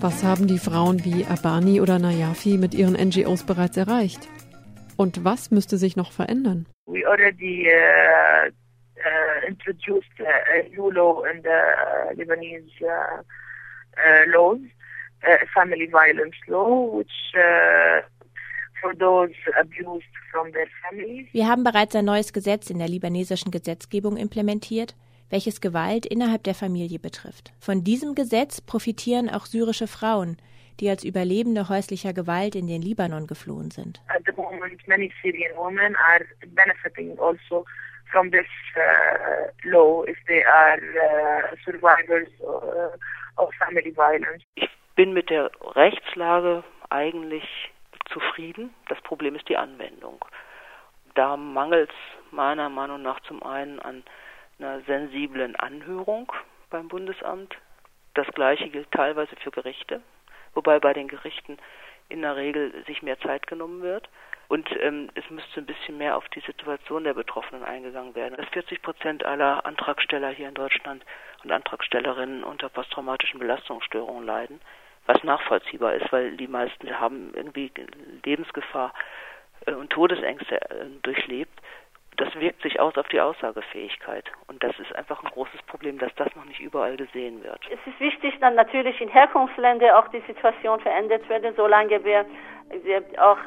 Was 0.00 0.22
haben 0.22 0.46
die 0.46 0.58
Frauen 0.58 1.04
wie 1.04 1.26
Abani 1.26 1.80
oder 1.80 1.98
Nayafi 1.98 2.56
mit 2.56 2.72
ihren 2.72 2.94
NGOs 2.94 3.44
bereits 3.44 3.76
erreicht? 3.76 4.28
Und 4.96 5.24
was 5.24 5.50
müsste 5.50 5.76
sich 5.76 5.96
noch 5.96 6.12
verändern? 6.12 6.66
We 6.86 7.04
already 7.04 7.68
uh, 7.68 8.48
uh, 8.48 9.46
introduced 9.48 10.08
a 10.20 10.68
new 10.70 10.90
law 10.90 11.24
in 11.24 11.42
the 11.42 12.14
Lebanese 12.14 12.70
uh, 12.82 13.22
uh, 13.98 14.30
laws, 14.32 14.60
a 15.24 15.46
family 15.52 15.88
violence 15.90 16.36
law, 16.46 16.98
which 16.98 17.34
uh, 17.34 18.00
Wir 21.32 21.48
haben 21.48 21.64
bereits 21.64 21.96
ein 21.96 22.04
neues 22.04 22.32
Gesetz 22.32 22.70
in 22.70 22.78
der 22.78 22.88
libanesischen 22.88 23.50
Gesetzgebung 23.50 24.16
implementiert, 24.16 24.94
welches 25.30 25.60
Gewalt 25.60 26.06
innerhalb 26.06 26.42
der 26.44 26.54
Familie 26.54 26.98
betrifft. 26.98 27.52
Von 27.60 27.84
diesem 27.84 28.14
Gesetz 28.14 28.60
profitieren 28.60 29.28
auch 29.28 29.46
syrische 29.46 29.86
Frauen, 29.86 30.38
die 30.80 30.88
als 30.88 31.04
Überlebende 31.04 31.68
häuslicher 31.68 32.12
Gewalt 32.12 32.54
in 32.54 32.66
den 32.66 32.82
Libanon 32.82 33.26
geflohen 33.26 33.70
sind. 33.70 34.00
At 34.08 34.22
the 34.26 34.32
moment, 34.32 34.86
many 34.86 35.12
Syrian 35.22 35.56
women 35.56 35.96
are 35.96 36.24
benefiting 36.54 37.18
also 37.18 37.64
from 38.10 38.30
this 38.30 38.46
uh, 38.76 39.50
law 39.64 40.04
if 40.04 40.16
they 40.26 40.44
are 40.44 40.78
uh, 40.78 41.56
survivors 41.64 42.28
uh, 42.42 43.42
of 43.42 43.50
family 43.58 43.90
violence. 43.94 44.44
Ich 44.54 44.70
bin 44.96 45.12
mit 45.12 45.30
der 45.30 45.50
Rechtslage 45.74 46.64
eigentlich 46.90 47.44
zufrieden. 48.08 48.74
Das 48.88 49.00
Problem 49.02 49.34
ist 49.34 49.48
die 49.48 49.56
Anwendung. 49.56 50.24
Da 51.14 51.36
mangelt 51.36 51.90
es 51.90 52.32
meiner 52.32 52.68
Meinung 52.68 53.02
nach 53.02 53.20
zum 53.20 53.42
einen 53.42 53.80
an 53.80 54.04
einer 54.58 54.80
sensiblen 54.82 55.56
Anhörung 55.56 56.32
beim 56.70 56.88
Bundesamt. 56.88 57.56
Das 58.14 58.26
gleiche 58.28 58.68
gilt 58.68 58.90
teilweise 58.90 59.36
für 59.36 59.50
Gerichte, 59.50 60.02
wobei 60.54 60.78
bei 60.80 60.92
den 60.92 61.08
Gerichten 61.08 61.58
in 62.08 62.22
der 62.22 62.36
Regel 62.36 62.84
sich 62.86 63.02
mehr 63.02 63.18
Zeit 63.20 63.46
genommen 63.46 63.82
wird. 63.82 64.08
Und 64.48 64.68
ähm, 64.80 65.10
es 65.14 65.28
müsste 65.28 65.60
ein 65.60 65.66
bisschen 65.66 65.98
mehr 65.98 66.16
auf 66.16 66.26
die 66.30 66.40
Situation 66.40 67.04
der 67.04 67.12
Betroffenen 67.12 67.64
eingegangen 67.64 68.14
werden. 68.14 68.36
Dass 68.36 68.48
40 68.48 68.80
Prozent 68.80 69.24
aller 69.24 69.66
Antragsteller 69.66 70.30
hier 70.30 70.48
in 70.48 70.54
Deutschland 70.54 71.04
und 71.44 71.52
Antragstellerinnen 71.52 72.44
unter 72.44 72.70
posttraumatischen 72.70 73.38
Belastungsstörungen 73.38 74.24
leiden, 74.24 74.60
was 75.08 75.24
nachvollziehbar 75.24 75.94
ist, 75.94 76.12
weil 76.12 76.36
die 76.36 76.46
meisten 76.46 77.00
haben 77.00 77.32
irgendwie 77.34 77.72
Lebensgefahr 78.24 78.92
äh, 79.66 79.72
und 79.72 79.90
Todesängste 79.90 80.60
äh, 80.70 80.86
durchlebt 81.02 81.58
das 82.18 82.34
wirkt 82.34 82.62
sich 82.62 82.80
aus 82.80 82.96
auf 82.96 83.08
die 83.08 83.20
Aussagefähigkeit. 83.20 84.24
Und 84.48 84.62
das 84.62 84.78
ist 84.78 84.94
einfach 84.94 85.22
ein 85.22 85.30
großes 85.30 85.62
Problem, 85.62 85.98
dass 85.98 86.14
das 86.16 86.34
noch 86.34 86.44
nicht 86.44 86.60
überall 86.60 86.96
gesehen 86.96 87.42
wird. 87.42 87.60
Es 87.70 87.78
ist 87.86 88.00
wichtig, 88.00 88.34
dann 88.40 88.56
natürlich 88.56 89.00
in 89.00 89.08
Herkunftsländern 89.08 89.90
auch 89.92 90.08
die 90.08 90.22
Situation 90.26 90.80
verändert 90.80 91.28
wird, 91.28 91.44
solange 91.56 92.04
wir, 92.04 92.26
auch 93.18 93.38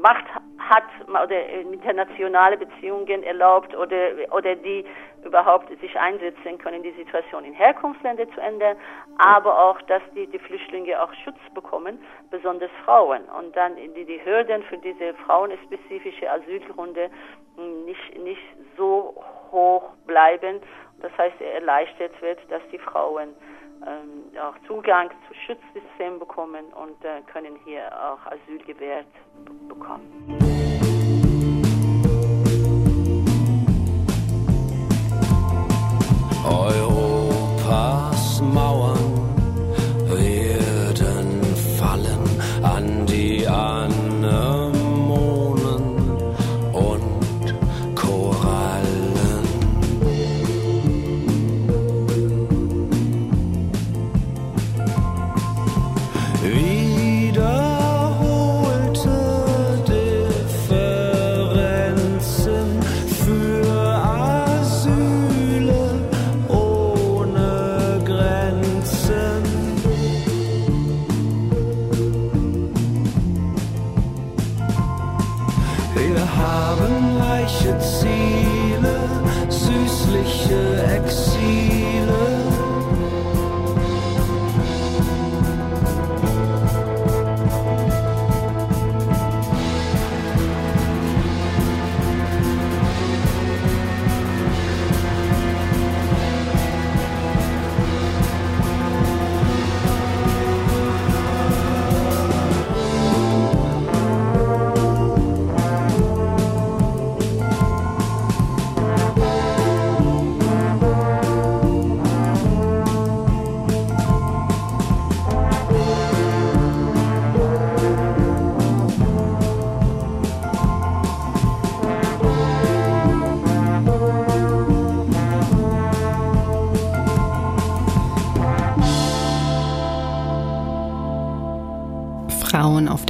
Macht 0.00 0.24
hat 0.58 0.84
oder 1.08 1.46
internationale 1.48 2.56
Beziehungen 2.56 3.22
erlaubt 3.22 3.76
oder, 3.76 4.12
oder 4.30 4.56
die 4.56 4.84
überhaupt 5.24 5.68
sich 5.80 5.98
einsetzen 5.98 6.58
können, 6.58 6.82
die 6.82 6.92
Situation 6.92 7.44
in 7.44 7.52
Herkunftsländern 7.52 8.32
zu 8.32 8.40
ändern, 8.40 8.76
aber 9.18 9.58
auch, 9.58 9.80
dass 9.82 10.02
die, 10.14 10.26
die 10.26 10.38
Flüchtlinge 10.38 11.00
auch 11.00 11.12
Schutz 11.24 11.38
bekommen, 11.54 11.98
besonders 12.30 12.70
Frauen. 12.84 13.22
Und 13.38 13.54
dann 13.56 13.76
die, 13.76 14.04
die 14.04 14.24
Hürden 14.24 14.62
für 14.64 14.78
diese 14.78 15.14
frauenspezifische 15.26 16.30
Asylgründe 16.30 17.10
hm, 17.56 17.81
nicht, 17.84 18.18
nicht 18.18 18.42
so 18.76 19.14
hoch 19.50 19.90
bleiben. 20.06 20.60
Das 21.00 21.12
heißt, 21.18 21.40
erleichtert 21.40 22.20
wird, 22.22 22.38
dass 22.50 22.62
die 22.70 22.78
Frauen 22.78 23.30
ähm, 23.86 24.38
auch 24.38 24.54
Zugang 24.66 25.10
zu 25.28 25.34
Schutzsystemen 25.46 26.18
bekommen 26.18 26.66
und 26.72 27.04
äh, 27.04 27.20
können 27.32 27.56
hier 27.64 27.86
auch 27.92 28.24
Asyl 28.26 28.58
gewährt 28.64 29.06
bekommen. 29.68 30.38
Europas 36.44 38.40
Mauern 38.40 39.01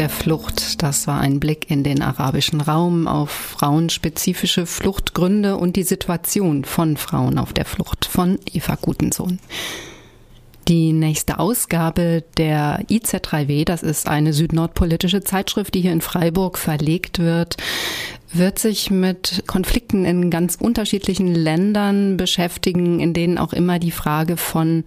der 0.03 0.11
Flucht. 0.11 0.83
Das 0.83 1.07
war 1.07 1.21
ein 1.21 1.39
Blick 1.39 1.71
in 1.71 1.85
den 1.85 2.03
arabischen 2.03 2.61
Raum 2.61 3.07
auf 3.07 3.31
frauenspezifische 3.31 4.67
Fluchtgründe 4.67 5.57
und 5.57 5.77
die 5.77 5.85
Situation 5.85 6.65
von 6.65 6.97
Frauen 6.97 7.39
auf 7.39 7.53
der 7.53 7.65
Flucht 7.65 8.07
von 8.07 8.41
Eva 8.53 8.75
Gutensohn. 8.75 9.39
Die 10.67 10.93
nächste 10.93 11.39
Ausgabe 11.39 12.25
der 12.37 12.81
IZ3W, 12.91 13.65
das 13.65 13.85
ist 13.85 14.09
eine 14.09 14.33
südnordpolitische 14.33 15.23
Zeitschrift, 15.23 15.73
die 15.73 15.83
hier 15.83 15.93
in 15.93 16.01
Freiburg 16.01 16.59
verlegt 16.59 17.21
wird, 17.21 17.57
wird 18.35 18.59
sich 18.59 18.91
mit 18.91 19.45
Konflikten 19.47 20.05
in 20.05 20.30
ganz 20.30 20.57
unterschiedlichen 20.57 21.35
Ländern 21.35 22.16
beschäftigen, 22.16 23.01
in 23.01 23.12
denen 23.12 23.39
auch 23.39 23.53
immer 23.53 23.78
die 23.78 23.91
Frage 23.91 24.37
von 24.37 24.85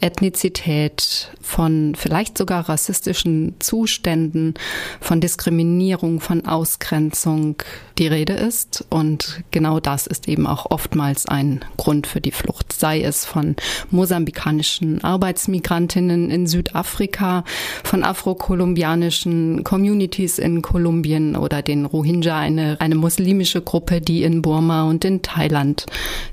Ethnizität, 0.00 1.30
von 1.40 1.94
vielleicht 1.96 2.38
sogar 2.38 2.68
rassistischen 2.68 3.54
Zuständen, 3.58 4.54
von 5.00 5.20
Diskriminierung, 5.20 6.20
von 6.20 6.46
Ausgrenzung 6.46 7.56
die 7.98 8.06
Rede 8.06 8.34
ist. 8.34 8.84
Und 8.90 9.42
genau 9.50 9.80
das 9.80 10.06
ist 10.06 10.28
eben 10.28 10.46
auch 10.46 10.70
oftmals 10.70 11.26
ein 11.26 11.64
Grund 11.76 12.06
für 12.06 12.20
die 12.20 12.32
Flucht, 12.32 12.72
sei 12.72 13.02
es 13.02 13.24
von 13.24 13.56
mosambikanischen 13.90 15.02
Arbeitsmigrantinnen 15.02 16.30
in 16.30 16.46
Südafrika, 16.46 17.44
von 17.82 18.04
afrokolumbianischen 18.04 19.64
Communities 19.64 20.38
in 20.38 20.62
Kolumbien 20.62 21.36
oder 21.36 21.62
den 21.62 21.84
Rohingya, 21.84 22.38
eine 22.38 22.75
eine 22.80 22.94
muslimische 22.94 23.60
Gruppe, 23.60 24.00
die 24.00 24.22
in 24.22 24.42
Burma 24.42 24.84
und 24.84 25.04
in 25.04 25.22
Thailand 25.22 25.86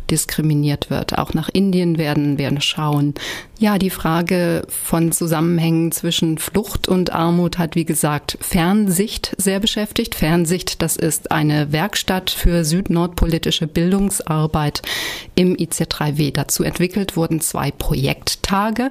diskriminiert 0.10 0.90
wird. 0.90 1.18
Auch 1.18 1.34
nach 1.34 1.50
Indien 1.52 1.98
werden 1.98 2.38
wir 2.38 2.54
schauen. 2.62 3.16
Ja, 3.58 3.78
die 3.78 3.90
Frage 3.90 4.66
von 4.68 5.12
Zusammenhängen 5.12 5.92
zwischen 5.92 6.38
Flucht 6.38 6.88
und 6.88 7.14
Armut 7.14 7.58
hat, 7.58 7.76
wie 7.76 7.86
gesagt, 7.86 8.38
Fernsicht 8.42 9.34
sehr 9.38 9.60
beschäftigt. 9.60 10.16
Fernsicht, 10.16 10.82
das 10.82 10.98
ist 10.98 11.32
eine 11.32 11.72
Werkstatt 11.72 12.30
für 12.30 12.66
südnordpolitische 12.66 13.68
Bildungsarbeit 13.68 14.82
im 15.36 15.56
IC3W. 15.56 16.34
Dazu 16.34 16.64
entwickelt 16.64 17.16
wurden 17.16 17.40
zwei 17.40 17.72
Projekttage. 17.72 18.90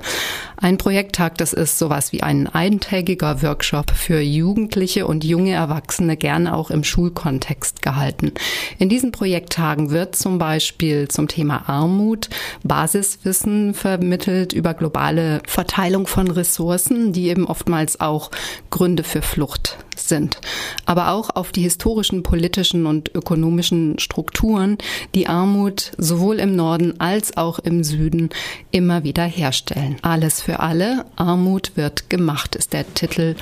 Ein 0.57 0.78
Projekttag, 0.78 1.36
das 1.38 1.53
ist 1.53 1.78
sowas 1.78 2.12
wie 2.12 2.22
ein 2.22 2.46
eintägiger 2.46 3.42
Workshop 3.42 3.90
für 3.90 4.20
Jugendliche 4.20 5.07
und 5.07 5.22
junge 5.22 5.53
Erwachsene, 5.53 6.16
gerne 6.16 6.57
auch 6.57 6.70
im 6.70 6.82
Schulkontext 6.82 7.41
gehalten. 7.82 8.32
In 8.78 8.88
diesen 8.88 9.12
Projekttagen 9.12 9.90
wird 9.90 10.16
zum 10.16 10.38
Beispiel 10.38 11.09
zum 11.09 11.28
Thema 11.28 11.68
Armut 11.68 12.28
Basiswissen 12.62 13.74
vermittelt 13.74 14.53
über 14.53 14.74
globale 14.74 15.43
Verteilung 15.47 16.07
von 16.07 16.30
Ressourcen, 16.30 17.12
die 17.12 17.28
eben 17.28 17.47
oftmals 17.47 18.01
auch 18.01 18.30
Gründe 18.70 19.03
für 19.03 19.22
Flucht 19.22 19.78
sind, 19.97 20.40
aber 20.86 21.11
auch 21.11 21.30
auf 21.30 21.53
die 21.53 21.62
historischen, 21.62 22.22
politischen 22.22 22.86
und 22.86 23.14
ökonomischen 23.14 23.99
Strukturen, 23.99 24.78
die 25.14 25.26
Armut 25.26 25.93
sowohl 25.99 26.38
im 26.38 26.57
Norden 26.57 27.01
als 27.01 27.36
auch 27.36 27.59
im 27.59 27.84
Süden 27.84 28.30
immer 28.70 29.05
wieder 29.05 29.24
herstellen. 29.24 29.97
Alles 30.03 30.40
für 30.40 30.61
alle, 30.61 31.05
Armut 31.16 31.72
wird 31.76 32.11
gemacht, 32.11 32.57
ist 32.57 32.72
der 32.72 32.93
Titel 32.95 33.36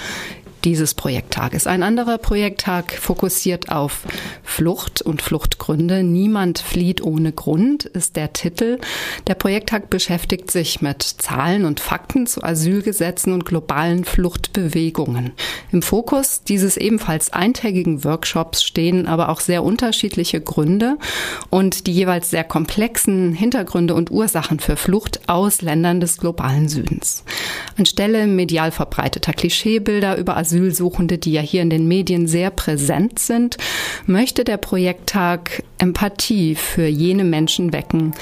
dieses 0.64 0.94
Projekttages. 0.94 1.66
Ein 1.66 1.82
anderer 1.82 2.18
Projekttag 2.18 2.92
fokussiert 2.92 3.70
auf 3.70 4.02
Flucht 4.42 5.02
und 5.02 5.22
Fluchtgründe. 5.22 6.02
Niemand 6.02 6.58
flieht 6.58 7.02
ohne 7.02 7.32
Grund 7.32 7.84
ist 7.84 8.16
der 8.16 8.32
Titel. 8.32 8.78
Der 9.26 9.34
Projekttag 9.34 9.90
beschäftigt 9.90 10.50
sich 10.50 10.82
mit 10.82 11.02
Zahlen 11.02 11.64
und 11.64 11.80
Fakten 11.80 12.26
zu 12.26 12.42
Asylgesetzen 12.42 13.32
und 13.32 13.44
globalen 13.44 14.04
Fluchtbewegungen. 14.04 15.32
Im 15.72 15.82
Fokus 15.82 16.42
dieses 16.44 16.76
ebenfalls 16.76 17.32
eintägigen 17.32 18.04
Workshops 18.04 18.62
stehen 18.62 19.06
aber 19.06 19.28
auch 19.28 19.40
sehr 19.40 19.62
unterschiedliche 19.64 20.40
Gründe 20.40 20.96
und 21.48 21.86
die 21.86 21.92
jeweils 21.92 22.30
sehr 22.30 22.44
komplexen 22.44 23.32
Hintergründe 23.32 23.94
und 23.94 24.10
Ursachen 24.10 24.60
für 24.60 24.76
Flucht 24.76 25.28
aus 25.28 25.62
Ländern 25.62 26.00
des 26.00 26.18
globalen 26.18 26.68
Südens. 26.68 27.24
Anstelle 27.76 28.26
medial 28.26 28.70
verbreiteter 28.70 29.32
Klischeebilder 29.32 30.16
über 30.16 30.36
Asylsuchende, 30.50 31.18
die 31.18 31.32
ja 31.32 31.40
hier 31.40 31.62
in 31.62 31.70
den 31.70 31.86
Medien 31.86 32.26
sehr 32.26 32.50
präsent 32.50 33.20
sind, 33.20 33.56
möchte 34.06 34.42
der 34.42 34.56
Projekttag 34.56 35.62
Empathie 35.78 36.56
für 36.56 36.86
jene 36.86 37.22
Menschen 37.24 37.72
wecken, 37.72 38.12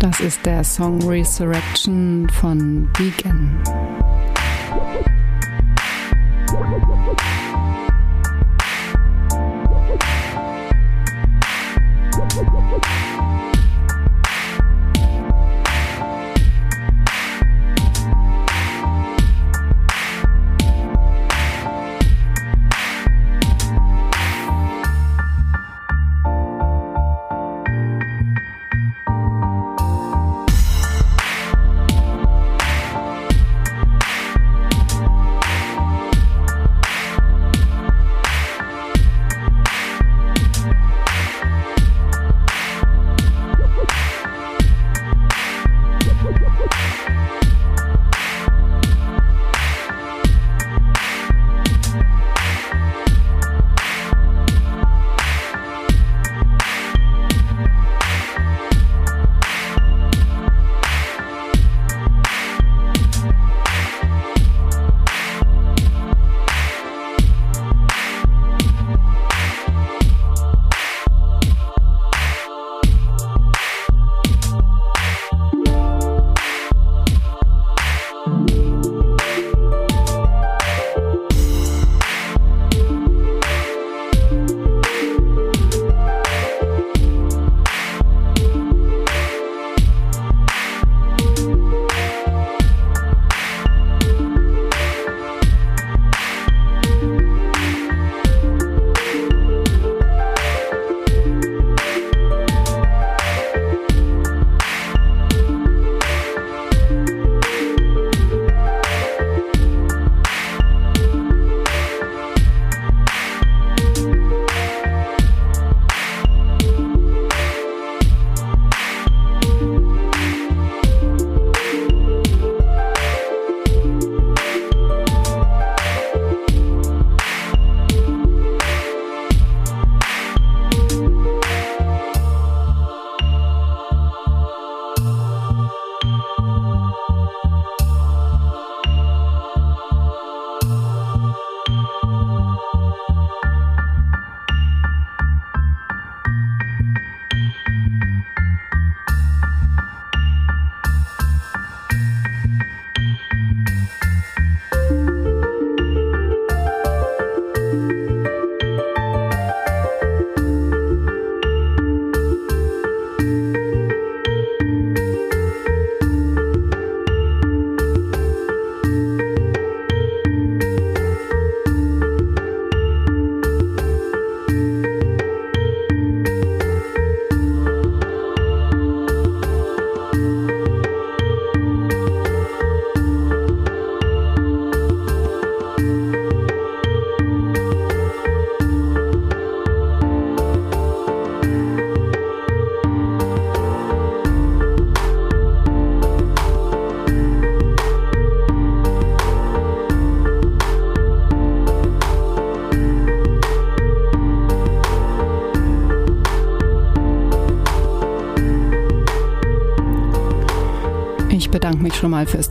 Das 0.09 0.21
ist 0.21 0.45
der 0.45 0.63
Song 0.63 1.01
Resurrection 1.01 2.29
von 2.29 2.87
Vegan. 2.97 4.06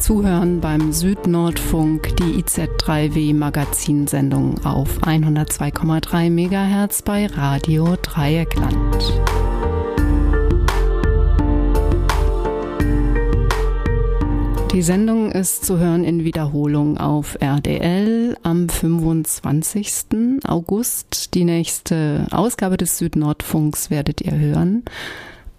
Zuhören 0.07 0.61
beim 0.61 0.93
Südnordfunk, 0.93 2.15
die 2.19 2.41
IZ3W 2.41 3.35
Magazinsendung 3.35 4.65
auf 4.65 5.01
102,3 5.03 6.31
MHz 6.31 7.03
bei 7.03 7.27
Radio 7.27 7.97
Dreieckland. 8.01 9.03
Die 14.71 14.83
Sendung 14.83 15.33
ist 15.33 15.65
zu 15.65 15.81
hören 15.81 16.05
in 16.05 16.23
Wiederholung 16.23 16.99
auf 16.99 17.37
RDL 17.41 18.37
am 18.45 18.69
25. 18.69 20.45
August. 20.47 21.35
Die 21.35 21.45
nächste 21.45 22.29
Ausgabe 22.31 22.77
des 22.77 22.99
Südnordfunks 22.99 23.91
werdet 23.91 24.21
ihr 24.21 24.39
hören 24.39 24.85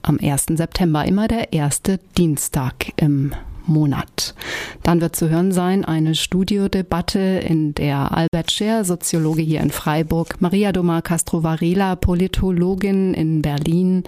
am 0.04 0.18
1. 0.22 0.46
September, 0.52 1.04
immer 1.04 1.28
der 1.28 1.52
erste 1.52 2.00
Dienstag 2.16 2.94
im 2.96 3.34
Monat. 3.68 4.34
Dann 4.84 5.02
wird 5.02 5.16
zu 5.16 5.30
hören 5.30 5.52
sein 5.52 5.86
eine 5.86 6.16
Studiodebatte, 6.16 7.20
in 7.20 7.74
der 7.74 8.16
Albert 8.16 8.52
Scher, 8.52 8.86
Soziologe 8.86 9.42
hier 9.42 9.62
in 9.62 9.72
Freiburg, 9.72 10.36
Maria 10.40 10.72
Doma 10.72 11.02
Castro 11.02 11.44
Varela, 11.44 11.96
Politologin 11.96 13.14
in 13.14 13.42
Berlin 13.42 14.04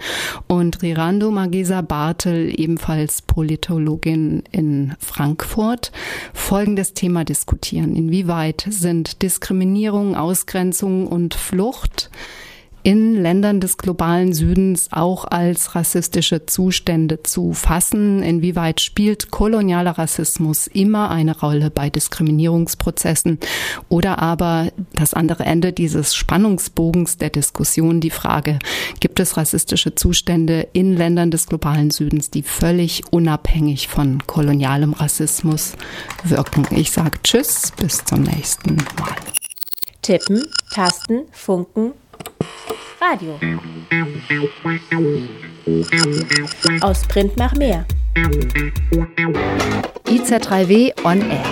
und 0.46 0.82
Rirando 0.82 1.30
Magesa 1.30 1.80
Bartel, 1.82 2.52
ebenfalls 2.58 3.22
Politologin 3.22 4.42
in 4.50 4.94
Frankfurt, 4.98 5.92
folgendes 6.32 6.94
Thema 6.94 7.24
diskutieren. 7.24 7.94
Inwieweit 7.94 8.66
sind 8.68 9.22
Diskriminierung, 9.22 10.16
Ausgrenzung 10.16 11.06
und 11.06 11.34
Flucht 11.34 12.10
in 12.82 13.14
Ländern 13.14 13.60
des 13.60 13.76
globalen 13.76 14.32
Südens 14.32 14.88
auch 14.90 15.24
als 15.24 15.74
rassistische 15.74 16.46
Zustände 16.46 17.22
zu 17.22 17.52
fassen? 17.52 18.22
Inwieweit 18.22 18.80
spielt 18.80 19.30
kolonialer 19.30 19.92
Rassismus 19.92 20.66
immer 20.66 21.10
eine 21.10 21.38
Rolle 21.38 21.70
bei 21.70 21.90
Diskriminierungsprozessen? 21.90 23.38
Oder 23.88 24.20
aber 24.20 24.72
das 24.92 25.14
andere 25.14 25.44
Ende 25.44 25.72
dieses 25.72 26.14
Spannungsbogens 26.14 27.18
der 27.18 27.30
Diskussion, 27.30 28.00
die 28.00 28.10
Frage, 28.10 28.58
gibt 29.00 29.20
es 29.20 29.36
rassistische 29.36 29.94
Zustände 29.94 30.68
in 30.72 30.96
Ländern 30.96 31.30
des 31.30 31.46
globalen 31.46 31.90
Südens, 31.90 32.30
die 32.30 32.42
völlig 32.42 33.02
unabhängig 33.10 33.88
von 33.88 34.26
kolonialem 34.26 34.92
Rassismus 34.92 35.74
wirken? 36.24 36.66
Ich 36.70 36.90
sage 36.90 37.18
Tschüss, 37.22 37.72
bis 37.76 38.04
zum 38.04 38.22
nächsten 38.22 38.76
Mal. 38.76 39.16
Tippen, 40.02 40.42
Tasten, 40.72 41.24
Funken, 41.30 41.92
Radio. 43.00 43.38
Aus 46.80 47.02
Print 47.08 47.36
mach 47.36 47.54
mehr. 47.54 47.84
IZ3W 50.06 50.92
on 51.04 51.20
Air. 51.30 51.44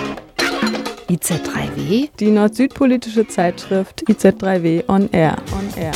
IZ3W? 1.09 2.09
Die 2.19 2.31
nord-süd-politische 2.31 3.27
Zeitschrift 3.27 4.03
IZ3W 4.07 4.87
on 4.87 5.09
Air. 5.11 5.37
On 5.51 5.81
Air. 5.81 5.91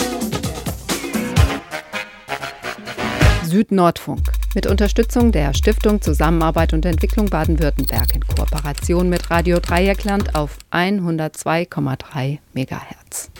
Südnordfunk 3.46 4.32
mit 4.56 4.68
Unterstützung 4.68 5.32
der 5.32 5.54
Stiftung 5.54 6.02
Zusammenarbeit 6.02 6.74
und 6.74 6.86
Entwicklung 6.86 7.30
Baden-Württemberg 7.30 8.16
in 8.16 8.26
Kooperation 8.26 9.10
mit 9.10 9.30
Radio 9.30 9.60
Dreieckland 9.60 10.36
auf 10.36 10.58
102,3 10.72 12.40
MHz. 12.54 13.32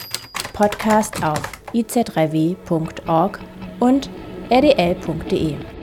Podcast 0.54 1.20
auf 1.24 1.42
iz3w.org 1.74 3.40
und 3.80 4.08
rdl.de. 4.50 5.73